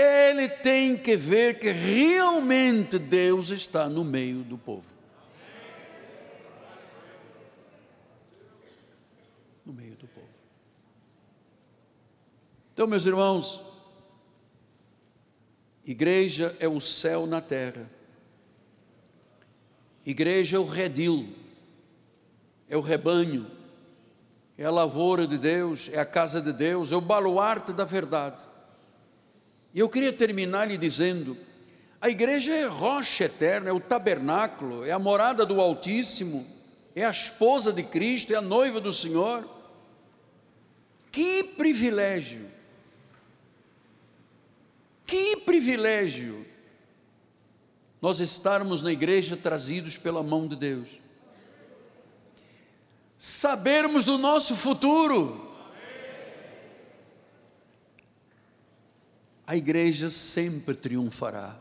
ele 0.00 0.48
tem 0.48 0.96
que 0.96 1.16
ver 1.16 1.58
que 1.58 1.72
realmente 1.72 3.00
Deus 3.00 3.50
está 3.50 3.88
no 3.88 4.04
meio 4.04 4.44
do 4.44 4.56
povo. 4.56 4.94
No 9.66 9.72
meio 9.72 9.96
do 9.96 10.06
povo. 10.06 10.28
Então, 12.72 12.86
meus 12.86 13.04
irmãos, 13.06 13.60
igreja 15.84 16.54
é 16.60 16.68
o 16.68 16.78
céu 16.78 17.26
na 17.26 17.40
terra. 17.40 17.90
Igreja 20.06 20.58
é 20.58 20.60
o 20.60 20.64
redil, 20.64 21.28
é 22.68 22.76
o 22.76 22.80
rebanho, 22.80 23.50
é 24.56 24.64
a 24.64 24.70
lavoura 24.70 25.26
de 25.26 25.36
Deus, 25.36 25.90
é 25.92 25.98
a 25.98 26.06
casa 26.06 26.40
de 26.40 26.52
Deus, 26.52 26.92
é 26.92 26.96
o 26.96 27.00
baluarte 27.00 27.72
da 27.72 27.84
verdade. 27.84 28.46
E 29.78 29.80
eu 29.80 29.88
queria 29.88 30.12
terminar 30.12 30.66
lhe 30.66 30.76
dizendo: 30.76 31.38
a 32.00 32.08
igreja 32.08 32.52
é 32.52 32.66
rocha 32.66 33.26
eterna, 33.26 33.70
é 33.70 33.72
o 33.72 33.78
tabernáculo, 33.78 34.84
é 34.84 34.90
a 34.90 34.98
morada 34.98 35.46
do 35.46 35.60
Altíssimo, 35.60 36.44
é 36.96 37.04
a 37.04 37.10
esposa 37.12 37.72
de 37.72 37.84
Cristo, 37.84 38.32
é 38.32 38.36
a 38.36 38.40
noiva 38.40 38.80
do 38.80 38.92
Senhor. 38.92 39.48
Que 41.12 41.44
privilégio! 41.56 42.44
Que 45.06 45.36
privilégio 45.36 46.44
nós 48.02 48.18
estarmos 48.18 48.82
na 48.82 48.90
igreja 48.90 49.36
trazidos 49.36 49.96
pela 49.96 50.24
mão 50.24 50.48
de 50.48 50.56
Deus. 50.56 50.88
Sabermos 53.16 54.04
do 54.04 54.18
nosso 54.18 54.56
futuro 54.56 55.47
a 59.48 59.56
igreja 59.56 60.10
sempre 60.10 60.74
triunfará. 60.74 61.58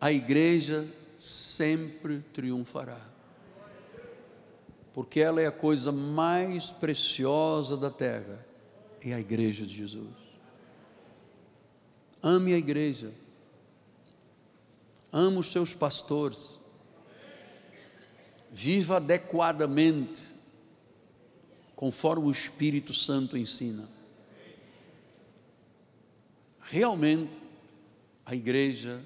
A 0.00 0.10
igreja 0.10 0.84
sempre 1.16 2.18
triunfará. 2.32 3.00
Porque 4.92 5.20
ela 5.20 5.40
é 5.40 5.46
a 5.46 5.52
coisa 5.52 5.92
mais 5.92 6.72
preciosa 6.72 7.76
da 7.76 7.88
terra, 7.88 8.44
é 9.00 9.14
a 9.14 9.20
igreja 9.20 9.64
de 9.64 9.76
Jesus. 9.76 10.10
Ame 12.20 12.52
a 12.52 12.58
igreja. 12.58 13.12
Ame 15.12 15.38
os 15.38 15.52
seus 15.52 15.72
pastores. 15.72 16.58
Viva 18.50 18.96
adequadamente 18.96 20.34
conforme 21.76 22.26
o 22.26 22.32
Espírito 22.32 22.92
Santo 22.92 23.38
ensina. 23.38 23.94
Realmente, 26.64 27.42
a 28.24 28.34
igreja 28.34 29.02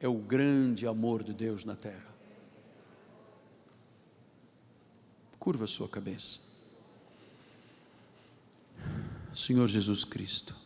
é 0.00 0.08
o 0.08 0.16
grande 0.16 0.86
amor 0.86 1.22
de 1.22 1.34
Deus 1.34 1.64
na 1.64 1.76
terra. 1.76 2.08
Curva 5.38 5.64
a 5.64 5.68
sua 5.68 5.88
cabeça. 5.88 6.40
Senhor 9.34 9.68
Jesus 9.68 10.02
Cristo, 10.02 10.56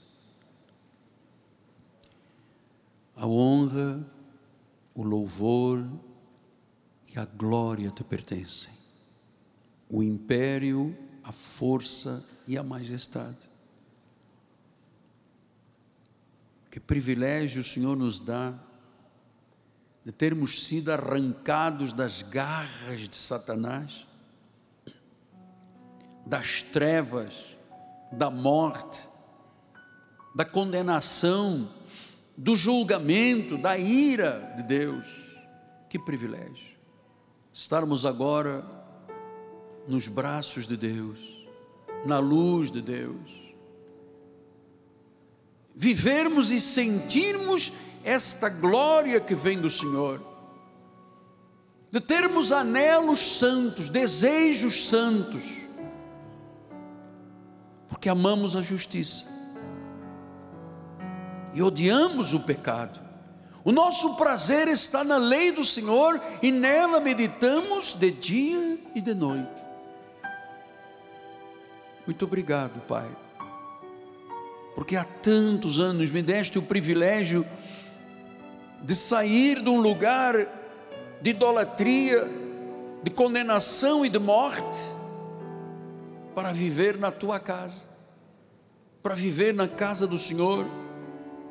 a 3.16 3.26
honra, 3.26 4.02
o 4.94 5.02
louvor 5.02 5.86
e 7.14 7.18
a 7.18 7.24
glória 7.24 7.90
te 7.90 8.02
pertencem. 8.02 8.72
O 9.88 10.02
império, 10.02 10.96
a 11.22 11.32
força 11.32 12.24
e 12.46 12.56
a 12.56 12.62
majestade. 12.62 13.51
Que 16.72 16.80
privilégio 16.80 17.60
o 17.60 17.64
Senhor 17.64 17.94
nos 17.94 18.18
dá 18.18 18.54
de 20.02 20.10
termos 20.10 20.64
sido 20.64 20.90
arrancados 20.90 21.92
das 21.92 22.22
garras 22.22 23.00
de 23.06 23.14
Satanás, 23.14 24.06
das 26.26 26.62
trevas, 26.62 27.58
da 28.10 28.30
morte, 28.30 29.06
da 30.34 30.46
condenação, 30.46 31.68
do 32.38 32.56
julgamento, 32.56 33.58
da 33.58 33.76
ira 33.76 34.54
de 34.56 34.62
Deus. 34.62 35.04
Que 35.90 35.98
privilégio 35.98 36.78
estarmos 37.52 38.06
agora 38.06 38.64
nos 39.86 40.08
braços 40.08 40.66
de 40.66 40.78
Deus, 40.78 41.46
na 42.06 42.18
luz 42.18 42.72
de 42.72 42.80
Deus 42.80 43.41
vivermos 45.74 46.50
e 46.50 46.60
sentirmos 46.60 47.72
esta 48.04 48.48
glória 48.48 49.20
que 49.20 49.34
vem 49.34 49.60
do 49.60 49.70
Senhor, 49.70 50.20
de 51.90 52.00
termos 52.00 52.52
anelos 52.52 53.38
santos, 53.38 53.88
desejos 53.88 54.88
santos, 54.88 55.42
porque 57.88 58.08
amamos 58.08 58.56
a 58.56 58.62
justiça 58.62 59.30
e 61.54 61.62
odiamos 61.62 62.32
o 62.32 62.40
pecado. 62.40 63.00
O 63.64 63.70
nosso 63.70 64.16
prazer 64.16 64.66
está 64.66 65.04
na 65.04 65.18
lei 65.18 65.52
do 65.52 65.64
Senhor 65.64 66.20
e 66.42 66.50
nela 66.50 66.98
meditamos 66.98 67.94
de 67.94 68.10
dia 68.10 68.78
e 68.94 69.00
de 69.00 69.14
noite. 69.14 69.62
Muito 72.04 72.24
obrigado, 72.24 72.80
Pai 72.88 73.08
porque 74.74 74.96
há 74.96 75.04
tantos 75.04 75.78
anos 75.78 76.10
me 76.10 76.22
deste 76.22 76.58
o 76.58 76.62
privilégio 76.62 77.46
de 78.82 78.94
sair 78.94 79.60
de 79.60 79.68
um 79.68 79.80
lugar 79.80 80.34
de 81.20 81.30
idolatria, 81.30 82.28
de 83.02 83.10
condenação 83.10 84.04
e 84.04 84.08
de 84.08 84.18
morte, 84.18 84.78
para 86.34 86.52
viver 86.52 86.98
na 86.98 87.10
tua 87.10 87.38
casa, 87.38 87.84
para 89.02 89.14
viver 89.14 89.54
na 89.54 89.68
casa 89.68 90.06
do 90.06 90.18
Senhor, 90.18 90.66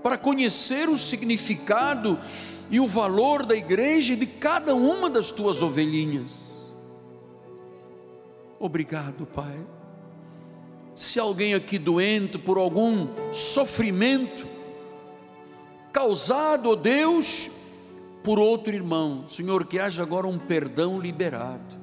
para 0.01 0.17
conhecer 0.17 0.89
o 0.89 0.97
significado 0.97 2.19
e 2.69 2.79
o 2.79 2.87
valor 2.87 3.45
da 3.45 3.55
igreja 3.55 4.13
e 4.13 4.15
de 4.15 4.25
cada 4.25 4.73
uma 4.73 5.09
das 5.09 5.29
tuas 5.31 5.61
ovelhinhas. 5.61 6.49
Obrigado, 8.59 9.25
Pai 9.25 9.59
se 10.93 11.19
alguém 11.19 11.53
aqui 11.53 11.77
doente 11.77 12.37
por 12.37 12.57
algum 12.57 13.07
sofrimento 13.31 14.45
causado, 15.91 16.69
ó 16.69 16.75
Deus, 16.75 17.49
por 18.23 18.39
outro 18.39 18.73
irmão, 18.73 19.25
Senhor, 19.27 19.65
que 19.65 19.79
haja 19.79 20.03
agora 20.03 20.27
um 20.27 20.37
perdão 20.37 20.99
liberado. 20.99 21.79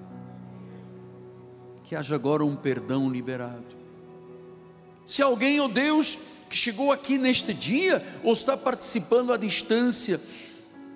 Que 1.85 1.97
haja 1.97 2.15
agora 2.15 2.45
um 2.45 2.55
perdão 2.55 3.11
liberado. 3.11 3.77
Se 5.05 5.23
alguém, 5.23 5.59
ó 5.61 5.69
Deus, 5.69 6.19
que 6.51 6.57
chegou 6.57 6.93
aqui 6.93 7.19
neste 7.19 7.55
dia 7.55 8.05
ou 8.23 8.33
está 8.33 8.57
participando 8.57 9.33
à 9.33 9.37
distância 9.37 10.21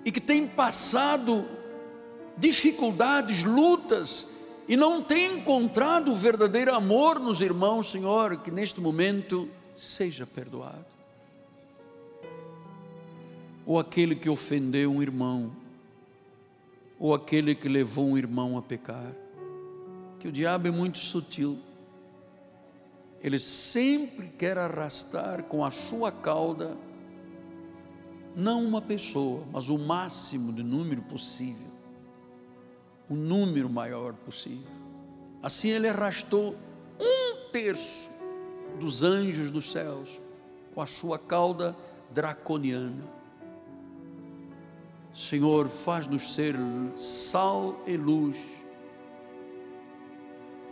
e 0.05 0.11
que 0.11 0.21
tem 0.21 0.47
passado 0.47 1.45
dificuldades, 2.37 3.43
lutas, 3.43 4.27
e 4.67 4.77
não 4.77 5.01
tem 5.01 5.37
encontrado 5.39 6.11
o 6.11 6.15
verdadeiro 6.15 6.73
amor 6.73 7.19
nos 7.19 7.41
irmãos, 7.41 7.91
Senhor, 7.91 8.37
que 8.37 8.49
neste 8.49 8.79
momento 8.79 9.49
seja 9.75 10.25
perdoado. 10.25 10.85
Ou 13.65 13.77
aquele 13.77 14.15
que 14.15 14.29
ofendeu 14.29 14.91
um 14.91 15.01
irmão, 15.01 15.51
ou 16.97 17.13
aquele 17.13 17.55
que 17.55 17.67
levou 17.67 18.07
um 18.07 18.17
irmão 18.17 18.57
a 18.57 18.61
pecar, 18.61 19.13
que 20.19 20.27
o 20.27 20.31
diabo 20.31 20.67
é 20.67 20.71
muito 20.71 20.97
sutil, 20.97 21.57
ele 23.21 23.39
sempre 23.39 24.27
quer 24.27 24.57
arrastar 24.57 25.43
com 25.43 25.63
a 25.63 25.71
sua 25.71 26.11
cauda, 26.11 26.77
não 28.35 28.63
uma 28.65 28.81
pessoa, 28.81 29.43
mas 29.51 29.69
o 29.69 29.77
máximo 29.77 30.53
de 30.53 30.63
número 30.63 31.01
possível 31.03 31.72
o 33.13 33.15
número 33.15 33.69
maior 33.69 34.13
possível. 34.13 34.67
Assim 35.41 35.69
ele 35.69 35.87
arrastou 35.87 36.55
um 36.99 37.35
terço 37.51 38.09
dos 38.79 39.03
anjos 39.03 39.51
dos 39.51 39.71
céus 39.71 40.19
com 40.73 40.81
a 40.81 40.87
sua 40.87 41.19
cauda 41.19 41.75
draconiana. 42.09 43.03
Senhor, 45.13 45.69
faz-nos 45.69 46.33
ser 46.33 46.55
sal 46.95 47.83
e 47.85 47.95
luz, 47.95 48.35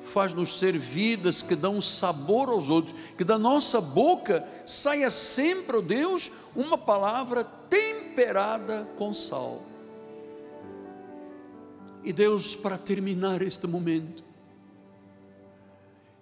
faz-nos 0.01 0.57
ser 0.57 0.76
vidas 0.76 1.43
que 1.43 1.55
dão 1.55 1.80
sabor 1.80 2.49
aos 2.49 2.72
outros, 2.72 2.95
que 3.15 3.23
da 3.23 3.38
nossa 3.38 3.80
boca 3.80 4.43
saia 4.65 5.11
sempre, 5.11 5.76
ó 5.76 5.80
oh 5.80 5.84
Deus, 5.84 6.31
uma 6.55 6.76
palavra 6.76 7.43
temperada 7.43 8.88
com 8.97 9.13
sal. 9.13 9.70
E 12.03 12.11
Deus, 12.11 12.55
para 12.55 12.77
terminar 12.77 13.41
este 13.41 13.67
momento, 13.67 14.23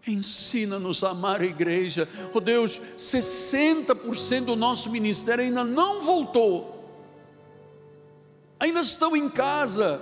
ensina-nos 0.08 1.04
a 1.04 1.10
amar 1.12 1.42
a 1.42 1.46
igreja. 1.46 2.08
Oh 2.34 2.40
Deus, 2.40 2.80
60% 2.98 4.46
do 4.46 4.56
nosso 4.56 4.92
ministério 4.92 5.44
ainda 5.44 5.64
não 5.64 6.02
voltou, 6.02 6.76
ainda 8.60 8.82
estão 8.82 9.16
em 9.16 9.30
casa, 9.30 10.02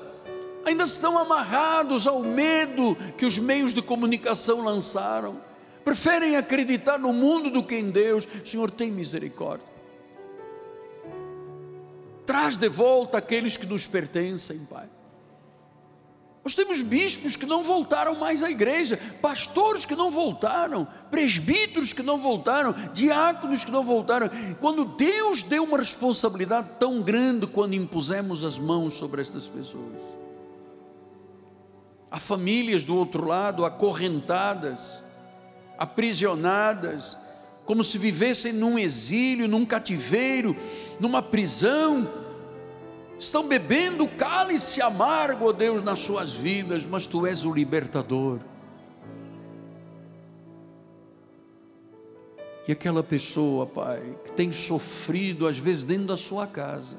ainda 0.65 0.83
estão 0.83 1.17
amarrados 1.17 2.07
ao 2.07 2.21
medo 2.21 2.95
que 3.17 3.25
os 3.25 3.37
meios 3.37 3.73
de 3.73 3.81
comunicação 3.81 4.63
lançaram, 4.63 5.41
preferem 5.85 6.35
acreditar 6.35 6.97
no 6.97 7.13
mundo 7.13 7.49
do 7.49 7.63
que 7.63 7.75
em 7.75 7.89
Deus. 7.89 8.27
Senhor, 8.45 8.71
tem 8.71 8.91
misericórdia. 8.91 9.77
Traz 12.25 12.57
de 12.57 12.67
volta 12.67 13.19
aqueles 13.19 13.55
que 13.55 13.65
nos 13.65 13.87
pertencem, 13.87 14.65
Pai. 14.65 14.96
Nós 16.47 16.55
temos 16.55 16.81
bispos 16.81 17.35
que 17.35 17.45
não 17.45 17.61
voltaram 17.61 18.15
mais 18.15 18.41
à 18.41 18.49
igreja, 18.49 18.97
pastores 19.21 19.83
que 19.83 19.97
não 19.97 20.09
voltaram, 20.09 20.87
presbíteros 21.11 21.91
que 21.91 22.01
não 22.01 22.17
voltaram, 22.19 22.73
diáconos 22.93 23.65
que 23.65 23.69
não 23.69 23.83
voltaram. 23.83 24.29
Quando 24.61 24.85
Deus 24.85 25.43
deu 25.43 25.65
uma 25.65 25.77
responsabilidade 25.77 26.69
tão 26.79 27.01
grande 27.01 27.45
quando 27.47 27.73
impusemos 27.73 28.45
as 28.45 28.57
mãos 28.57 28.93
sobre 28.93 29.21
estas 29.21 29.45
pessoas. 29.45 29.91
Há 32.09 32.17
famílias 32.17 32.85
do 32.85 32.95
outro 32.95 33.27
lado 33.27 33.65
acorrentadas, 33.65 35.01
aprisionadas, 35.77 37.17
como 37.65 37.83
se 37.83 37.97
vivessem 37.97 38.53
num 38.53 38.79
exílio, 38.79 39.49
num 39.49 39.65
cativeiro, 39.65 40.55
numa 40.97 41.21
prisão 41.21 42.07
estão 43.17 43.47
bebendo 43.47 44.07
cálice 44.07 44.81
amargo, 44.81 45.49
ó 45.49 45.51
Deus, 45.51 45.83
nas 45.83 45.99
suas 45.99 46.33
vidas, 46.33 46.85
mas 46.85 47.05
tu 47.05 47.25
és 47.25 47.45
o 47.45 47.53
libertador. 47.53 48.39
E 52.67 52.71
aquela 52.71 53.01
pessoa, 53.01 53.65
Pai, 53.65 54.17
que 54.25 54.31
tem 54.33 54.51
sofrido, 54.51 55.47
às 55.47 55.57
vezes 55.57 55.85
dentro 55.85 56.07
da 56.07 56.17
sua 56.17 56.45
casa, 56.45 56.97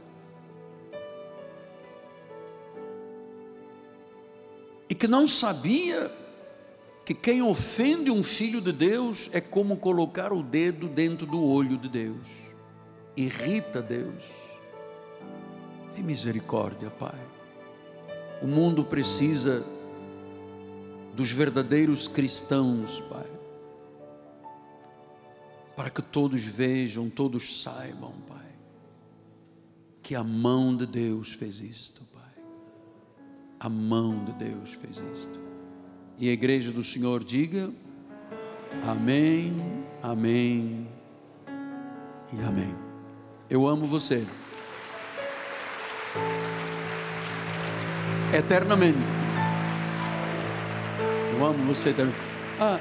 e 4.89 4.95
que 4.95 5.07
não 5.07 5.29
sabia 5.29 6.11
que 7.05 7.15
quem 7.15 7.43
ofende 7.43 8.11
um 8.11 8.23
filho 8.23 8.61
de 8.61 8.73
Deus 8.73 9.29
é 9.33 9.41
como 9.41 9.77
colocar 9.77 10.33
o 10.33 10.43
dedo 10.43 10.89
dentro 10.89 11.27
do 11.27 11.43
olho 11.45 11.77
de 11.77 11.89
Deus, 11.89 12.29
irrita 13.15 13.83
Deus. 13.83 14.38
Tem 15.99 16.07
misericórdia, 16.07 16.91
Pai. 16.91 17.19
O 18.41 18.47
mundo 18.47 18.85
precisa 18.85 19.67
dos 21.13 21.33
verdadeiros 21.33 22.07
cristãos, 22.07 23.01
Pai. 23.11 23.27
Para 25.75 25.91
que 25.91 26.01
todos 26.01 26.41
vejam, 26.45 27.11
todos 27.11 27.65
saibam, 27.65 28.13
Pai, 28.29 28.47
que 30.01 30.15
a 30.15 30.23
mão 30.23 30.77
de 30.77 30.87
Deus 30.87 31.33
fez 31.33 31.59
isto, 31.59 32.05
Pai. 32.15 32.45
A 33.59 33.69
mão 33.69 34.25
de 34.25 34.31
Deus 34.35 34.75
fez 34.75 34.99
isto. 34.99 35.41
E 36.17 36.29
a 36.29 36.33
igreja 36.33 36.71
do 36.71 36.85
Senhor 36.85 37.25
diga: 37.25 37.73
Amém, 38.87 39.53
Amém 40.01 40.87
e 42.33 42.41
Amém. 42.45 42.73
Eu 43.51 43.67
amo 43.67 43.85
você. 43.85 44.25
Eternamente. 48.37 49.13
Eu 51.33 51.47
amo 51.47 51.65
você 51.65 51.93
também. 51.93 52.15
Ah, 52.61 52.79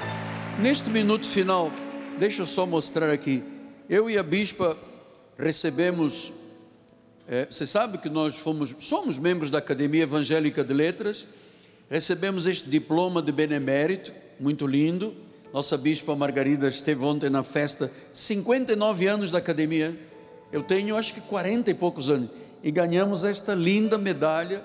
neste 0.58 0.90
minuto 0.90 1.26
final, 1.26 1.70
deixa 2.18 2.42
eu 2.42 2.46
só 2.46 2.66
mostrar 2.66 3.10
aqui. 3.10 3.42
Eu 3.88 4.10
e 4.10 4.18
a 4.18 4.22
bispa 4.22 4.76
recebemos. 5.38 6.32
É, 7.26 7.46
você 7.46 7.66
sabe 7.66 7.98
que 7.98 8.08
nós 8.08 8.36
fomos, 8.36 8.74
somos 8.80 9.18
membros 9.18 9.50
da 9.50 9.58
Academia 9.58 10.02
Evangélica 10.02 10.64
de 10.64 10.74
Letras. 10.74 11.26
Recebemos 11.88 12.46
este 12.46 12.68
diploma 12.68 13.22
de 13.22 13.32
benemérito, 13.32 14.12
muito 14.38 14.66
lindo. 14.66 15.14
Nossa 15.52 15.78
bispa 15.78 16.14
Margarida 16.14 16.68
esteve 16.68 17.02
ontem 17.04 17.30
na 17.30 17.42
festa, 17.42 17.90
59 18.12 19.06
anos 19.06 19.30
da 19.30 19.38
academia. 19.38 19.96
Eu 20.52 20.62
tenho 20.62 20.96
acho 20.96 21.14
que 21.14 21.20
40 21.20 21.70
e 21.70 21.74
poucos 21.74 22.10
anos. 22.10 22.30
E 22.62 22.70
ganhamos 22.70 23.24
esta 23.24 23.54
linda 23.54 23.96
medalha 23.96 24.64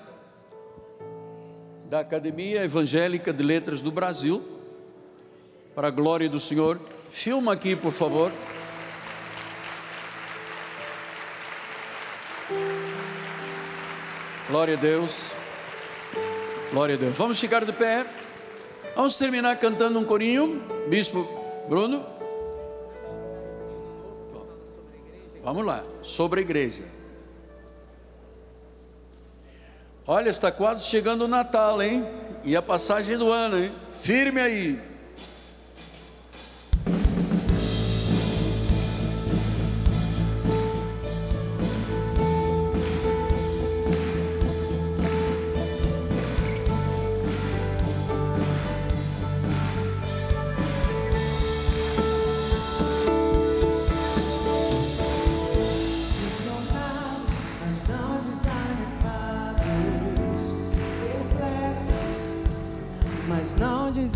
da 1.88 2.00
Academia 2.00 2.64
Evangélica 2.64 3.32
de 3.32 3.42
Letras 3.44 3.80
do 3.80 3.92
Brasil, 3.92 4.42
para 5.74 5.88
a 5.88 5.90
glória 5.90 6.28
do 6.28 6.40
Senhor. 6.40 6.80
Filma 7.10 7.52
aqui, 7.52 7.76
por 7.76 7.92
favor. 7.92 8.32
Glória 14.48 14.74
a 14.74 14.80
Deus. 14.80 15.32
Glória 16.72 16.96
a 16.96 16.98
Deus. 16.98 17.16
Vamos 17.16 17.38
ficar 17.38 17.64
de 17.64 17.72
pé. 17.72 18.04
Vamos 18.96 19.16
terminar 19.16 19.56
cantando 19.58 19.98
um 19.98 20.04
corinho. 20.04 20.62
Bispo 20.88 21.26
Bruno. 21.68 22.04
Vamos 25.42 25.64
lá. 25.64 25.84
Sobre 26.02 26.40
a 26.40 26.42
igreja. 26.42 26.84
Olha, 30.06 30.28
está 30.28 30.52
quase 30.52 30.84
chegando 30.84 31.22
o 31.22 31.28
Natal, 31.28 31.80
hein? 31.82 32.06
E 32.44 32.54
a 32.54 32.60
passagem 32.60 33.16
do 33.16 33.32
ano, 33.32 33.58
hein? 33.58 33.72
Firme 34.02 34.40
aí. 34.40 34.78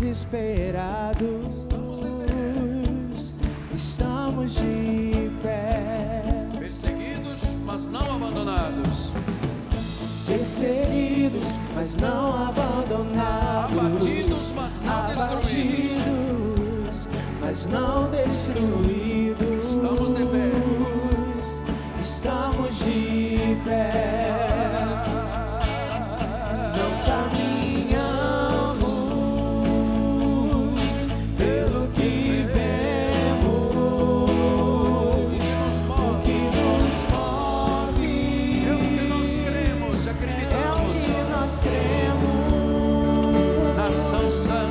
Desesperados, 0.09 1.67
estamos 3.75 4.55
de 4.55 5.31
pé. 5.43 6.23
Perseguidos, 6.57 7.41
mas 7.63 7.83
não 7.83 8.15
abandonados. 8.15 9.11
Perseguidos, 10.25 11.45
mas 11.75 11.95
não 11.95 12.47
abandonados. 12.47 13.77
Abatidos, 13.77 14.53
mas 14.55 14.81
não 14.81 14.91
Abatidos, 14.91 15.41
destruídos. 15.41 17.07
mas 17.39 17.65
não 17.67 18.09
destruídos. 18.09 19.65
Estamos 19.65 20.15
de 20.15 20.25
pé. 20.25 20.51
Estamos 21.99 22.79
de 22.79 23.57
pé. 23.63 24.48
Nação 44.29 44.68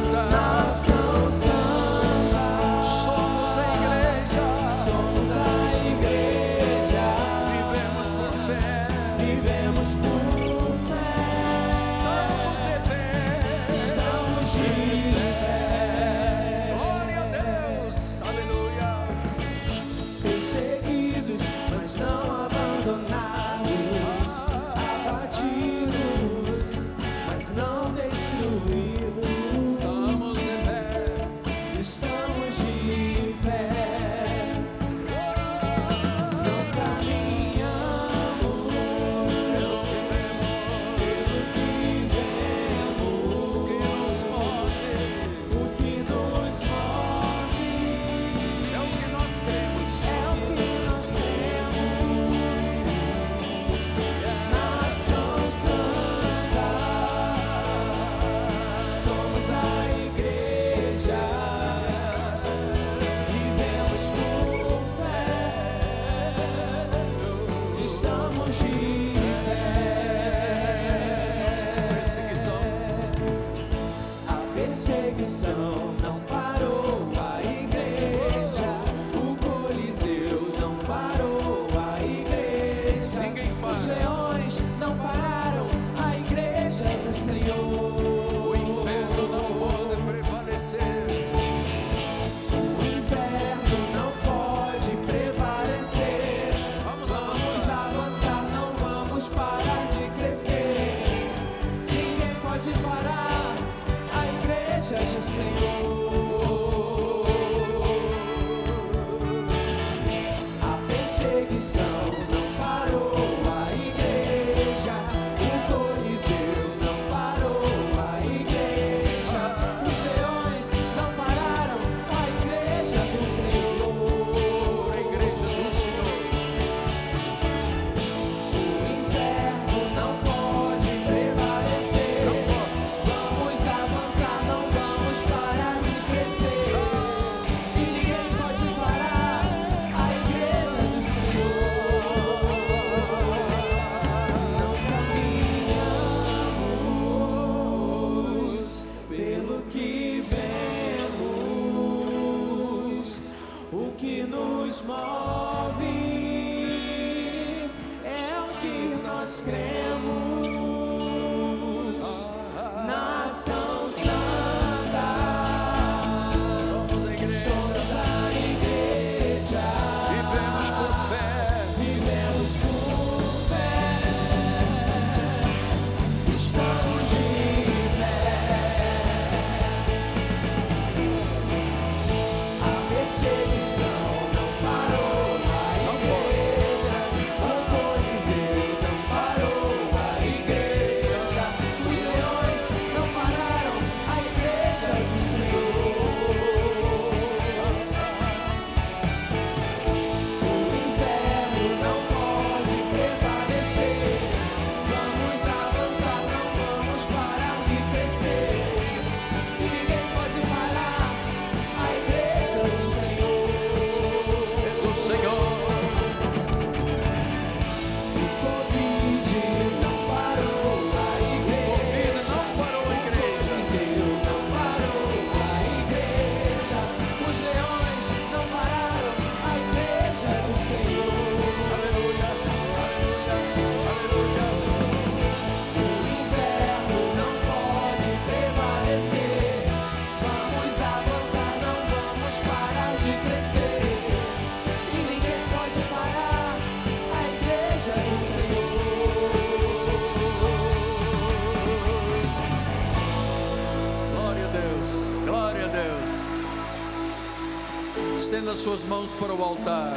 mãos 258.98 259.14
para 259.14 259.32
o 259.32 259.44
altar. 259.44 259.94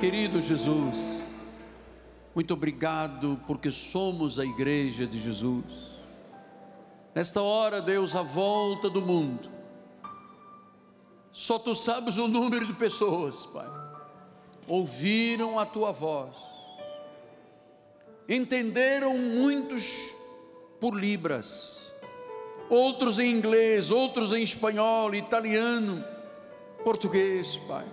Querido 0.00 0.42
Jesus, 0.42 1.32
muito 2.34 2.52
obrigado 2.52 3.40
porque 3.46 3.70
somos 3.70 4.40
a 4.40 4.44
igreja 4.44 5.06
de 5.06 5.20
Jesus. 5.20 5.64
Nesta 7.14 7.40
hora, 7.40 7.80
Deus, 7.80 8.16
a 8.16 8.22
volta 8.22 8.90
do 8.90 9.00
mundo. 9.00 9.48
Só 11.32 11.56
tu 11.56 11.72
sabes 11.72 12.18
o 12.18 12.26
número 12.26 12.66
de 12.66 12.72
pessoas, 12.72 13.46
Pai. 13.46 13.68
Ouviram 14.66 15.56
a 15.56 15.64
tua 15.64 15.92
voz. 15.92 16.34
Entenderam 18.28 19.16
muitos 19.16 20.12
por 20.80 20.98
libras 20.98 21.92
outros 22.68 23.18
em 23.18 23.30
inglês, 23.30 23.90
outros 23.90 24.32
em 24.32 24.42
espanhol, 24.42 25.14
italiano, 25.14 26.02
português, 26.84 27.56
Pai. 27.66 27.86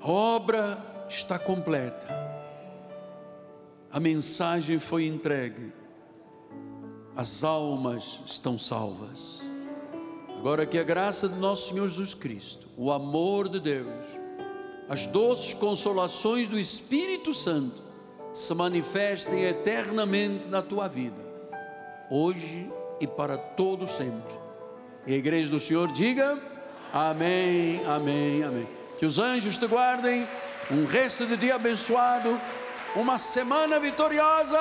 A 0.00 0.10
obra 0.10 1.06
está 1.08 1.38
completa. 1.38 2.08
A 3.92 4.00
mensagem 4.00 4.78
foi 4.78 5.06
entregue. 5.06 5.72
As 7.14 7.44
almas 7.44 8.20
estão 8.26 8.58
salvas. 8.58 9.42
Agora 10.38 10.64
que 10.64 10.78
a 10.78 10.84
graça 10.84 11.28
de 11.28 11.38
nosso 11.38 11.70
Senhor 11.70 11.88
Jesus 11.88 12.14
Cristo, 12.14 12.66
o 12.76 12.90
amor 12.90 13.48
de 13.48 13.60
Deus, 13.60 14.04
as 14.88 15.06
doces 15.06 15.52
consolações 15.52 16.48
do 16.48 16.58
Espírito 16.58 17.34
Santo 17.34 17.82
se 18.32 18.54
manifestem 18.54 19.44
eternamente 19.44 20.46
na 20.48 20.62
tua 20.62 20.88
vida 20.88 21.28
hoje 22.10 22.70
e 23.00 23.06
para 23.06 23.36
todo 23.36 23.86
sempre. 23.86 24.38
E 25.06 25.14
a 25.14 25.16
igreja 25.16 25.50
do 25.50 25.60
Senhor 25.60 25.92
diga: 25.92 26.38
Amém, 26.92 27.82
Amém, 27.86 28.42
Amém. 28.44 28.68
Que 28.98 29.06
os 29.06 29.18
anjos 29.18 29.58
te 29.58 29.66
guardem, 29.66 30.26
um 30.70 30.84
resto 30.84 31.26
de 31.26 31.36
dia 31.36 31.54
abençoado, 31.54 32.40
uma 32.96 33.18
semana 33.18 33.78
vitoriosa. 33.78 34.58